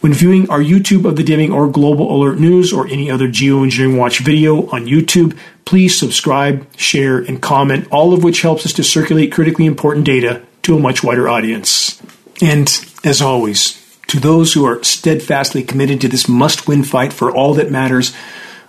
When 0.00 0.14
viewing 0.14 0.48
our 0.48 0.60
YouTube 0.60 1.04
of 1.04 1.16
the 1.16 1.24
Dimming 1.24 1.52
or 1.52 1.68
Global 1.68 2.14
Alert 2.14 2.38
News 2.38 2.72
or 2.72 2.86
any 2.86 3.10
other 3.10 3.26
Geoengineering 3.26 3.98
Watch 3.98 4.20
video 4.20 4.68
on 4.68 4.86
YouTube, 4.86 5.36
please 5.64 5.98
subscribe, 5.98 6.66
share, 6.76 7.18
and 7.18 7.42
comment, 7.42 7.88
all 7.90 8.12
of 8.12 8.22
which 8.22 8.42
helps 8.42 8.64
us 8.64 8.72
to 8.74 8.84
circulate 8.84 9.32
critically 9.32 9.66
important 9.66 10.06
data 10.06 10.42
to 10.62 10.76
a 10.76 10.80
much 10.80 11.02
wider 11.02 11.28
audience. 11.28 12.00
And 12.40 12.68
as 13.02 13.20
always, 13.20 13.84
to 14.06 14.20
those 14.20 14.52
who 14.52 14.64
are 14.64 14.84
steadfastly 14.84 15.64
committed 15.64 16.00
to 16.02 16.08
this 16.08 16.28
must 16.28 16.68
win 16.68 16.84
fight 16.84 17.12
for 17.12 17.34
all 17.34 17.54
that 17.54 17.72
matters, 17.72 18.14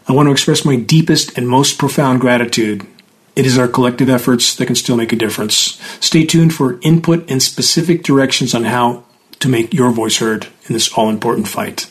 I 0.08 0.14
want 0.14 0.26
to 0.26 0.32
express 0.32 0.66
my 0.66 0.78
deepest 0.78 1.38
and 1.38 1.48
most 1.48 1.78
profound 1.78 2.22
gratitude. 2.22 2.88
It 3.36 3.46
is 3.46 3.60
our 3.60 3.68
collective 3.68 4.10
efforts 4.10 4.56
that 4.56 4.66
can 4.66 4.76
still 4.76 4.98
make 4.98 5.14
a 5.14 5.16
difference. 5.16 5.80
Stay 6.00 6.26
tuned 6.26 6.56
for 6.56 6.80
input 6.82 7.30
and 7.30 7.42
specific 7.42 8.02
directions 8.02 8.56
on 8.56 8.64
how 8.64 9.04
to 9.40 9.50
make 9.50 9.74
your 9.74 9.92
voice 9.92 10.18
heard 10.18 10.46
in 10.68 10.74
this 10.74 10.92
all 10.94 11.10
important 11.10 11.48
fight. 11.48 11.90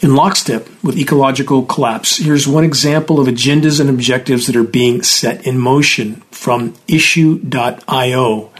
In 0.00 0.14
lockstep 0.14 0.68
with 0.82 0.98
ecological 0.98 1.64
collapse, 1.64 2.18
here's 2.18 2.46
one 2.46 2.64
example 2.64 3.18
of 3.18 3.28
agendas 3.28 3.80
and 3.80 3.88
objectives 3.88 4.46
that 4.46 4.56
are 4.56 4.62
being 4.62 5.02
set 5.02 5.46
in 5.46 5.58
motion 5.58 6.16
from 6.30 6.74
issue.io 6.86 8.52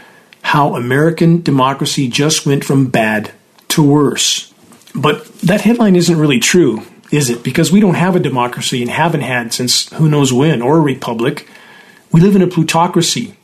how 0.47 0.77
American 0.77 1.43
democracy 1.43 2.07
just 2.07 2.47
went 2.47 2.63
from 2.63 2.87
bad 2.87 3.33
to 3.67 3.83
worse. 3.83 4.55
But 4.95 5.27
that 5.41 5.63
headline 5.63 5.97
isn't 5.97 6.17
really 6.17 6.39
true, 6.39 6.83
is 7.11 7.31
it? 7.31 7.43
Because 7.43 7.73
we 7.73 7.81
don't 7.81 7.95
have 7.97 8.15
a 8.15 8.21
democracy 8.21 8.81
and 8.81 8.89
haven't 8.89 9.23
had 9.23 9.53
since 9.53 9.93
who 9.95 10.09
knows 10.09 10.33
when, 10.33 10.63
or 10.63 10.77
a 10.77 10.81
republic. 10.81 11.49
We 12.13 12.21
live 12.21 12.37
in 12.37 12.43
a 12.43 12.47
plutocracy 12.47 13.37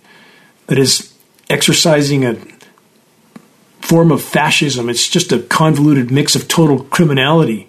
that 0.69 0.79
is 0.79 1.13
exercising 1.51 2.25
a 2.25 2.37
form 3.83 4.11
of 4.11 4.23
fascism. 4.23 4.89
It's 4.89 5.09
just 5.09 5.33
a 5.33 5.41
convoluted 5.41 6.11
mix 6.11 6.35
of 6.35 6.49
total 6.49 6.85
criminality, 6.85 7.69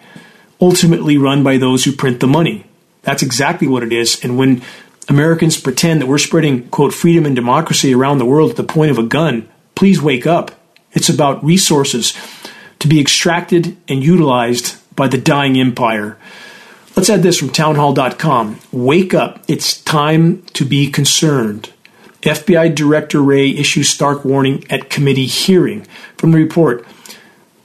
ultimately 0.62 1.17
run 1.17 1.43
by 1.43 1.58
those 1.58 1.84
who 1.84 1.91
print 1.91 2.19
the 2.19 2.28
money. 2.28 2.65
That's 3.02 3.23
exactly 3.23 3.67
what 3.67 3.84
it 3.84 3.91
is. 3.91 4.23
And 4.23 4.38
when 4.38 4.62
Americans 5.10 5.60
pretend 5.60 6.02
that 6.02 6.08
we're 6.08 6.17
spreading, 6.17 6.69
quote, 6.69 6.93
freedom 6.93 7.26
and 7.26 7.36
democracy 7.36 7.93
around 7.93 8.19
the 8.19 8.26
world 8.26 8.52
at 8.52 8.58
the 8.58 8.63
point 8.63 8.91
of 8.91 8.97
a 8.97 9.04
gun, 9.04 9.49
please 9.76 10.02
wake 10.02 10.26
up. 10.26 10.52
It's 10.93 11.10
about 11.10 11.43
resources 11.43 12.13
to 12.80 12.88
be 12.88 13.02
extracted 13.02 13.76
and 13.88 14.04
utilized 14.04 14.78
by 14.95 15.08
the 15.08 15.17
dying 15.17 15.60
empire. 15.60 16.17
Let's 16.95 17.10
add 17.10 17.23
this 17.23 17.39
from 17.39 17.49
townhall.com. 17.49 18.60
Wake 18.71 19.13
up. 19.13 19.43
It's 19.47 19.82
time 19.82 20.43
to 20.54 20.63
be 20.63 20.91
concerned. 20.91 21.72
FBI 22.23 22.73
Director 22.73 23.21
Wray 23.21 23.49
issues 23.49 23.89
stark 23.89 24.23
warning 24.23 24.65
at 24.69 24.89
committee 24.89 25.25
hearing. 25.25 25.86
From 26.17 26.31
the 26.31 26.38
report, 26.38 26.86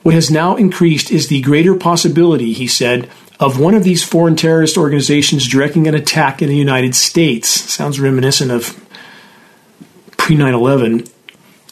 what 0.02 0.14
has 0.14 0.30
now 0.30 0.56
increased 0.56 1.10
is 1.10 1.28
the 1.28 1.40
greater 1.42 1.74
possibility, 1.74 2.52
he 2.52 2.66
said, 2.66 3.08
of 3.38 3.60
one 3.60 3.74
of 3.74 3.84
these 3.84 4.02
foreign 4.02 4.34
terrorist 4.34 4.76
organizations 4.76 5.48
directing 5.48 5.86
an 5.86 5.94
attack 5.94 6.42
in 6.42 6.48
the 6.48 6.56
United 6.56 6.94
States. 6.94 7.48
Sounds 7.48 8.00
reminiscent 8.00 8.50
of 8.50 8.84
pre 10.16 10.36
9 10.36 10.54
11. 10.54 11.04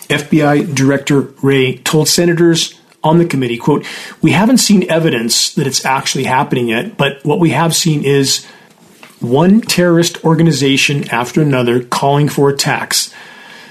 FBI 0.09 0.73
Director 0.73 1.21
Wray 1.43 1.79
told 1.79 2.09
senators 2.09 2.81
on 3.03 3.19
the 3.19 3.27
committee, 3.27 3.57
quote, 3.57 3.85
We 4.23 4.33
haven't 4.33 4.59
seen 4.59 4.89
evidence 4.91 5.53
that 5.55 5.67
it's 5.67 5.85
actually 5.85 6.25
happening 6.25 6.69
yet, 6.69 6.97
but 6.97 7.25
what 7.25 7.41
we 7.41 7.51
have 7.51 7.75
seen 7.75 8.05
is 8.05 8.47
one 9.21 9.61
terrorist 9.61 10.25
organization 10.25 11.09
after 11.11 11.41
another 11.41 11.83
calling 11.83 12.29
for 12.29 12.49
attacks. 12.49 13.13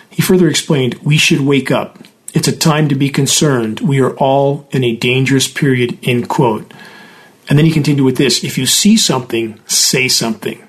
He 0.10 0.22
further 0.22 0.50
explained, 0.50 0.96
We 0.96 1.18
should 1.18 1.42
wake 1.42 1.72
up. 1.72 2.00
It's 2.34 2.48
a 2.48 2.56
time 2.56 2.90
to 2.90 2.96
be 2.96 3.10
concerned. 3.10 3.80
We 3.80 4.00
are 4.02 4.16
all 4.18 4.68
in 4.72 4.84
a 4.84 4.96
dangerous 4.96 5.48
period, 5.48 5.98
end 6.04 6.30
quote. 6.30 6.74
And 7.48 7.58
then 7.58 7.66
he 7.66 7.72
continued 7.72 8.06
with 8.06 8.18
this 8.18 8.44
If 8.44 8.58
you 8.58 8.66
see 8.66 8.98
something, 8.98 9.60
say 9.68 10.08
something. 10.08 10.62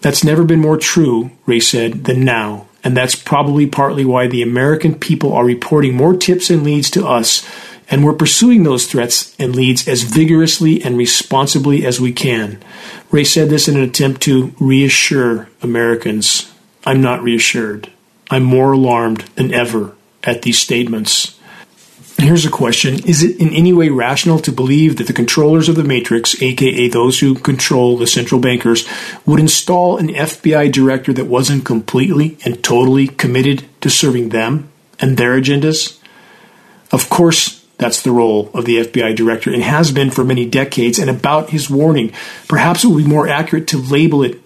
That's 0.00 0.24
never 0.24 0.44
been 0.44 0.60
more 0.60 0.76
true, 0.76 1.30
Wray 1.46 1.60
said, 1.60 2.04
than 2.04 2.24
now. 2.24 2.68
And 2.84 2.94
that's 2.94 3.14
probably 3.14 3.66
partly 3.66 4.04
why 4.04 4.26
the 4.26 4.42
American 4.42 4.94
people 4.94 5.32
are 5.32 5.44
reporting 5.44 5.96
more 5.96 6.14
tips 6.14 6.50
and 6.50 6.62
leads 6.62 6.90
to 6.90 7.06
us. 7.06 7.48
And 7.94 8.04
we're 8.04 8.14
pursuing 8.14 8.64
those 8.64 8.86
threats 8.86 9.36
and 9.38 9.54
leads 9.54 9.86
as 9.86 10.02
vigorously 10.02 10.82
and 10.82 10.98
responsibly 10.98 11.86
as 11.86 12.00
we 12.00 12.12
can. 12.12 12.60
Wray 13.12 13.22
said 13.22 13.50
this 13.50 13.68
in 13.68 13.76
an 13.76 13.84
attempt 13.84 14.20
to 14.22 14.52
reassure 14.58 15.48
Americans. 15.62 16.52
I'm 16.84 17.00
not 17.00 17.22
reassured. 17.22 17.92
I'm 18.32 18.42
more 18.42 18.72
alarmed 18.72 19.20
than 19.36 19.54
ever 19.54 19.94
at 20.24 20.42
these 20.42 20.58
statements. 20.58 21.38
Here's 22.18 22.44
a 22.44 22.50
question 22.50 22.94
Is 23.06 23.22
it 23.22 23.40
in 23.40 23.50
any 23.50 23.72
way 23.72 23.90
rational 23.90 24.40
to 24.40 24.50
believe 24.50 24.96
that 24.96 25.06
the 25.06 25.12
controllers 25.12 25.68
of 25.68 25.76
the 25.76 25.84
matrix, 25.84 26.42
aka 26.42 26.88
those 26.88 27.20
who 27.20 27.36
control 27.36 27.96
the 27.96 28.08
central 28.08 28.40
bankers, 28.40 28.88
would 29.24 29.38
install 29.38 29.98
an 29.98 30.08
FBI 30.08 30.72
director 30.72 31.12
that 31.12 31.26
wasn't 31.26 31.64
completely 31.64 32.38
and 32.44 32.60
totally 32.64 33.06
committed 33.06 33.66
to 33.82 33.88
serving 33.88 34.30
them 34.30 34.68
and 34.98 35.16
their 35.16 35.40
agendas? 35.40 36.00
Of 36.90 37.08
course, 37.08 37.53
that's 37.78 38.02
the 38.02 38.12
role 38.12 38.50
of 38.54 38.64
the 38.64 38.78
FBI 38.78 39.16
director 39.16 39.52
and 39.52 39.62
has 39.62 39.92
been 39.92 40.10
for 40.10 40.24
many 40.24 40.46
decades. 40.46 40.98
And 40.98 41.10
about 41.10 41.50
his 41.50 41.68
warning, 41.68 42.12
perhaps 42.48 42.84
it 42.84 42.88
would 42.88 43.04
be 43.04 43.08
more 43.08 43.28
accurate 43.28 43.66
to 43.68 43.78
label 43.78 44.22
it 44.22 44.40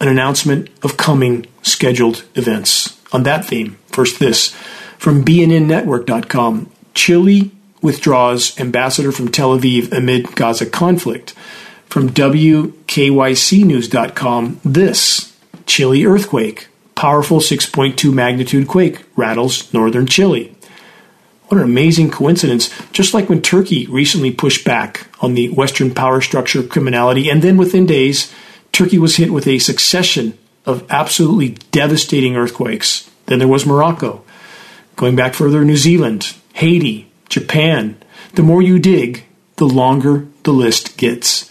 an 0.00 0.08
announcement 0.08 0.68
of 0.82 0.96
coming 0.96 1.46
scheduled 1.62 2.24
events. 2.34 2.98
On 3.12 3.22
that 3.24 3.44
theme, 3.44 3.76
first 3.88 4.18
this 4.18 4.54
from 4.98 5.24
BNNNetwork.com. 5.24 6.70
Chile 6.94 7.50
withdraws 7.82 8.58
ambassador 8.58 9.12
from 9.12 9.30
Tel 9.30 9.58
Aviv 9.58 9.92
amid 9.92 10.34
Gaza 10.34 10.64
conflict. 10.66 11.34
From 11.86 12.10
WKYCnews.com, 12.10 14.60
this 14.64 15.36
Chile 15.66 16.04
earthquake. 16.04 16.66
Powerful 16.94 17.38
6.2 17.38 18.12
magnitude 18.12 18.68
quake 18.68 19.02
rattles 19.16 19.72
northern 19.72 20.06
Chile. 20.06 20.54
What 21.50 21.58
an 21.58 21.64
amazing 21.64 22.12
coincidence. 22.12 22.70
Just 22.92 23.12
like 23.12 23.28
when 23.28 23.42
Turkey 23.42 23.88
recently 23.88 24.30
pushed 24.30 24.64
back 24.64 25.08
on 25.20 25.34
the 25.34 25.48
Western 25.48 25.92
power 25.92 26.20
structure 26.20 26.62
criminality, 26.62 27.28
and 27.28 27.42
then 27.42 27.56
within 27.56 27.86
days, 27.86 28.32
Turkey 28.70 28.98
was 28.98 29.16
hit 29.16 29.32
with 29.32 29.48
a 29.48 29.58
succession 29.58 30.38
of 30.64 30.86
absolutely 30.88 31.56
devastating 31.72 32.36
earthquakes. 32.36 33.10
Then 33.26 33.40
there 33.40 33.48
was 33.48 33.66
Morocco. 33.66 34.22
Going 34.94 35.16
back 35.16 35.34
further, 35.34 35.64
New 35.64 35.76
Zealand, 35.76 36.36
Haiti, 36.52 37.10
Japan. 37.28 38.00
The 38.34 38.44
more 38.44 38.62
you 38.62 38.78
dig, 38.78 39.24
the 39.56 39.66
longer 39.66 40.28
the 40.44 40.52
list 40.52 40.96
gets. 40.98 41.50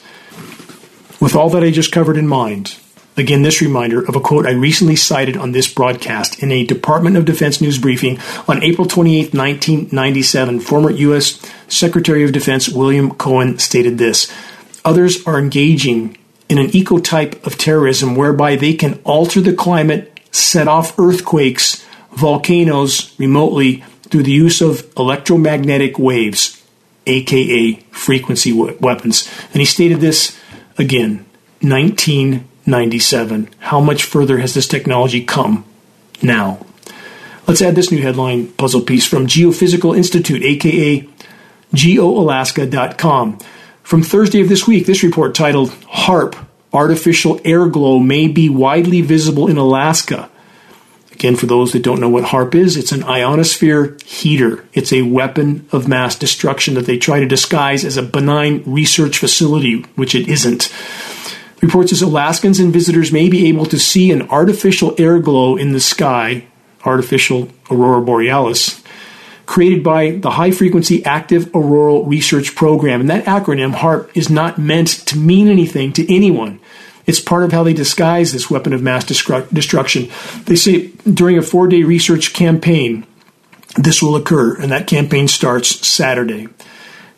With 1.19 1.35
all 1.35 1.49
that 1.49 1.63
I 1.65 1.71
just 1.71 1.91
covered 1.91 2.15
in 2.15 2.25
mind, 2.25 2.77
again, 3.17 3.41
this 3.41 3.61
reminder 3.61 4.01
of 4.01 4.15
a 4.15 4.19
quote 4.19 4.45
I 4.45 4.51
recently 4.51 4.95
cited 4.95 5.37
on 5.37 5.51
this 5.51 5.71
broadcast 5.71 6.41
in 6.41 6.51
a 6.51 6.65
Department 6.65 7.17
of 7.17 7.25
Defense 7.25 7.61
news 7.61 7.77
briefing 7.77 8.19
on 8.47 8.63
April 8.63 8.87
28, 8.87 9.33
1997. 9.33 10.59
Former 10.59 10.91
U.S. 10.91 11.41
Secretary 11.67 12.23
of 12.23 12.31
Defense 12.31 12.69
William 12.69 13.11
Cohen 13.11 13.59
stated 13.59 13.97
this 13.97 14.31
Others 14.85 15.25
are 15.27 15.39
engaging 15.39 16.17
in 16.47 16.57
an 16.57 16.67
ecotype 16.67 17.45
of 17.45 17.57
terrorism 17.57 18.15
whereby 18.15 18.55
they 18.55 18.73
can 18.73 18.99
alter 19.03 19.39
the 19.39 19.53
climate, 19.53 20.19
set 20.31 20.67
off 20.67 20.97
earthquakes, 20.97 21.85
volcanoes 22.13 23.15
remotely 23.19 23.83
through 24.03 24.23
the 24.23 24.31
use 24.31 24.61
of 24.61 24.91
electromagnetic 24.97 25.99
waves, 25.99 26.61
aka 27.05 27.73
frequency 27.91 28.51
weapons. 28.51 29.29
And 29.53 29.59
he 29.59 29.65
stated 29.65 29.99
this 29.99 30.37
again, 30.77 31.25
1997. 32.69 33.49
How 33.59 33.79
much 33.79 34.03
further 34.03 34.39
has 34.39 34.53
this 34.53 34.67
technology 34.67 35.23
come 35.23 35.65
now? 36.21 36.65
Let's 37.47 37.61
add 37.61 37.75
this 37.75 37.91
new 37.91 38.01
headline 38.01 38.47
puzzle 38.53 38.81
piece 38.81 39.07
from 39.07 39.27
Geophysical 39.27 39.97
Institute, 39.97 40.43
aka 40.43 41.07
geoalaska.com. 41.73 43.39
From 43.83 44.03
Thursday 44.03 44.41
of 44.41 44.49
this 44.49 44.67
week, 44.67 44.85
this 44.85 45.03
report 45.03 45.33
titled 45.33 45.69
HAARP 45.69 46.35
Artificial 46.71 47.41
Air 47.43 47.67
Glow 47.67 47.99
May 47.99 48.27
Be 48.27 48.49
Widely 48.49 49.01
Visible 49.01 49.47
in 49.47 49.57
Alaska 49.57 50.29
Again, 51.19 51.35
for 51.35 51.47
those 51.47 51.73
that 51.73 51.83
don't 51.83 51.99
know 51.99 52.07
what 52.07 52.23
HAARP 52.23 52.55
is, 52.55 52.77
it's 52.77 52.93
an 52.93 53.03
ionosphere 53.03 53.97
heater. 54.05 54.63
It's 54.71 54.93
a 54.93 55.01
weapon 55.01 55.67
of 55.69 55.85
mass 55.85 56.15
destruction 56.15 56.75
that 56.75 56.85
they 56.85 56.97
try 56.97 57.19
to 57.19 57.25
disguise 57.25 57.83
as 57.83 57.97
a 57.97 58.03
benign 58.03 58.63
research 58.65 59.17
facility, 59.17 59.81
which 59.95 60.15
it 60.15 60.29
isn't. 60.29 60.73
Reports 61.61 61.91
as 61.91 62.01
Alaskans 62.01 62.59
and 62.59 62.71
visitors 62.71 63.11
may 63.11 63.29
be 63.29 63.47
able 63.47 63.65
to 63.65 63.77
see 63.77 64.11
an 64.11 64.29
artificial 64.29 64.95
air 64.97 65.19
glow 65.19 65.57
in 65.57 65.73
the 65.73 65.79
sky, 65.79 66.45
artificial 66.85 67.49
aurora 67.69 68.01
borealis, 68.01 68.81
created 69.45 69.83
by 69.83 70.11
the 70.11 70.31
High 70.31 70.51
Frequency 70.51 71.03
Active 71.03 71.53
Auroral 71.53 72.05
Research 72.05 72.55
Program. 72.55 73.01
And 73.01 73.09
that 73.09 73.25
acronym, 73.25 73.73
HAARP, 73.73 74.15
is 74.15 74.29
not 74.29 74.57
meant 74.57 74.87
to 75.07 75.17
mean 75.17 75.49
anything 75.49 75.91
to 75.93 76.13
anyone. 76.13 76.59
It's 77.05 77.19
part 77.19 77.43
of 77.43 77.51
how 77.51 77.63
they 77.63 77.73
disguise 77.73 78.31
this 78.31 78.49
weapon 78.51 78.71
of 78.71 78.83
mass 78.83 79.03
destruction. 79.03 80.09
They 80.45 80.55
say 80.55 80.91
during 81.11 81.37
a 81.37 81.41
four 81.41 81.67
day 81.67 81.83
research 81.83 82.33
campaign, 82.33 83.05
this 83.75 84.01
will 84.01 84.15
occur, 84.15 84.55
and 84.55 84.71
that 84.71 84.87
campaign 84.87 85.27
starts 85.27 85.87
Saturday. 85.87 86.47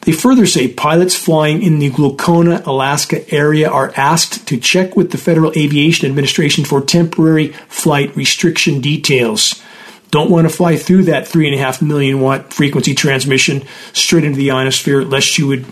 They 0.01 0.11
further 0.11 0.47
say 0.47 0.67
pilots 0.67 1.15
flying 1.15 1.61
in 1.61 1.77
the 1.77 1.91
Gakona, 1.91 2.65
Alaska 2.65 3.29
area 3.33 3.69
are 3.69 3.93
asked 3.95 4.47
to 4.47 4.57
check 4.57 4.95
with 4.95 5.11
the 5.11 5.17
Federal 5.17 5.53
Aviation 5.55 6.09
Administration 6.09 6.65
for 6.65 6.81
temporary 6.81 7.49
flight 7.67 8.15
restriction 8.15 8.81
details. 8.81 9.61
Don't 10.09 10.31
want 10.31 10.49
to 10.49 10.53
fly 10.53 10.75
through 10.75 11.03
that 11.03 11.25
3.5 11.25 11.81
million 11.83 12.19
watt 12.19 12.51
frequency 12.51 12.95
transmission 12.95 13.63
straight 13.93 14.23
into 14.23 14.37
the 14.37 14.51
ionosphere 14.51 15.03
lest 15.03 15.37
you 15.37 15.47
would 15.47 15.65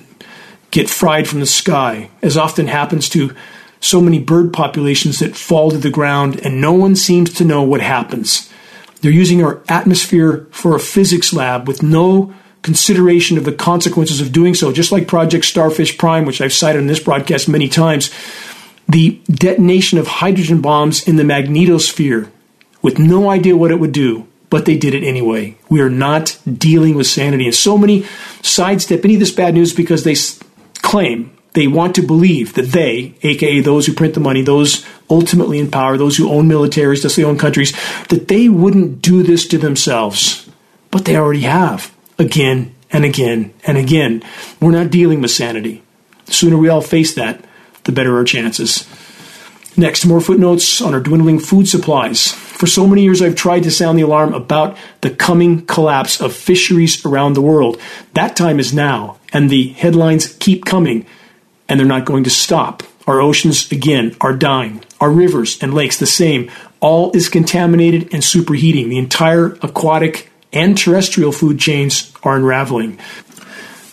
get 0.72 0.90
fried 0.90 1.28
from 1.28 1.40
the 1.40 1.48
sky, 1.48 2.12
as 2.22 2.38
often 2.38 2.68
happens 2.68 3.10
to 3.10 3.36
so 3.82 4.00
many 4.00 4.20
bird 4.20 4.54
populations 4.54 5.20
that 5.20 5.36
fall 5.36 5.72
to 5.72 5.78
the 5.78 5.90
ground 5.90 6.40
and 6.46 6.62
no 6.62 6.74
one 6.74 6.96
seems 6.96 7.34
to 7.34 7.44
know 7.46 7.64
what 7.64 7.82
happens. 7.82 8.50
They're 9.02 9.12
using 9.12 9.44
our 9.44 9.62
atmosphere 9.68 10.48
for 10.52 10.76
a 10.76 10.80
physics 10.80 11.34
lab 11.34 11.68
with 11.68 11.82
no 11.82 12.34
consideration 12.62 13.38
of 13.38 13.46
the 13.46 13.54
consequences 13.54 14.22
of 14.22 14.32
doing 14.32 14.54
so, 14.54 14.72
just 14.72 14.92
like 14.92 15.08
Project 15.08 15.46
Starfish 15.46 15.98
Prime, 15.98 16.26
which 16.26 16.42
I've 16.42 16.54
cited 16.54 16.82
in 16.82 16.88
this 16.88 17.00
broadcast 17.00 17.48
many 17.48 17.68
times. 17.68 18.12
The 18.88 19.22
detonation 19.30 20.00
of 20.00 20.08
hydrogen 20.08 20.62
bombs 20.62 21.08
in 21.08 21.16
the 21.16 21.24
magnetosphere 21.24 22.30
with 22.82 22.98
no 22.98 23.30
idea 23.30 23.56
what 23.56 23.72
it 23.72 23.80
would 23.80 23.92
do, 23.92 24.28
but 24.50 24.66
they 24.66 24.78
did 24.78 24.94
it 24.94 25.04
anyway. 25.04 25.58
We 25.70 25.82
are 25.82 25.90
not 25.90 26.38
dealing 26.52 26.96
with 26.96 27.08
sanity. 27.08 27.46
And 27.46 27.56
so 27.56 27.78
many 27.78 28.06
sidestep 28.42 29.06
any 29.06 29.14
of 29.14 29.20
this 29.20 29.32
bad 29.32 29.54
news 29.54 29.74
because 29.74 30.04
they 30.04 30.16
claim 30.82 31.36
they 31.54 31.68
want 31.68 31.96
to 31.96 32.02
believe 32.02 32.54
that 32.54 32.72
they, 32.72 33.16
aka 33.24 33.60
those 33.60 33.86
who 33.86 33.94
print 33.94 34.14
the 34.14 34.20
money, 34.20 34.42
those 34.42 34.86
ultimately 35.10 35.60
in 35.60 35.72
power, 35.72 35.98
those 35.98 36.18
who 36.18 36.32
own 36.32 36.48
militaries, 36.48 37.04
thus 37.04 37.16
they 37.16 37.24
own 37.24 37.38
countries, 37.38 37.74
that 38.10 38.28
they 38.28 38.50
wouldn't 38.50 39.02
do 39.02 39.24
this 39.24 39.48
to 39.48 39.58
themselves. 39.58 40.50
But 40.92 41.06
they 41.06 41.16
already 41.16 41.42
have, 41.42 41.96
again 42.20 42.76
and 42.92 43.06
again 43.06 43.54
and 43.66 43.78
again. 43.78 44.22
We're 44.62 44.72
not 44.72 44.92
dealing 44.92 45.22
with 45.22 45.32
sanity. 45.32 45.82
The 46.26 46.34
sooner 46.34 46.58
we 46.58 46.70
all 46.70 46.82
face 46.82 47.16
that, 47.16 47.44
the 47.86 47.92
better 47.92 48.16
our 48.16 48.24
chances. 48.24 48.88
Next, 49.78 50.06
more 50.06 50.20
footnotes 50.20 50.82
on 50.82 50.94
our 50.94 51.00
dwindling 51.00 51.40
food 51.40 51.68
supplies. 51.68 52.34
For 52.34 52.68
so 52.68 52.86
many 52.86 53.04
years, 53.04 53.22
I've 53.22 53.36
tried 53.36 53.64
to 53.64 53.72
sound 53.72 53.98
the 53.98 54.04
alarm 54.04 54.34
about 54.34 54.78
the 55.02 55.10
coming 55.10 55.66
collapse 55.66 56.20
of 56.20 56.36
fisheries 56.36 57.06
around 57.06 57.34
the 57.34 57.42
world. 57.42 57.80
That 58.14 58.36
time 58.36 58.60
is 58.60 58.74
now, 58.74 59.18
and 59.32 59.50
the 59.50 59.70
headlines 59.70 60.36
keep 60.40 60.66
coming 60.66 61.06
and 61.70 61.80
they're 61.80 61.88
not 61.88 62.06
going 62.06 62.24
to 62.26 62.30
stop. 62.30 62.84
Our 63.08 63.22
oceans, 63.22 63.72
again, 63.72 64.16
are 64.20 64.36
dying. 64.36 64.84
Our 65.00 65.12
rivers 65.12 65.62
and 65.62 65.74
lakes, 65.74 65.98
the 65.98 66.06
same. 66.06 66.52
All 66.82 67.12
is 67.16 67.30
contaminated 67.30 68.14
and 68.14 68.24
superheating. 68.24 68.90
The 68.90 68.98
entire 68.98 69.54
aquatic 69.62 70.29
and 70.52 70.78
terrestrial 70.78 71.32
food 71.32 71.60
chains 71.60 72.14
are 72.24 72.36
unraveling. 72.36 73.00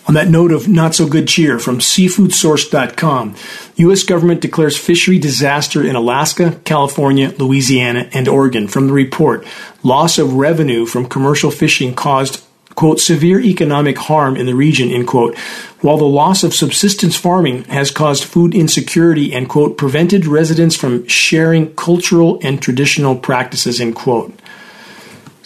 On 0.08 0.14
that 0.14 0.28
note 0.28 0.52
of 0.52 0.68
not 0.68 0.94
so 0.94 1.08
good 1.08 1.26
cheer 1.26 1.58
from 1.58 1.78
seafoodsource.com, 1.78 3.34
U.S. 3.76 4.04
government 4.04 4.40
declares 4.40 4.76
fishery 4.76 5.18
disaster 5.18 5.84
in 5.84 5.96
Alaska, 5.96 6.60
California, 6.64 7.34
Louisiana, 7.38 8.08
and 8.12 8.28
Oregon. 8.28 8.68
From 8.68 8.86
the 8.86 8.92
report, 8.92 9.44
loss 9.82 10.18
of 10.18 10.34
revenue 10.34 10.86
from 10.86 11.08
commercial 11.08 11.50
fishing 11.50 11.92
caused 11.92 12.42
quote, 12.76 13.00
severe 13.00 13.40
economic 13.40 13.98
harm 13.98 14.36
in 14.36 14.46
the 14.46 14.54
region, 14.54 14.90
end 14.90 15.08
quote, 15.08 15.36
while 15.80 15.96
the 15.96 16.04
loss 16.04 16.44
of 16.44 16.54
subsistence 16.54 17.16
farming 17.16 17.64
has 17.64 17.90
caused 17.90 18.22
food 18.22 18.54
insecurity 18.54 19.32
and, 19.34 19.48
quote, 19.48 19.76
prevented 19.76 20.26
residents 20.26 20.76
from 20.76 21.06
sharing 21.08 21.74
cultural 21.74 22.38
and 22.42 22.62
traditional 22.62 23.16
practices, 23.16 23.80
end 23.80 23.96
quote. 23.96 24.38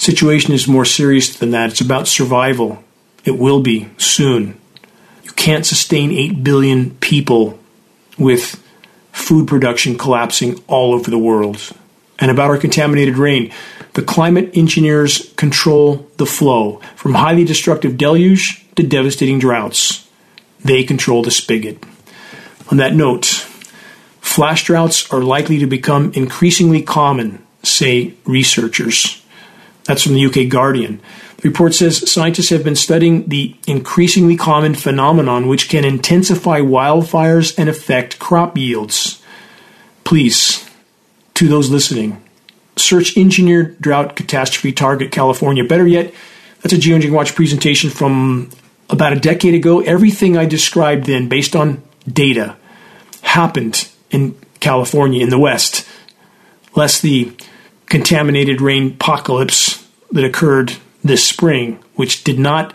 Situation 0.00 0.54
is 0.54 0.66
more 0.66 0.86
serious 0.86 1.36
than 1.36 1.50
that. 1.50 1.68
It's 1.68 1.82
about 1.82 2.08
survival. 2.08 2.82
It 3.26 3.32
will 3.32 3.60
be 3.60 3.90
soon. 3.98 4.58
You 5.24 5.32
can't 5.32 5.66
sustain 5.66 6.10
8 6.10 6.42
billion 6.42 6.92
people 7.00 7.58
with 8.16 8.66
food 9.12 9.46
production 9.46 9.98
collapsing 9.98 10.58
all 10.68 10.94
over 10.94 11.10
the 11.10 11.18
world. 11.18 11.70
And 12.18 12.30
about 12.30 12.48
our 12.48 12.56
contaminated 12.56 13.18
rain, 13.18 13.52
the 13.92 14.00
climate 14.00 14.56
engineers 14.56 15.34
control 15.36 16.08
the 16.16 16.24
flow 16.24 16.80
from 16.96 17.12
highly 17.12 17.44
destructive 17.44 17.98
deluge 17.98 18.64
to 18.76 18.82
devastating 18.82 19.38
droughts. 19.38 20.08
They 20.64 20.82
control 20.82 21.22
the 21.22 21.30
spigot. 21.30 21.84
On 22.70 22.78
that 22.78 22.94
note, 22.94 23.26
flash 24.22 24.64
droughts 24.64 25.12
are 25.12 25.20
likely 25.20 25.58
to 25.58 25.66
become 25.66 26.10
increasingly 26.14 26.80
common, 26.80 27.44
say 27.62 28.14
researchers. 28.24 29.19
That's 29.84 30.02
from 30.02 30.14
the 30.14 30.26
UK 30.26 30.48
Guardian. 30.48 31.00
The 31.38 31.48
report 31.48 31.74
says 31.74 32.10
scientists 32.10 32.50
have 32.50 32.62
been 32.62 32.76
studying 32.76 33.28
the 33.28 33.56
increasingly 33.66 34.36
common 34.36 34.74
phenomenon 34.74 35.48
which 35.48 35.68
can 35.68 35.84
intensify 35.84 36.60
wildfires 36.60 37.58
and 37.58 37.68
affect 37.68 38.18
crop 38.18 38.58
yields. 38.58 39.22
Please, 40.04 40.68
to 41.34 41.48
those 41.48 41.70
listening, 41.70 42.22
search 42.76 43.16
engineered 43.16 43.80
drought 43.80 44.16
catastrophe 44.16 44.72
target 44.72 45.12
California. 45.12 45.64
Better 45.64 45.86
yet, 45.86 46.12
that's 46.60 46.74
a 46.74 46.76
Geoengineering 46.76 47.12
Watch 47.12 47.34
presentation 47.34 47.88
from 47.88 48.50
about 48.90 49.14
a 49.14 49.20
decade 49.20 49.54
ago. 49.54 49.80
Everything 49.80 50.36
I 50.36 50.44
described 50.44 51.06
then, 51.06 51.28
based 51.28 51.56
on 51.56 51.82
data, 52.06 52.56
happened 53.22 53.88
in 54.10 54.36
California 54.60 55.22
in 55.22 55.30
the 55.30 55.38
West, 55.38 55.88
less 56.74 57.00
the 57.00 57.32
contaminated 57.90 58.62
rain 58.62 58.92
apocalypse 58.92 59.86
that 60.12 60.24
occurred 60.24 60.72
this 61.04 61.28
spring, 61.28 61.78
which 61.96 62.24
did 62.24 62.38
not 62.38 62.72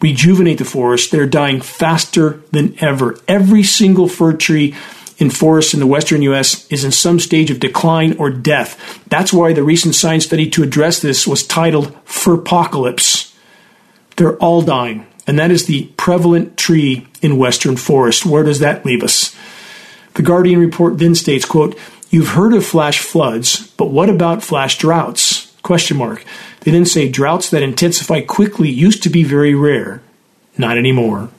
rejuvenate 0.00 0.58
the 0.58 0.64
forest. 0.64 1.12
They're 1.12 1.26
dying 1.26 1.60
faster 1.60 2.42
than 2.50 2.76
ever. 2.82 3.16
Every 3.28 3.62
single 3.62 4.08
fir 4.08 4.32
tree 4.32 4.74
in 5.18 5.30
forests 5.30 5.74
in 5.74 5.80
the 5.80 5.86
western 5.86 6.22
U.S. 6.22 6.66
is 6.68 6.84
in 6.84 6.90
some 6.90 7.20
stage 7.20 7.50
of 7.50 7.60
decline 7.60 8.16
or 8.18 8.30
death. 8.30 9.00
That's 9.08 9.32
why 9.32 9.52
the 9.52 9.62
recent 9.62 9.94
science 9.94 10.26
study 10.26 10.50
to 10.50 10.62
address 10.62 11.00
this 11.00 11.26
was 11.26 11.46
titled 11.46 11.94
Firpocalypse. 12.04 13.32
They're 14.16 14.36
all 14.38 14.62
dying, 14.62 15.06
and 15.26 15.38
that 15.38 15.50
is 15.50 15.66
the 15.66 15.86
prevalent 15.96 16.56
tree 16.56 17.06
in 17.22 17.38
western 17.38 17.76
forests. 17.76 18.26
Where 18.26 18.42
does 18.42 18.58
that 18.58 18.84
leave 18.84 19.02
us? 19.02 19.34
The 20.14 20.22
Guardian 20.22 20.60
report 20.60 20.98
then 20.98 21.14
states, 21.14 21.44
quote, 21.44 21.76
You've 22.14 22.28
heard 22.28 22.54
of 22.54 22.64
flash 22.64 23.00
floods, 23.00 23.66
but 23.76 23.90
what 23.90 24.08
about 24.08 24.44
flash 24.44 24.78
droughts? 24.78 25.52
Question 25.64 25.96
mark. 25.96 26.24
They 26.60 26.70
then 26.70 26.86
say 26.86 27.08
droughts 27.08 27.50
that 27.50 27.64
intensify 27.64 28.20
quickly 28.20 28.70
used 28.70 29.02
to 29.02 29.10
be 29.10 29.24
very 29.24 29.52
rare. 29.52 30.00
Not 30.56 30.78
anymore. 30.78 31.30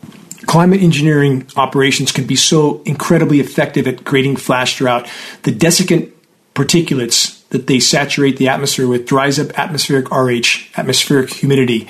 Climate 0.47 0.81
engineering 0.81 1.47
operations 1.55 2.11
can 2.11 2.27
be 2.27 2.35
so 2.35 2.83
incredibly 2.83 3.39
effective 3.39 3.87
at 3.87 4.03
creating 4.03 4.35
flash 4.35 4.77
drought. 4.77 5.09
The 5.43 5.53
desiccant 5.53 6.11
particulates 6.55 7.47
that 7.51 7.67
they 7.67 7.79
saturate 7.79 8.35
the 8.35 8.49
atmosphere 8.49 8.89
with 8.89 9.07
dries 9.07 9.39
up 9.39 9.57
atmospheric 9.57 10.11
RH, 10.11 10.75
atmospheric 10.75 11.31
humidity, 11.31 11.87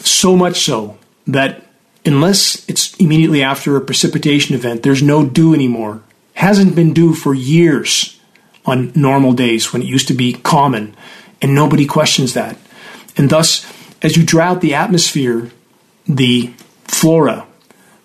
so 0.00 0.36
much 0.36 0.66
so 0.66 0.98
that 1.26 1.64
unless 2.04 2.68
it's 2.68 2.94
immediately 2.96 3.42
after 3.42 3.74
a 3.74 3.80
precipitation 3.80 4.54
event, 4.54 4.82
there's 4.82 5.02
no 5.02 5.24
dew 5.24 5.54
anymore. 5.54 6.02
Hasn't 6.34 6.76
been 6.76 6.92
dew 6.92 7.14
for 7.14 7.32
years 7.32 8.16
on 8.68 8.92
normal 8.94 9.32
days 9.32 9.72
when 9.72 9.82
it 9.82 9.88
used 9.88 10.08
to 10.08 10.14
be 10.14 10.34
common, 10.34 10.94
and 11.40 11.54
nobody 11.54 11.86
questions 11.86 12.34
that. 12.34 12.56
And 13.16 13.30
thus, 13.30 13.66
as 14.02 14.16
you 14.16 14.24
dry 14.24 14.46
out 14.46 14.60
the 14.60 14.74
atmosphere, 14.74 15.50
the 16.06 16.52
flora 16.84 17.46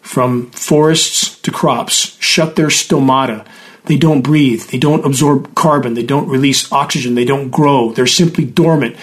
from 0.01 0.51
forests 0.51 1.39
to 1.41 1.51
crops 1.51 2.17
shut 2.19 2.55
their 2.55 2.67
stomata. 2.67 3.45
They 3.85 3.97
don't 3.97 4.21
breathe. 4.21 4.63
They 4.67 4.77
don't 4.77 5.05
absorb 5.05 5.55
carbon. 5.55 5.93
They 5.93 6.05
don't 6.05 6.29
release 6.29 6.71
oxygen. 6.71 7.15
They 7.15 7.25
don't 7.25 7.49
grow. 7.49 7.91
They're 7.91 8.07
simply 8.07 8.45
dormant. 8.45 8.95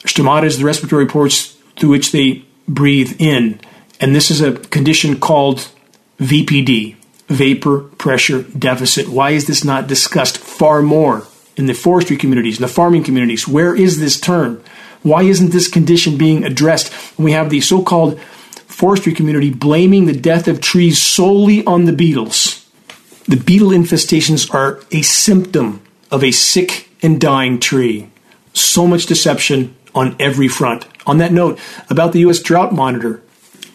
Stomata 0.00 0.44
is 0.44 0.58
the 0.58 0.64
respiratory 0.64 1.06
ports 1.06 1.56
through 1.76 1.90
which 1.90 2.12
they 2.12 2.44
breathe 2.68 3.16
in. 3.18 3.60
And 4.00 4.14
this 4.14 4.30
is 4.30 4.40
a 4.40 4.52
condition 4.52 5.18
called 5.18 5.68
VPD, 6.18 6.96
vapor 7.28 7.80
pressure 7.98 8.42
deficit. 8.42 9.08
Why 9.08 9.30
is 9.30 9.46
this 9.46 9.64
not 9.64 9.86
discussed 9.86 10.38
far 10.38 10.82
more 10.82 11.26
in 11.56 11.66
the 11.66 11.74
forestry 11.74 12.16
communities, 12.16 12.58
in 12.58 12.62
the 12.62 12.68
farming 12.68 13.04
communities? 13.04 13.48
Where 13.48 13.74
is 13.74 13.98
this 13.98 14.20
term? 14.20 14.62
Why 15.02 15.22
isn't 15.22 15.52
this 15.52 15.68
condition 15.68 16.18
being 16.18 16.44
addressed 16.44 16.92
we 17.18 17.32
have 17.32 17.50
the 17.50 17.60
so 17.60 17.82
called 17.82 18.20
forestry 18.20 19.12
community 19.12 19.50
blaming 19.50 20.06
the 20.06 20.18
death 20.18 20.48
of 20.48 20.60
trees 20.60 21.00
solely 21.00 21.64
on 21.64 21.84
the 21.84 21.92
beetles? 21.92 22.66
The 23.28 23.36
beetle 23.36 23.70
infestations 23.70 24.52
are 24.54 24.80
a 24.92 25.02
symptom 25.02 25.82
of 26.10 26.22
a 26.22 26.30
sick 26.30 26.90
and 27.02 27.20
dying 27.20 27.58
tree. 27.58 28.10
So 28.52 28.86
much 28.86 29.06
deception 29.06 29.74
on 29.94 30.16
every 30.20 30.48
front. 30.48 30.86
On 31.06 31.18
that 31.18 31.32
note, 31.32 31.58
about 31.88 32.12
the 32.12 32.20
U.S. 32.20 32.40
Drought 32.40 32.72
Monitor, 32.72 33.22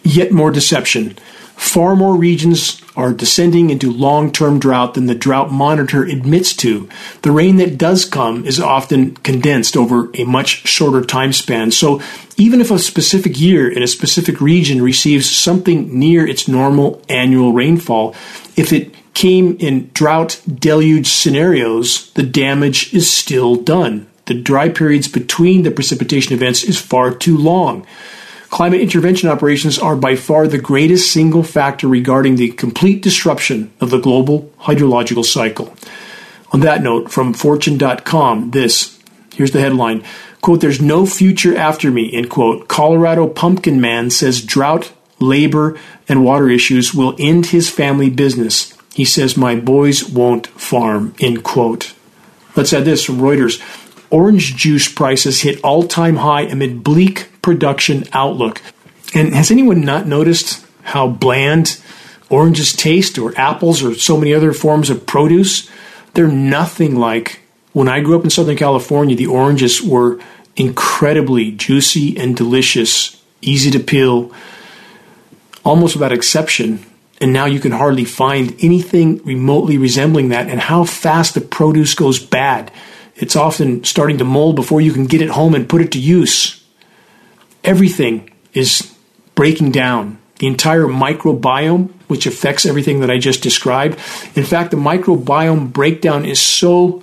yet 0.02 0.32
more 0.32 0.50
deception. 0.50 1.18
Far 1.56 1.96
more 1.96 2.16
regions 2.16 2.82
are 2.96 3.12
descending 3.12 3.70
into 3.70 3.90
long 3.90 4.30
term 4.30 4.58
drought 4.58 4.94
than 4.94 5.06
the 5.06 5.14
drought 5.14 5.50
monitor 5.50 6.04
admits 6.04 6.54
to. 6.56 6.88
The 7.22 7.30
rain 7.30 7.56
that 7.56 7.78
does 7.78 8.04
come 8.04 8.44
is 8.44 8.60
often 8.60 9.16
condensed 9.16 9.76
over 9.76 10.10
a 10.14 10.24
much 10.24 10.66
shorter 10.66 11.02
time 11.02 11.32
span. 11.32 11.70
So, 11.70 12.02
even 12.36 12.60
if 12.60 12.70
a 12.70 12.78
specific 12.78 13.40
year 13.40 13.70
in 13.70 13.82
a 13.82 13.86
specific 13.86 14.40
region 14.40 14.82
receives 14.82 15.30
something 15.30 15.98
near 15.98 16.26
its 16.26 16.48
normal 16.48 17.02
annual 17.08 17.52
rainfall, 17.52 18.14
if 18.56 18.72
it 18.72 18.94
came 19.14 19.56
in 19.58 19.90
drought 19.94 20.40
deluge 20.52 21.08
scenarios, 21.08 22.10
the 22.12 22.22
damage 22.22 22.92
is 22.92 23.10
still 23.10 23.56
done. 23.56 24.08
The 24.26 24.34
dry 24.34 24.68
periods 24.68 25.08
between 25.08 25.62
the 25.62 25.70
precipitation 25.70 26.32
events 26.32 26.62
is 26.62 26.80
far 26.80 27.12
too 27.12 27.36
long. 27.36 27.86
Climate 28.52 28.82
intervention 28.82 29.30
operations 29.30 29.78
are 29.78 29.96
by 29.96 30.14
far 30.14 30.46
the 30.46 30.58
greatest 30.58 31.10
single 31.10 31.42
factor 31.42 31.88
regarding 31.88 32.36
the 32.36 32.50
complete 32.50 33.00
disruption 33.00 33.72
of 33.80 33.88
the 33.88 33.98
global 33.98 34.52
hydrological 34.60 35.24
cycle. 35.24 35.74
On 36.52 36.60
that 36.60 36.82
note, 36.82 37.10
from 37.10 37.32
fortune.com, 37.32 38.50
this 38.50 39.00
here's 39.34 39.52
the 39.52 39.60
headline 39.62 40.04
quote, 40.42 40.60
There's 40.60 40.82
no 40.82 41.06
future 41.06 41.56
after 41.56 41.90
me, 41.90 42.12
end 42.12 42.28
quote. 42.28 42.68
Colorado 42.68 43.26
Pumpkin 43.26 43.80
Man 43.80 44.10
says 44.10 44.44
drought, 44.44 44.92
labor, 45.18 45.80
and 46.06 46.22
water 46.22 46.50
issues 46.50 46.92
will 46.92 47.16
end 47.18 47.46
his 47.46 47.70
family 47.70 48.10
business. 48.10 48.76
He 48.92 49.06
says, 49.06 49.34
My 49.34 49.56
boys 49.56 50.06
won't 50.06 50.48
farm, 50.48 51.14
end 51.20 51.42
quote. 51.42 51.94
Let's 52.54 52.74
add 52.74 52.84
this 52.84 53.02
from 53.02 53.16
Reuters. 53.16 53.62
Orange 54.10 54.56
juice 54.56 54.92
prices 54.92 55.40
hit 55.40 55.58
all 55.64 55.84
time 55.84 56.16
high 56.16 56.42
amid 56.42 56.84
bleak 56.84 57.31
production 57.42 58.04
outlook. 58.12 58.62
And 59.14 59.34
has 59.34 59.50
anyone 59.50 59.82
not 59.82 60.06
noticed 60.06 60.64
how 60.82 61.08
bland 61.08 61.80
oranges 62.30 62.72
taste, 62.72 63.18
or 63.18 63.38
apples, 63.38 63.82
or 63.82 63.94
so 63.94 64.16
many 64.16 64.32
other 64.32 64.52
forms 64.52 64.88
of 64.88 65.06
produce? 65.06 65.68
They're 66.14 66.28
nothing 66.28 66.96
like 66.96 67.40
when 67.72 67.88
I 67.88 68.00
grew 68.00 68.18
up 68.18 68.24
in 68.24 68.30
Southern 68.30 68.56
California, 68.56 69.16
the 69.16 69.26
oranges 69.26 69.82
were 69.82 70.20
incredibly 70.56 71.50
juicy 71.50 72.16
and 72.16 72.36
delicious, 72.36 73.22
easy 73.40 73.70
to 73.70 73.80
peel, 73.80 74.32
almost 75.64 75.94
without 75.94 76.12
exception. 76.12 76.84
And 77.20 77.32
now 77.32 77.46
you 77.46 77.60
can 77.60 77.72
hardly 77.72 78.04
find 78.04 78.54
anything 78.62 79.22
remotely 79.24 79.78
resembling 79.78 80.30
that, 80.30 80.48
and 80.48 80.60
how 80.60 80.84
fast 80.84 81.34
the 81.34 81.40
produce 81.40 81.94
goes 81.94 82.18
bad. 82.18 82.70
It's 83.14 83.36
often 83.36 83.84
starting 83.84 84.18
to 84.18 84.24
mold 84.24 84.56
before 84.56 84.80
you 84.80 84.92
can 84.92 85.06
get 85.06 85.22
it 85.22 85.30
home 85.30 85.54
and 85.54 85.68
put 85.68 85.82
it 85.82 85.92
to 85.92 86.00
use 86.00 86.61
everything 87.64 88.30
is 88.52 88.94
breaking 89.34 89.72
down. 89.72 90.18
The 90.38 90.46
entire 90.46 90.84
microbiome, 90.84 91.90
which 92.08 92.26
affects 92.26 92.66
everything 92.66 93.00
that 93.00 93.10
I 93.10 93.18
just 93.18 93.42
described. 93.42 93.98
In 94.34 94.44
fact, 94.44 94.70
the 94.72 94.76
microbiome 94.76 95.72
breakdown 95.72 96.24
is 96.24 96.40
so 96.40 97.02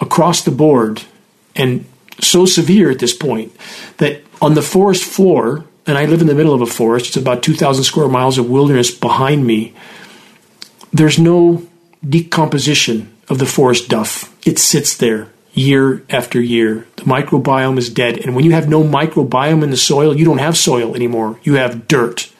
across 0.00 0.42
the 0.42 0.50
board 0.50 1.02
and 1.54 1.84
so 2.20 2.46
severe 2.46 2.90
at 2.90 2.98
this 2.98 3.14
point 3.14 3.54
that 3.98 4.22
on 4.40 4.54
the 4.54 4.62
forest 4.62 5.04
floor, 5.04 5.64
and 5.86 5.98
I 5.98 6.06
live 6.06 6.20
in 6.20 6.26
the 6.26 6.34
middle 6.34 6.54
of 6.54 6.62
a 6.62 6.66
forest, 6.66 7.08
it's 7.08 7.16
about 7.16 7.42
2,000 7.42 7.84
square 7.84 8.08
miles 8.08 8.38
of 8.38 8.48
wilderness 8.48 8.90
behind 8.90 9.46
me, 9.46 9.74
there's 10.92 11.18
no 11.18 11.66
decomposition 12.06 13.14
of 13.28 13.38
the 13.38 13.46
forest 13.46 13.88
duff. 13.88 14.34
It 14.46 14.58
sits 14.58 14.96
there 14.96 15.28
year 15.56 16.04
after 16.10 16.40
year. 16.40 16.86
The 16.96 17.02
microbiome 17.02 17.78
is 17.78 17.90
dead. 17.90 18.18
And 18.18 18.36
when 18.36 18.44
you 18.44 18.52
have 18.52 18.68
no 18.68 18.84
microbiome 18.84 19.64
in 19.64 19.70
the 19.70 19.76
soil, 19.76 20.16
you 20.16 20.24
don't 20.24 20.38
have 20.38 20.56
soil 20.56 20.94
anymore. 20.94 21.40
You 21.42 21.54
have 21.54 21.88
dirt. 21.88 22.32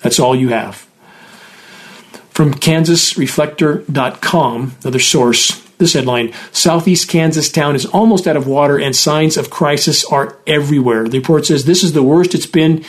That's 0.00 0.20
all 0.20 0.36
you 0.36 0.50
have. 0.50 0.86
From 2.30 2.54
KansasReflector.com, 2.54 4.76
another 4.82 5.00
source, 5.00 5.66
this 5.78 5.94
headline 5.94 6.32
Southeast 6.52 7.08
Kansas 7.08 7.50
town 7.50 7.74
is 7.74 7.86
almost 7.86 8.28
out 8.28 8.36
of 8.36 8.46
water 8.46 8.78
and 8.78 8.94
signs 8.94 9.36
of 9.36 9.50
crisis 9.50 10.04
are 10.04 10.38
everywhere. 10.46 11.08
The 11.08 11.18
report 11.18 11.46
says 11.46 11.64
this 11.64 11.82
is 11.82 11.94
the 11.94 12.02
worst 12.02 12.34
it's 12.34 12.46
been 12.46 12.84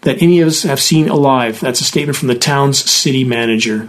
that 0.00 0.22
any 0.22 0.40
of 0.40 0.48
us 0.48 0.62
have 0.62 0.80
seen 0.80 1.08
alive. 1.08 1.60
That's 1.60 1.80
a 1.80 1.84
statement 1.84 2.16
from 2.16 2.28
the 2.28 2.38
town's 2.38 2.90
city 2.90 3.24
manager. 3.24 3.88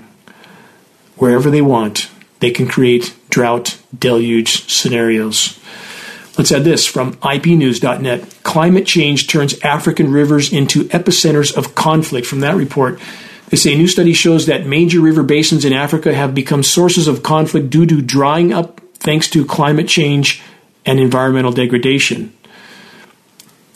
Wherever 1.16 1.50
they 1.50 1.62
want, 1.62 2.10
they 2.40 2.52
can 2.52 2.68
create 2.68 3.16
drought 3.30 3.80
deluge 3.98 4.70
scenarios. 4.70 5.60
Let's 6.38 6.52
add 6.52 6.64
this 6.64 6.86
from 6.86 7.16
ipnews.net. 7.16 8.44
Climate 8.44 8.86
change 8.86 9.28
turns 9.28 9.60
African 9.60 10.12
rivers 10.12 10.54
into 10.54 10.86
epicenters 10.86 11.56
of 11.56 11.76
conflict. 11.76 12.26
From 12.26 12.40
that 12.40 12.56
report, 12.56 13.00
they 13.50 13.58
say 13.58 13.74
a 13.74 13.78
new 13.78 13.88
study 13.88 14.14
shows 14.14 14.46
that 14.46 14.66
major 14.66 15.02
river 15.02 15.24
basins 15.24 15.66
in 15.66 15.74
Africa 15.74 16.14
have 16.14 16.34
become 16.34 16.64
sources 16.64 17.08
of 17.08 17.24
conflict 17.24 17.70
due 17.70 17.86
to 17.86 18.02
drying 18.02 18.54
up 18.54 18.80
thanks 18.96 19.30
to 19.32 19.46
climate 19.46 19.88
change 19.88 20.42
and 20.86 21.00
environmental 21.00 21.52
degradation. 21.52 22.34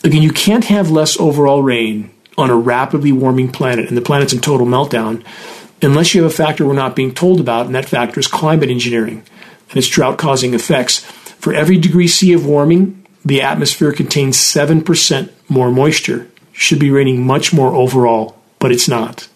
Again, 0.02 0.22
you 0.22 0.32
can't 0.32 0.64
have 0.64 0.90
less 0.90 1.18
overall 1.18 1.62
rain 1.62 2.10
on 2.36 2.50
a 2.50 2.56
rapidly 2.56 3.12
warming 3.12 3.50
planet, 3.50 3.88
and 3.88 3.96
the 3.96 4.02
planet's 4.02 4.32
in 4.32 4.40
total 4.40 4.66
meltdown, 4.66 5.24
unless 5.84 6.14
you 6.14 6.22
have 6.22 6.32
a 6.32 6.34
factor 6.34 6.66
we're 6.66 6.74
not 6.74 6.96
being 6.96 7.14
told 7.14 7.40
about, 7.40 7.66
and 7.66 7.74
that 7.74 7.88
factor 7.88 8.20
is 8.20 8.26
climate 8.26 8.70
engineering 8.70 9.24
and 9.68 9.76
its 9.76 9.88
drought 9.88 10.18
causing 10.18 10.54
effects. 10.54 11.00
For 11.38 11.52
every 11.52 11.76
degree 11.78 12.08
C 12.08 12.32
of 12.32 12.46
warming, 12.46 13.04
the 13.24 13.42
atmosphere 13.42 13.92
contains 13.92 14.36
7% 14.36 15.30
more 15.48 15.70
moisture. 15.70 16.28
Should 16.52 16.78
be 16.78 16.90
raining 16.90 17.26
much 17.26 17.52
more 17.52 17.74
overall, 17.74 18.38
but 18.58 18.70
it's 18.70 18.88
not. 18.88 19.28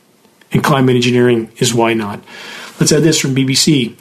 And 0.52 0.62
climate 0.62 0.96
engineering 0.96 1.50
is 1.56 1.74
why 1.74 1.94
not. 1.94 2.20
Let's 2.78 2.92
add 2.92 3.02
this 3.02 3.18
from 3.20 3.34
BBC. 3.34 3.96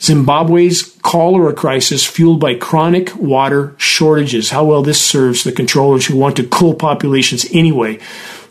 Zimbabwe's 0.00 0.96
cholera 1.02 1.52
crisis 1.52 2.06
fueled 2.06 2.40
by 2.40 2.54
chronic 2.54 3.14
water 3.16 3.74
shortages. 3.76 4.50
How 4.50 4.64
well 4.64 4.82
this 4.82 5.04
serves 5.04 5.44
the 5.44 5.52
controllers 5.52 6.06
who 6.06 6.16
want 6.16 6.36
to 6.36 6.46
cool 6.46 6.74
populations 6.74 7.44
anyway. 7.52 7.98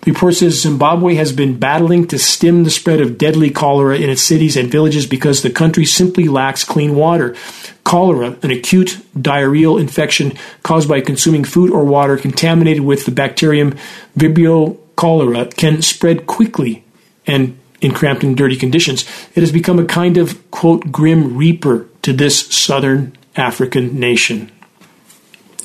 The 0.10 0.16
report 0.16 0.34
says 0.34 0.64
Zimbabwe 0.64 1.14
has 1.16 1.32
been 1.32 1.60
battling 1.60 2.08
to 2.08 2.18
stem 2.18 2.64
the 2.64 2.72
spread 2.72 3.00
of 3.00 3.20
deadly 3.20 3.52
cholera 3.52 3.96
in 3.96 4.10
its 4.10 4.24
cities 4.24 4.58
and 4.58 4.72
villages 4.72 5.06
because 5.06 5.44
the 5.44 5.52
country 5.52 5.86
simply 5.86 6.28
lacks 6.28 6.64
clean 6.64 6.96
water. 6.96 7.36
Cholera, 7.84 8.36
an 8.42 8.50
acute 8.50 8.98
diarrheal 9.16 9.80
infection 9.80 10.34
caused 10.64 10.90
by 10.90 11.02
consuming 11.02 11.44
food 11.44 11.70
or 11.70 11.86
water 11.86 12.18
contaminated 12.18 12.84
with 12.84 13.06
the 13.06 13.12
bacterium 13.12 13.78
Vibrio 14.18 14.80
cholera, 14.96 15.46
can 15.46 15.84
spread 15.84 16.26
quickly 16.26 16.84
and 17.28 17.56
in 17.80 17.94
cramped 17.94 18.24
and 18.24 18.36
dirty 18.36 18.56
conditions. 18.56 19.04
It 19.36 19.42
has 19.42 19.52
become 19.52 19.78
a 19.78 19.86
kind 19.86 20.18
of, 20.18 20.50
quote, 20.50 20.92
grim 20.92 21.38
reaper 21.38 21.88
to 22.02 22.14
this 22.14 22.48
southern 22.48 23.16
African 23.36 24.00
nation. 24.00 24.52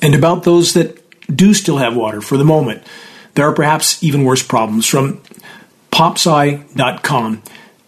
And 0.03 0.13
about 0.13 0.43
those 0.43 0.75
that 0.75 1.01
do 1.35 1.55
still 1.55 1.77
have 1.77 1.95
water 1.95 2.21
for 2.21 2.37
the 2.37 2.45
moment, 2.45 2.83
there 3.35 3.47
are 3.47 3.53
perhaps 3.53 4.03
even 4.03 4.23
worse 4.23 4.43
problems. 4.43 4.87
From 4.87 5.21
popsci.com, 5.91 7.43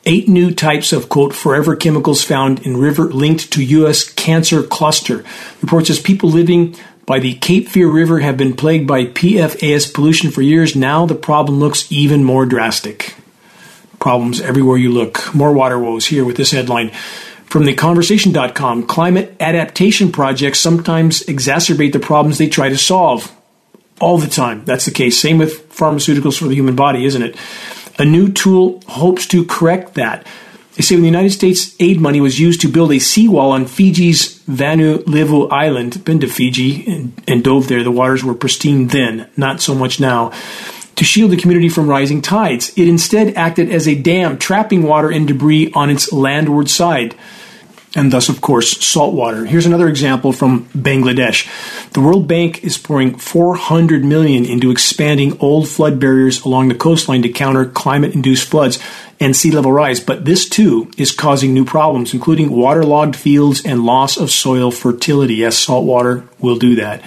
eight 0.06 0.28
new 0.28 0.54
types 0.54 0.94
of, 0.94 1.10
quote, 1.10 1.34
forever 1.34 1.76
chemicals 1.76 2.24
found 2.24 2.66
in 2.66 2.78
river 2.78 3.06
linked 3.06 3.52
to 3.54 3.64
U.S. 3.64 4.04
cancer 4.04 4.64
cluster. 4.64 5.24
Reports 5.62 5.90
as 5.90 6.00
people 6.00 6.30
living 6.30 6.76
by 7.06 7.20
the 7.20 7.36
Cape 7.36 7.70
Fear 7.70 7.90
River 7.90 8.20
have 8.20 8.38
been 8.38 8.56
plagued 8.56 8.88
by 8.88 9.06
PFAS 9.06 9.94
pollution 9.94 10.30
for 10.30 10.42
years. 10.42 10.76
Now 10.76 11.06
the 11.06 11.16
problem 11.16 11.60
looks 11.60 11.90
even 11.92 12.24
more 12.24 12.46
drastic 12.46 13.16
problems 14.00 14.42
everywhere 14.42 14.78
you 14.78 14.92
look. 14.92 15.34
More 15.34 15.54
water 15.54 15.80
woes 15.80 16.06
here 16.06 16.24
with 16.24 16.38
this 16.38 16.52
headline. 16.52 16.92
From 17.46 17.64
the 17.66 17.74
conversation.com, 17.74 18.84
climate 18.88 19.36
adaptation 19.40 20.12
projects 20.12 20.60
sometimes 20.60 21.24
exacerbate 21.24 21.94
the 21.94 22.00
problems 22.00 22.38
they 22.38 22.50
try 22.50 22.70
to 22.70 22.78
solve. 22.78 23.34
All 24.00 24.18
the 24.18 24.28
time. 24.28 24.64
That's 24.66 24.86
the 24.86 24.92
case. 24.92 25.20
Same 25.20 25.38
with 25.38 25.70
pharmaceuticals 25.70 26.38
for 26.38 26.48
the 26.48 26.56
human 26.56 26.76
body, 26.76 27.06
isn't 27.06 27.22
it? 27.22 27.36
A 28.00 28.06
new 28.06 28.32
tool 28.32 28.82
hopes 28.88 29.26
to 29.28 29.44
correct 29.46 29.96
that. 29.96 30.26
They 30.76 30.84
say 30.84 30.94
when 30.94 31.02
the 31.02 31.10
United 31.10 31.32
States 31.32 31.76
aid 31.80 32.00
money 32.00 32.22
was 32.22 32.40
used 32.40 32.62
to 32.62 32.68
build 32.68 32.92
a 32.92 33.00
seawall 33.00 33.52
on 33.52 33.66
Fiji's 33.66 34.40
Vanua 34.44 35.04
Levu 35.08 35.48
Island, 35.48 36.06
been 36.06 36.20
to 36.20 36.28
Fiji 36.28 36.86
and, 36.86 37.24
and 37.28 37.44
dove 37.44 37.68
there, 37.68 37.84
the 37.84 37.90
waters 37.90 38.24
were 38.24 38.36
pristine 38.36 38.90
then, 38.90 39.28
not 39.36 39.60
so 39.60 39.74
much 39.74 40.00
now 40.00 40.32
to 40.98 41.06
shield 41.06 41.32
the 41.32 41.38
community 41.38 41.70
from 41.70 41.88
rising 41.88 42.22
tides. 42.22 42.74
It 42.76 42.88
instead 42.88 43.36
acted 43.36 43.72
as 43.72 43.88
a 43.88 43.96
dam, 43.96 44.38
trapping 44.38 44.84
water 44.84 45.10
and 45.10 45.28
debris 45.28 45.72
on 45.74 45.90
its 45.90 46.12
landward 46.12 46.70
side, 46.70 47.16
and 47.98 48.14
thus, 48.14 48.30
of 48.30 48.42
course, 48.42 48.86
salt 48.86 49.16
water. 49.16 49.44
Here's 49.44 49.66
another 49.66 49.88
example 49.88 50.32
from 50.32 50.66
Bangladesh. 50.68 51.50
The 51.94 52.00
World 52.00 52.28
Bank 52.28 52.64
is 52.64 52.78
pouring 52.78 53.18
400 53.18 54.06
million 54.06 54.46
into 54.46 54.70
expanding 54.70 55.36
old 55.40 55.68
flood 55.68 56.00
barriers 56.00 56.46
along 56.46 56.68
the 56.68 56.76
coastline 56.76 57.24
to 57.24 57.30
counter 57.30 57.66
climate-induced 57.66 58.48
floods 58.48 58.78
and 59.20 59.36
sea 59.36 59.50
level 59.50 59.72
rise, 59.72 60.00
but 60.00 60.26
this 60.26 60.48
too 60.48 60.92
is 60.96 61.12
causing 61.12 61.56
new 61.56 61.66
problems, 61.66 62.14
including 62.14 62.52
waterlogged 62.52 63.16
fields 63.16 63.66
and 63.66 63.84
loss 63.84 64.16
of 64.16 64.30
soil 64.30 64.70
fertility. 64.70 65.34
Yes, 65.34 65.58
salt 65.58 65.84
water 65.84 66.24
will 66.40 66.60
do 66.60 66.76
that. 66.76 67.04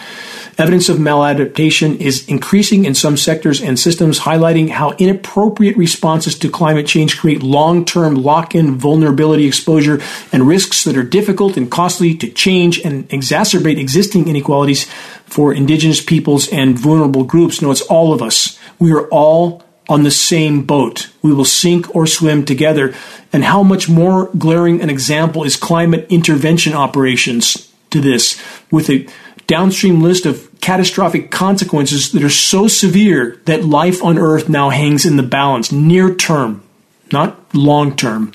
Evidence 0.61 0.91
of 0.91 0.99
maladaptation 0.99 1.99
is 2.03 2.29
increasing 2.29 2.85
in 2.85 2.95
some 2.95 3.17
sectors 3.17 3.63
and 3.63 3.79
systems, 3.79 4.21
highlighting 4.21 4.69
how 4.69 4.91
inappropriate 4.99 5.75
responses 5.75 6.39
to 6.39 6.51
climate 6.51 6.87
change 6.87 7.19
create 7.19 7.43
long 7.43 7.83
term 7.83 8.15
lock 8.15 8.55
in 8.55 8.77
vulnerability 8.77 9.47
exposure 9.47 10.03
and 10.31 10.47
risks 10.47 10.85
that 10.85 10.99
are 10.99 11.03
difficult 11.03 11.57
and 11.57 11.71
costly 11.71 12.15
to 12.15 12.29
change 12.29 12.79
and 12.85 13.09
exacerbate 13.09 13.79
existing 13.79 14.29
inequalities 14.29 14.85
for 15.25 15.55
indigenous 15.55 16.05
peoples 16.05 16.47
and 16.53 16.79
vulnerable 16.79 17.25
groups. 17.25 17.63
No, 17.63 17.71
it's 17.71 17.81
all 17.81 18.13
of 18.13 18.21
us. 18.21 18.59
We 18.79 18.93
are 18.93 19.09
all 19.09 19.65
on 19.89 20.03
the 20.03 20.11
same 20.11 20.67
boat. 20.67 21.11
We 21.23 21.33
will 21.33 21.47
sink 21.47 21.97
or 21.97 22.07
swim 22.07 22.45
together. 22.45 22.93
And 23.33 23.45
how 23.45 23.63
much 23.63 23.89
more 23.89 24.29
glaring 24.37 24.83
an 24.83 24.91
example 24.91 25.43
is 25.43 25.57
climate 25.57 26.07
intervention 26.11 26.75
operations 26.75 27.67
to 27.89 28.01
this, 28.01 28.41
with 28.71 28.91
a 28.91 29.07
downstream 29.51 30.01
list 30.01 30.27
of 30.27 30.49
catastrophic 30.61 31.33
consequences 31.33 32.13
that 32.13 32.23
are 32.23 32.31
so 32.31 32.69
severe 32.69 33.41
that 33.47 33.65
life 33.65 34.01
on 34.01 34.17
Earth 34.17 34.49
now 34.49 34.71
hangs 34.71 35.05
in 35.05 35.17
the 35.17 35.25
balance, 35.25 35.73
near 35.73 36.15
term, 36.15 36.63
not 37.11 37.53
long 37.53 37.97
term. 37.97 38.33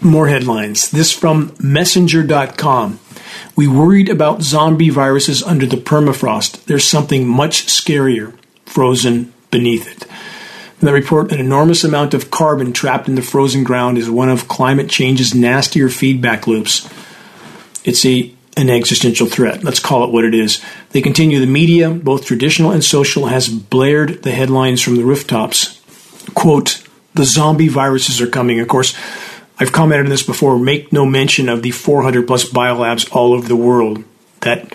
More 0.00 0.28
headlines. 0.28 0.88
This 0.92 1.12
from 1.12 1.52
Messenger.com. 1.58 3.00
We 3.56 3.66
worried 3.66 4.08
about 4.08 4.42
zombie 4.42 4.90
viruses 4.90 5.42
under 5.42 5.66
the 5.66 5.78
permafrost. 5.78 6.64
There's 6.66 6.84
something 6.84 7.26
much 7.26 7.66
scarier 7.66 8.32
frozen 8.66 9.32
beneath 9.50 9.90
it. 9.90 10.04
In 10.80 10.86
that 10.86 10.92
report, 10.92 11.32
an 11.32 11.40
enormous 11.40 11.82
amount 11.82 12.14
of 12.14 12.30
carbon 12.30 12.72
trapped 12.72 13.08
in 13.08 13.16
the 13.16 13.22
frozen 13.22 13.64
ground 13.64 13.98
is 13.98 14.08
one 14.08 14.28
of 14.28 14.46
climate 14.46 14.88
change's 14.88 15.34
nastier 15.34 15.88
feedback 15.88 16.46
loops. 16.46 16.88
It's 17.84 18.06
a 18.06 18.35
an 18.56 18.70
existential 18.70 19.26
threat. 19.26 19.62
Let's 19.62 19.80
call 19.80 20.04
it 20.04 20.10
what 20.10 20.24
it 20.24 20.34
is. 20.34 20.64
They 20.90 21.02
continue 21.02 21.38
the 21.38 21.46
media, 21.46 21.90
both 21.90 22.24
traditional 22.24 22.70
and 22.70 22.82
social, 22.82 23.26
has 23.26 23.48
blared 23.48 24.22
the 24.22 24.30
headlines 24.30 24.80
from 24.80 24.96
the 24.96 25.04
rooftops. 25.04 25.80
Quote, 26.34 26.82
the 27.14 27.24
zombie 27.24 27.68
viruses 27.68 28.20
are 28.20 28.26
coming. 28.26 28.60
Of 28.60 28.68
course, 28.68 28.96
I've 29.58 29.72
commented 29.72 30.06
on 30.06 30.10
this 30.10 30.22
before. 30.22 30.58
Make 30.58 30.92
no 30.92 31.04
mention 31.04 31.48
of 31.48 31.62
the 31.62 31.70
400 31.70 32.26
plus 32.26 32.44
biolabs 32.48 33.10
all 33.14 33.32
over 33.32 33.46
the 33.46 33.56
world 33.56 34.04
that 34.40 34.74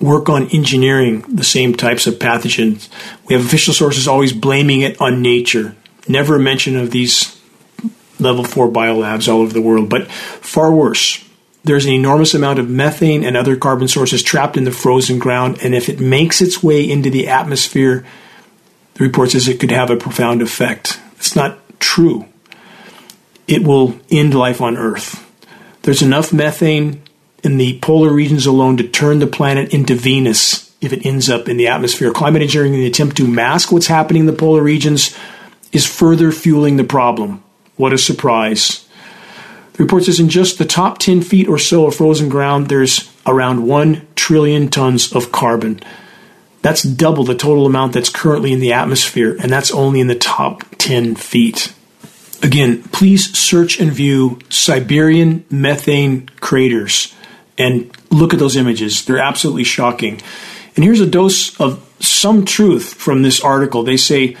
work 0.00 0.28
on 0.28 0.48
engineering 0.48 1.22
the 1.22 1.44
same 1.44 1.74
types 1.74 2.06
of 2.06 2.14
pathogens. 2.14 2.88
We 3.26 3.34
have 3.34 3.44
official 3.44 3.74
sources 3.74 4.06
always 4.06 4.32
blaming 4.32 4.82
it 4.82 5.00
on 5.00 5.22
nature. 5.22 5.74
Never 6.08 6.36
a 6.36 6.40
mention 6.40 6.76
of 6.76 6.90
these 6.90 7.40
level 8.20 8.44
4 8.44 8.68
biolabs 8.68 9.32
all 9.32 9.40
over 9.40 9.52
the 9.52 9.62
world, 9.62 9.88
but 9.88 10.10
far 10.10 10.72
worse 10.72 11.25
there's 11.66 11.84
an 11.84 11.92
enormous 11.92 12.32
amount 12.32 12.60
of 12.60 12.70
methane 12.70 13.24
and 13.24 13.36
other 13.36 13.56
carbon 13.56 13.88
sources 13.88 14.22
trapped 14.22 14.56
in 14.56 14.64
the 14.64 14.70
frozen 14.70 15.18
ground, 15.18 15.58
and 15.62 15.74
if 15.74 15.88
it 15.88 15.98
makes 15.98 16.40
its 16.40 16.62
way 16.62 16.88
into 16.88 17.10
the 17.10 17.28
atmosphere, 17.28 18.06
the 18.94 19.04
report 19.04 19.32
says 19.32 19.48
it 19.48 19.58
could 19.58 19.72
have 19.72 19.90
a 19.90 19.96
profound 19.96 20.42
effect. 20.42 21.00
It's 21.16 21.34
not 21.34 21.58
true. 21.80 22.26
It 23.48 23.64
will 23.64 23.98
end 24.10 24.34
life 24.34 24.60
on 24.60 24.76
Earth. 24.76 25.22
There's 25.82 26.02
enough 26.02 26.32
methane 26.32 27.02
in 27.42 27.58
the 27.58 27.78
polar 27.80 28.12
regions 28.12 28.46
alone 28.46 28.76
to 28.76 28.88
turn 28.88 29.18
the 29.18 29.26
planet 29.26 29.74
into 29.74 29.94
Venus 29.94 30.72
if 30.80 30.92
it 30.92 31.04
ends 31.04 31.28
up 31.28 31.48
in 31.48 31.56
the 31.56 31.68
atmosphere. 31.68 32.12
Climate 32.12 32.42
engineering, 32.42 32.74
in 32.74 32.80
the 32.80 32.86
attempt 32.86 33.16
to 33.16 33.26
mask 33.26 33.72
what's 33.72 33.86
happening 33.88 34.20
in 34.20 34.26
the 34.26 34.32
polar 34.32 34.62
regions, 34.62 35.16
is 35.72 35.84
further 35.86 36.30
fueling 36.30 36.76
the 36.76 36.84
problem. 36.84 37.42
What 37.76 37.92
a 37.92 37.98
surprise. 37.98 38.85
The 39.76 39.82
report 39.84 40.04
says 40.04 40.20
in 40.20 40.30
just 40.30 40.58
the 40.58 40.64
top 40.64 40.98
10 40.98 41.20
feet 41.20 41.48
or 41.48 41.58
so 41.58 41.86
of 41.86 41.94
frozen 41.94 42.30
ground, 42.30 42.68
there's 42.68 43.12
around 43.26 43.66
1 43.66 44.06
trillion 44.14 44.68
tons 44.68 45.14
of 45.14 45.32
carbon. 45.32 45.80
That's 46.62 46.82
double 46.82 47.24
the 47.24 47.34
total 47.34 47.66
amount 47.66 47.92
that's 47.92 48.08
currently 48.08 48.52
in 48.52 48.60
the 48.60 48.72
atmosphere, 48.72 49.36
and 49.38 49.52
that's 49.52 49.70
only 49.70 50.00
in 50.00 50.06
the 50.06 50.14
top 50.14 50.64
10 50.78 51.14
feet. 51.14 51.74
Again, 52.42 52.84
please 52.84 53.36
search 53.36 53.78
and 53.78 53.92
view 53.92 54.38
Siberian 54.48 55.44
methane 55.50 56.28
craters 56.40 57.14
and 57.58 57.94
look 58.10 58.32
at 58.32 58.38
those 58.38 58.56
images. 58.56 59.04
They're 59.04 59.18
absolutely 59.18 59.64
shocking. 59.64 60.20
And 60.74 60.84
here's 60.84 61.00
a 61.00 61.06
dose 61.06 61.58
of 61.60 61.82
some 62.00 62.44
truth 62.44 62.94
from 62.94 63.22
this 63.22 63.40
article. 63.40 63.82
They 63.82 63.96
say 63.96 64.36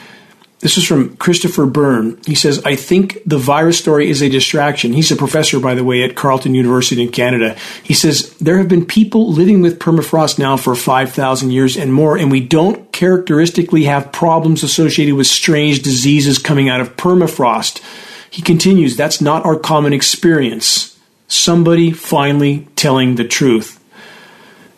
This 0.66 0.78
is 0.78 0.84
from 0.84 1.16
Christopher 1.18 1.64
Burn. 1.64 2.20
He 2.26 2.34
says, 2.34 2.60
I 2.64 2.74
think 2.74 3.22
the 3.24 3.38
virus 3.38 3.78
story 3.78 4.10
is 4.10 4.20
a 4.20 4.28
distraction. 4.28 4.92
He's 4.92 5.12
a 5.12 5.16
professor, 5.16 5.60
by 5.60 5.76
the 5.76 5.84
way, 5.84 6.02
at 6.02 6.16
Carleton 6.16 6.56
University 6.56 7.00
in 7.00 7.12
Canada. 7.12 7.56
He 7.84 7.94
says, 7.94 8.36
There 8.38 8.58
have 8.58 8.66
been 8.66 8.84
people 8.84 9.30
living 9.30 9.62
with 9.62 9.78
permafrost 9.78 10.40
now 10.40 10.56
for 10.56 10.74
5,000 10.74 11.52
years 11.52 11.76
and 11.76 11.92
more, 11.92 12.18
and 12.18 12.32
we 12.32 12.40
don't 12.40 12.90
characteristically 12.90 13.84
have 13.84 14.10
problems 14.10 14.64
associated 14.64 15.14
with 15.14 15.28
strange 15.28 15.82
diseases 15.82 16.36
coming 16.36 16.68
out 16.68 16.80
of 16.80 16.96
permafrost. 16.96 17.80
He 18.28 18.42
continues, 18.42 18.96
That's 18.96 19.20
not 19.20 19.46
our 19.46 19.56
common 19.60 19.92
experience. 19.92 20.98
Somebody 21.28 21.92
finally 21.92 22.66
telling 22.74 23.14
the 23.14 23.28
truth. 23.28 23.80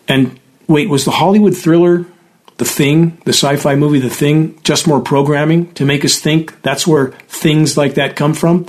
And 0.06 0.38
wait, 0.66 0.90
was 0.90 1.06
the 1.06 1.12
Hollywood 1.12 1.56
thriller 1.56 2.04
the 2.58 2.64
Thing, 2.64 3.18
the 3.24 3.32
sci 3.32 3.56
fi 3.56 3.74
movie 3.76 4.00
The 4.00 4.10
Thing, 4.10 4.58
just 4.64 4.86
more 4.86 5.00
programming 5.00 5.72
to 5.74 5.84
make 5.84 6.04
us 6.04 6.18
think 6.18 6.60
that's 6.62 6.86
where 6.86 7.12
things 7.28 7.76
like 7.76 7.94
that 7.94 8.16
come 8.16 8.34
from? 8.34 8.66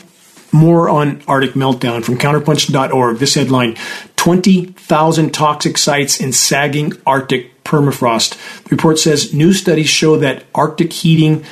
More 0.52 0.90
on 0.90 1.22
Arctic 1.28 1.54
Meltdown 1.54 2.04
from 2.04 2.18
counterpunch.org. 2.18 3.18
This 3.18 3.36
headline 3.36 3.76
20,000 4.16 5.34
toxic 5.34 5.78
sites 5.78 6.20
in 6.20 6.34
sagging 6.34 6.94
Arctic 7.06 7.64
permafrost. 7.64 8.64
The 8.64 8.76
report 8.76 9.00
says 9.00 9.34
new 9.34 9.54
studies 9.54 9.90
show 9.90 10.18
that 10.18 10.46
Arctic 10.54 10.94
heating 10.94 11.46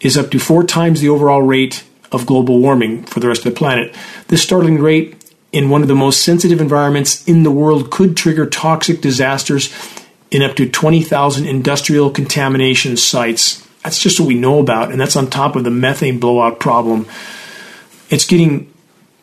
is 0.00 0.16
up 0.16 0.30
to 0.30 0.38
four 0.38 0.64
times 0.64 1.00
the 1.00 1.08
overall 1.08 1.42
rate 1.42 1.84
of 2.12 2.26
global 2.26 2.60
warming 2.60 3.04
for 3.04 3.20
the 3.20 3.28
rest 3.28 3.44
of 3.44 3.52
the 3.52 3.58
planet. 3.58 3.94
This 4.28 4.42
startling 4.42 4.80
rate 4.80 5.16
in 5.52 5.70
one 5.70 5.82
of 5.82 5.88
the 5.88 5.94
most 5.94 6.22
sensitive 6.22 6.60
environments 6.60 7.26
in 7.26 7.42
the 7.42 7.50
world 7.50 7.90
could 7.90 8.16
trigger 8.16 8.46
toxic 8.46 9.00
disasters 9.00 9.72
in 10.30 10.42
up 10.42 10.56
to 10.56 10.68
20,000 10.68 11.46
industrial 11.46 12.10
contamination 12.10 12.96
sites. 12.96 13.66
That's 13.82 14.00
just 14.00 14.18
what 14.18 14.26
we 14.26 14.34
know 14.34 14.58
about, 14.58 14.90
and 14.90 15.00
that's 15.00 15.16
on 15.16 15.30
top 15.30 15.56
of 15.56 15.64
the 15.64 15.70
methane 15.70 16.18
blowout 16.18 16.58
problem. 16.58 17.06
It's 18.10 18.24
getting 18.24 18.72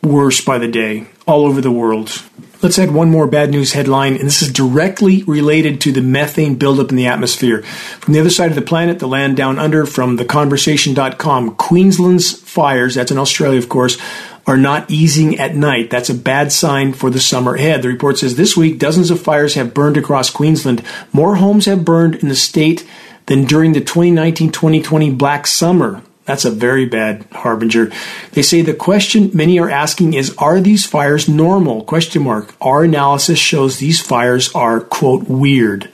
worse 0.02 0.40
by 0.40 0.58
the 0.58 0.68
day 0.68 1.06
all 1.26 1.46
over 1.46 1.60
the 1.60 1.70
world. 1.70 2.22
Let's 2.62 2.78
add 2.78 2.92
one 2.92 3.10
more 3.10 3.26
bad 3.26 3.50
news 3.50 3.72
headline, 3.72 4.14
and 4.14 4.22
this 4.22 4.40
is 4.40 4.50
directly 4.50 5.22
related 5.24 5.82
to 5.82 5.92
the 5.92 6.00
methane 6.00 6.54
buildup 6.54 6.90
in 6.90 6.96
the 6.96 7.06
atmosphere. 7.06 7.62
From 7.62 8.14
the 8.14 8.20
other 8.20 8.30
side 8.30 8.50
of 8.50 8.54
the 8.54 8.62
planet, 8.62 9.00
the 9.00 9.06
land 9.06 9.36
down 9.36 9.58
under, 9.58 9.84
from 9.84 10.16
theconversation.com, 10.16 11.56
Queensland's 11.56 12.40
fires, 12.40 12.94
that's 12.94 13.10
in 13.10 13.18
Australia, 13.18 13.58
of 13.58 13.68
course, 13.68 13.98
are 14.46 14.56
not 14.56 14.90
easing 14.90 15.38
at 15.38 15.54
night. 15.54 15.90
That's 15.90 16.10
a 16.10 16.14
bad 16.14 16.52
sign 16.52 16.92
for 16.92 17.10
the 17.10 17.20
summer 17.20 17.54
ahead. 17.54 17.82
The 17.82 17.88
report 17.88 18.18
says 18.18 18.36
this 18.36 18.56
week 18.56 18.78
dozens 18.78 19.10
of 19.10 19.20
fires 19.20 19.54
have 19.54 19.74
burned 19.74 19.96
across 19.96 20.30
Queensland. 20.30 20.82
More 21.12 21.36
homes 21.36 21.66
have 21.66 21.84
burned 21.84 22.16
in 22.16 22.28
the 22.28 22.34
state 22.34 22.86
than 23.26 23.44
during 23.44 23.72
the 23.72 23.80
2019-2020 23.80 25.16
black 25.16 25.46
summer. 25.46 26.02
That's 26.24 26.44
a 26.44 26.50
very 26.50 26.86
bad 26.86 27.26
harbinger. 27.32 27.90
They 28.32 28.42
say 28.42 28.62
the 28.62 28.74
question 28.74 29.30
many 29.34 29.58
are 29.58 29.68
asking 29.68 30.14
is 30.14 30.34
are 30.38 30.60
these 30.60 30.86
fires 30.86 31.28
normal? 31.28 31.84
Question 31.84 32.22
mark. 32.22 32.54
Our 32.60 32.84
analysis 32.84 33.38
shows 33.38 33.78
these 33.78 34.00
fires 34.00 34.52
are 34.54 34.80
quote 34.80 35.24
weird. 35.24 35.90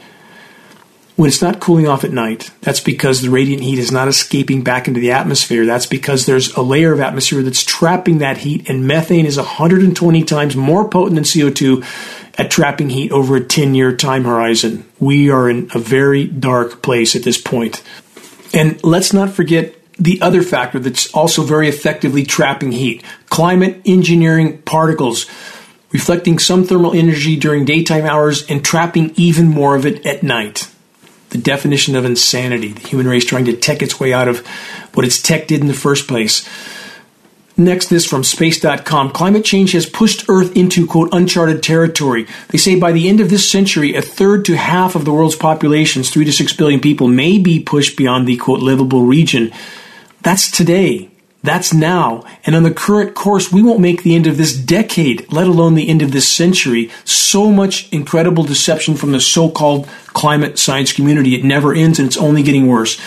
When 1.21 1.29
it's 1.29 1.43
not 1.43 1.61
cooling 1.61 1.87
off 1.87 2.03
at 2.03 2.13
night, 2.13 2.51
that's 2.63 2.81
because 2.81 3.21
the 3.21 3.29
radiant 3.29 3.63
heat 3.63 3.79
is 3.79 3.93
not 3.93 4.09
escaping 4.09 4.65
back 4.65 4.89
into 4.89 5.01
the 5.01 5.13
atmosphere. 5.13 5.67
That's 5.67 5.85
because 5.85 6.25
there's 6.25 6.55
a 6.55 6.63
layer 6.63 6.95
of 6.95 7.01
atmosphere 7.01 7.43
that's 7.43 7.63
trapping 7.63 8.21
that 8.21 8.39
heat, 8.39 8.71
and 8.71 8.87
methane 8.87 9.27
is 9.27 9.37
120 9.37 10.25
times 10.25 10.57
more 10.57 10.89
potent 10.89 11.17
than 11.17 11.25
CO2 11.25 11.85
at 12.39 12.51
trapping 12.51 12.89
heat 12.89 13.13
over 13.13 13.37
a 13.37 13.45
10 13.45 13.75
year 13.75 13.95
time 13.95 14.25
horizon. 14.25 14.87
We 14.99 15.29
are 15.31 15.51
in 15.51 15.69
a 15.75 15.79
very 15.79 16.27
dark 16.27 16.81
place 16.81 17.15
at 17.15 17.23
this 17.23 17.39
point. 17.39 17.83
And 18.55 18.83
let's 18.83 19.13
not 19.13 19.29
forget 19.29 19.75
the 19.99 20.23
other 20.23 20.41
factor 20.41 20.79
that's 20.79 21.13
also 21.13 21.43
very 21.43 21.69
effectively 21.69 22.25
trapping 22.25 22.73
heat 22.73 23.05
climate 23.29 23.83
engineering 23.85 24.63
particles 24.63 25.27
reflecting 25.91 26.39
some 26.39 26.65
thermal 26.65 26.95
energy 26.95 27.37
during 27.37 27.67
daytime 27.67 28.07
hours 28.07 28.51
and 28.51 28.65
trapping 28.65 29.13
even 29.17 29.49
more 29.49 29.77
of 29.77 29.85
it 29.85 30.07
at 30.07 30.23
night 30.23 30.70
the 31.31 31.39
definition 31.39 31.97
of 31.97 32.05
insanity, 32.05 32.73
the 32.73 32.87
human 32.87 33.09
race 33.09 33.25
trying 33.25 33.47
to 33.47 33.57
tech 33.57 33.83
its 33.83 33.99
way 33.99 34.13
out 34.13 34.29
of 34.29 34.47
what 34.95 35.07
its 35.07 35.21
tech 35.21 35.47
did 35.47 35.61
in 35.61 35.67
the 35.67 35.75
first 35.75 36.07
place. 36.07 36.49
Next, 37.57 37.89
this 37.89 38.07
from 38.07 38.25
space.com. 38.25 39.11
Climate 39.11 39.45
change 39.45 39.73
has 39.73 39.85
pushed 39.85 40.29
Earth 40.29 40.57
into, 40.57 40.87
quote, 40.87 41.11
uncharted 41.13 41.63
territory. 41.63 42.27
They 42.49 42.59
say 42.59 42.79
by 42.79 42.93
the 42.93 43.09
end 43.09 43.21
of 43.21 43.29
this 43.29 43.51
century, 43.51 43.95
a 43.95 44.03
third 44.03 44.47
to 44.47 44.57
half 44.57 44.95
of 44.95 45.05
the 45.05 45.13
world's 45.13 45.37
populations, 45.37 46.11
three 46.11 46.25
to 46.25 46.33
six 46.33 46.55
billion 46.55 46.81
people, 46.81 47.07
may 47.07 47.39
be 47.39 47.63
pushed 47.63 47.99
beyond 47.99 48.27
the, 48.27 48.39
quote, 48.39 48.61
livable 48.61 49.03
region. 49.03 49.53
That's 50.23 50.51
today. 50.51 51.11
That's 51.43 51.73
now. 51.73 52.25
And 52.45 52.55
on 52.55 52.65
the 52.65 52.71
current 52.71 53.15
course, 53.15 53.51
we 53.51 53.63
won't 53.63 53.81
make 53.81 54.03
the 54.03 54.15
end 54.15 54.27
of 54.27 54.37
this 54.37 54.55
decade, 54.55 55.33
let 55.33 55.47
alone 55.47 55.75
the 55.75 55.89
end 55.89 56.03
of 56.03 56.13
this 56.13 56.29
century. 56.29 56.91
So 57.05 57.51
much 57.51 57.91
incredible 57.93 58.45
deception 58.45 58.95
from 58.95 59.13
the 59.13 59.21
so-called 59.21 59.89
climate 60.09 60.59
science 60.59 60.93
community. 60.93 61.35
It 61.35 61.45
never 61.45 61.73
ends 61.73 61.99
and 61.99 62.07
it's 62.07 62.19
only 62.19 62.43
getting 62.43 62.67
worse. 62.67 63.01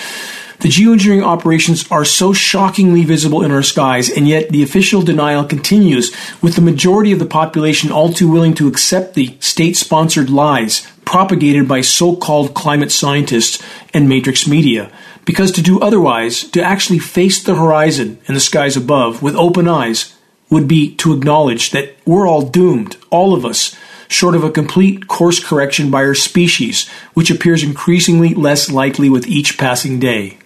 The 0.59 0.69
geoengineering 0.69 1.25
operations 1.25 1.85
are 1.91 2.05
so 2.05 2.31
shockingly 2.31 3.03
visible 3.03 3.43
in 3.43 3.51
our 3.51 3.63
skies, 3.63 4.09
and 4.09 4.27
yet 4.29 4.49
the 4.49 4.63
official 4.63 5.01
denial 5.01 5.43
continues, 5.43 6.15
with 6.41 6.55
the 6.55 6.61
majority 6.61 7.11
of 7.11 7.19
the 7.19 7.25
population 7.25 7.91
all 7.91 8.13
too 8.13 8.31
willing 8.31 8.53
to 8.55 8.69
accept 8.69 9.13
the 9.13 9.35
state 9.41 9.75
sponsored 9.75 10.29
lies 10.29 10.87
propagated 11.03 11.67
by 11.67 11.81
so 11.81 12.15
called 12.15 12.53
climate 12.53 12.93
scientists 12.93 13.61
and 13.93 14.07
matrix 14.07 14.47
media. 14.47 14.89
Because 15.25 15.51
to 15.53 15.61
do 15.61 15.79
otherwise, 15.79 16.43
to 16.51 16.61
actually 16.61 16.99
face 16.99 17.41
the 17.41 17.55
horizon 17.55 18.19
and 18.27 18.35
the 18.35 18.41
skies 18.41 18.75
above 18.75 19.21
with 19.21 19.35
open 19.35 19.67
eyes, 19.67 20.15
would 20.49 20.67
be 20.67 20.95
to 20.95 21.13
acknowledge 21.13 21.71
that 21.71 21.95
we're 22.05 22.27
all 22.27 22.41
doomed, 22.41 22.97
all 23.09 23.33
of 23.33 23.45
us, 23.45 23.75
short 24.07 24.35
of 24.35 24.43
a 24.43 24.51
complete 24.51 25.07
course 25.07 25.43
correction 25.43 25.89
by 25.89 26.03
our 26.03 26.13
species, 26.13 26.87
which 27.13 27.31
appears 27.31 27.63
increasingly 27.63 28.33
less 28.33 28.69
likely 28.69 29.09
with 29.09 29.27
each 29.27 29.57
passing 29.57 29.99
day. 29.99 30.37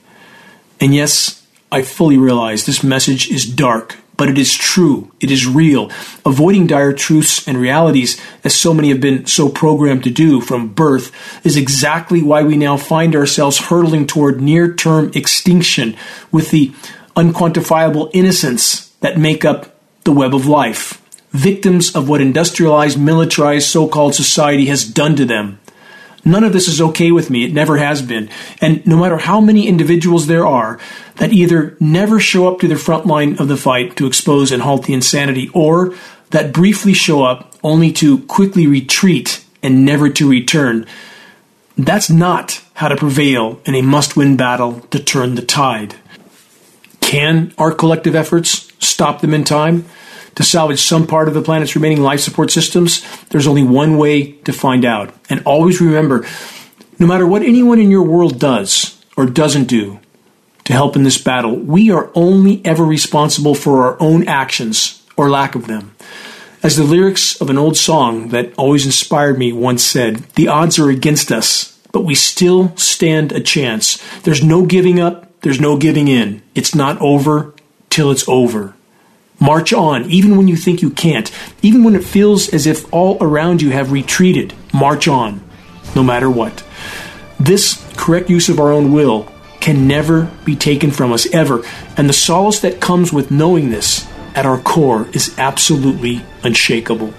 And 0.79 0.95
yes, 0.95 1.45
I 1.71 1.81
fully 1.81 2.17
realize 2.17 2.65
this 2.65 2.83
message 2.83 3.29
is 3.29 3.45
dark 3.45 3.97
but 4.17 4.29
it 4.29 4.37
is 4.37 4.53
true. 4.53 5.11
It 5.19 5.31
is 5.31 5.47
real. 5.47 5.91
Avoiding 6.25 6.67
dire 6.67 6.91
truths 6.91 7.47
and 7.47 7.57
realities, 7.57 8.19
as 8.43 8.55
so 8.55 8.73
many 8.73 8.89
have 8.89 8.99
been 8.99 9.27
so 9.27 9.47
programmed 9.47 10.03
to 10.03 10.09
do 10.09 10.41
from 10.41 10.73
birth, 10.73 11.11
is 11.45 11.55
exactly 11.55 12.23
why 12.23 12.43
we 12.43 12.57
now 12.57 12.77
find 12.77 13.15
ourselves 13.15 13.59
hurtling 13.59 14.07
toward 14.07 14.41
near 14.41 14.73
term 14.73 15.11
extinction 15.13 15.95
with 16.31 16.49
the 16.49 16.73
unquantifiable 17.15 18.09
innocence 18.13 18.89
that 18.99 19.17
make 19.17 19.45
up 19.45 19.75
the 20.03 20.11
web 20.11 20.33
of 20.33 20.47
life. 20.47 21.01
Victims 21.31 21.95
of 21.95 22.09
what 22.09 22.21
industrialized, 22.21 22.99
militarized, 22.99 23.67
so 23.67 23.87
called 23.87 24.15
society 24.15 24.65
has 24.65 24.83
done 24.83 25.15
to 25.15 25.25
them. 25.25 25.59
None 26.27 26.43
of 26.43 26.51
this 26.51 26.67
is 26.67 26.81
okay 26.81 27.11
with 27.11 27.29
me. 27.29 27.45
It 27.45 27.53
never 27.53 27.77
has 27.77 28.01
been. 28.01 28.29
And 28.59 28.85
no 28.85 28.97
matter 28.97 29.17
how 29.17 29.39
many 29.39 29.65
individuals 29.65 30.27
there 30.27 30.45
are 30.45 30.77
that 31.15 31.31
either 31.31 31.77
never 31.79 32.19
show 32.19 32.51
up 32.51 32.59
to 32.59 32.67
the 32.67 32.75
front 32.75 33.05
line 33.05 33.39
of 33.39 33.47
the 33.47 33.55
fight 33.55 33.95
to 33.95 34.05
expose 34.05 34.51
and 34.51 34.61
halt 34.61 34.85
the 34.85 34.93
insanity, 34.93 35.49
or 35.53 35.95
that 36.31 36.51
briefly 36.51 36.93
show 36.93 37.23
up 37.23 37.55
only 37.63 37.93
to 37.93 38.19
quickly 38.25 38.67
retreat 38.67 39.43
and 39.63 39.85
never 39.85 40.09
to 40.09 40.29
return, 40.29 40.85
that's 41.77 42.09
not 42.09 42.61
how 42.73 42.89
to 42.89 42.97
prevail 42.97 43.61
in 43.65 43.73
a 43.73 43.81
must 43.81 44.17
win 44.17 44.35
battle 44.35 44.81
to 44.91 44.99
turn 44.99 45.35
the 45.35 45.41
tide. 45.41 45.95
Can 46.99 47.53
our 47.57 47.71
collective 47.71 48.15
efforts 48.15 48.71
stop 48.79 49.21
them 49.21 49.33
in 49.33 49.45
time? 49.45 49.85
To 50.37 50.43
salvage 50.43 50.79
some 50.79 51.07
part 51.07 51.27
of 51.27 51.33
the 51.33 51.41
planet's 51.41 51.75
remaining 51.75 52.01
life 52.01 52.19
support 52.19 52.51
systems, 52.51 53.03
there's 53.29 53.47
only 53.47 53.63
one 53.63 53.97
way 53.97 54.33
to 54.43 54.53
find 54.53 54.85
out. 54.85 55.11
And 55.31 55.41
always 55.45 55.81
remember 55.81 56.27
no 56.99 57.07
matter 57.07 57.25
what 57.25 57.41
anyone 57.41 57.79
in 57.79 57.89
your 57.89 58.03
world 58.03 58.39
does 58.39 59.03
or 59.17 59.25
doesn't 59.25 59.65
do 59.65 59.99
to 60.65 60.73
help 60.73 60.95
in 60.95 61.01
this 61.01 61.17
battle, 61.17 61.55
we 61.55 61.89
are 61.89 62.11
only 62.13 62.63
ever 62.63 62.83
responsible 62.83 63.55
for 63.55 63.83
our 63.83 63.97
own 63.99 64.27
actions 64.27 65.03
or 65.15 65.27
lack 65.27 65.55
of 65.55 65.65
them. 65.65 65.95
As 66.61 66.77
the 66.77 66.83
lyrics 66.83 67.41
of 67.41 67.49
an 67.49 67.57
old 67.57 67.75
song 67.75 68.29
that 68.29 68.53
always 68.59 68.85
inspired 68.85 69.39
me 69.39 69.51
once 69.51 69.83
said, 69.83 70.17
the 70.35 70.49
odds 70.49 70.77
are 70.77 70.91
against 70.91 71.31
us, 71.31 71.79
but 71.91 72.01
we 72.01 72.13
still 72.13 72.77
stand 72.77 73.31
a 73.31 73.39
chance. 73.39 73.97
There's 74.19 74.43
no 74.43 74.67
giving 74.67 74.99
up, 74.99 75.41
there's 75.41 75.59
no 75.59 75.77
giving 75.77 76.07
in. 76.07 76.43
It's 76.53 76.75
not 76.75 77.01
over 77.01 77.55
till 77.89 78.11
it's 78.11 78.27
over. 78.29 78.75
March 79.39 79.71
on, 79.71 80.09
even 80.09 80.35
when 80.35 80.47
you 80.47 80.55
think 80.55 80.81
you 80.81 80.89
can't, 80.89 81.31
even 81.61 81.83
when 81.83 81.95
it 81.95 82.03
feels 82.03 82.53
as 82.53 82.65
if 82.65 82.91
all 82.93 83.17
around 83.21 83.61
you 83.61 83.69
have 83.71 83.91
retreated. 83.91 84.53
March 84.73 85.07
on, 85.07 85.41
no 85.95 86.03
matter 86.03 86.29
what. 86.29 86.63
This 87.39 87.83
correct 87.95 88.29
use 88.29 88.49
of 88.49 88.59
our 88.59 88.71
own 88.71 88.91
will 88.91 89.31
can 89.59 89.87
never 89.87 90.31
be 90.45 90.55
taken 90.55 90.91
from 90.91 91.11
us, 91.11 91.31
ever. 91.33 91.63
And 91.97 92.09
the 92.09 92.13
solace 92.13 92.59
that 92.61 92.81
comes 92.81 93.13
with 93.13 93.31
knowing 93.31 93.69
this 93.69 94.07
at 94.33 94.45
our 94.45 94.59
core 94.59 95.07
is 95.13 95.37
absolutely 95.37 96.23
unshakable. 96.43 97.13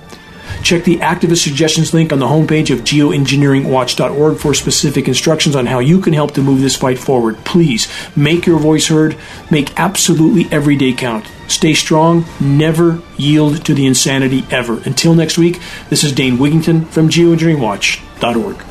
Check 0.62 0.84
the 0.84 0.96
activist 0.96 1.42
suggestions 1.42 1.94
link 1.94 2.12
on 2.12 2.18
the 2.18 2.26
homepage 2.26 2.72
of 2.72 2.80
geoengineeringwatch.org 2.80 4.38
for 4.38 4.54
specific 4.54 5.06
instructions 5.06 5.54
on 5.54 5.66
how 5.66 5.78
you 5.78 6.00
can 6.00 6.14
help 6.14 6.32
to 6.34 6.42
move 6.42 6.60
this 6.60 6.76
fight 6.76 6.98
forward. 6.98 7.36
Please 7.44 7.86
make 8.16 8.46
your 8.46 8.58
voice 8.58 8.88
heard, 8.88 9.16
make 9.50 9.78
absolutely 9.78 10.46
every 10.50 10.76
day 10.76 10.92
count. 10.92 11.26
Stay 11.48 11.74
strong, 11.74 12.24
never 12.38 13.02
yield 13.16 13.64
to 13.64 13.74
the 13.74 13.86
insanity 13.86 14.44
ever. 14.50 14.80
Until 14.84 15.14
next 15.14 15.38
week, 15.38 15.60
this 15.88 16.04
is 16.04 16.12
Dane 16.12 16.36
Wigington 16.36 16.86
from 16.88 17.08
geoengineeringwatch.org. 17.08 18.64